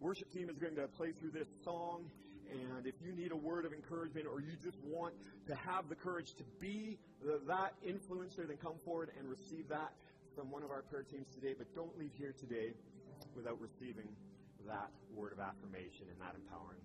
Worship 0.01 0.33
team 0.33 0.49
is 0.49 0.59
going 0.59 0.77
to 0.77 0.89
play 0.89 1.13
through 1.13 1.31
this 1.31 1.49
song. 1.65 2.09
And 2.51 2.87
if 2.87 2.95
you 3.05 3.13
need 3.13 3.31
a 3.31 3.37
word 3.37 3.65
of 3.65 3.73
encouragement 3.73 4.27
or 4.27 4.41
you 4.41 4.59
just 4.63 4.79
want 4.83 5.15
to 5.47 5.55
have 5.55 5.89
the 5.89 5.95
courage 5.95 6.35
to 6.35 6.45
be 6.59 6.99
the, 7.23 7.39
that 7.47 7.75
influencer, 7.87 8.49
then 8.49 8.59
come 8.59 8.75
forward 8.85 9.11
and 9.19 9.29
receive 9.29 9.69
that 9.69 9.93
from 10.35 10.51
one 10.51 10.63
of 10.63 10.71
our 10.71 10.83
prayer 10.83 11.05
teams 11.05 11.29
today. 11.35 11.55
But 11.57 11.73
don't 11.75 11.97
leave 11.99 12.11
here 12.19 12.35
today 12.35 12.75
without 13.37 13.61
receiving 13.61 14.09
that 14.67 14.91
word 15.15 15.33
of 15.33 15.39
affirmation 15.39 16.11
and 16.11 16.19
that 16.21 16.35
empowering 16.35 16.83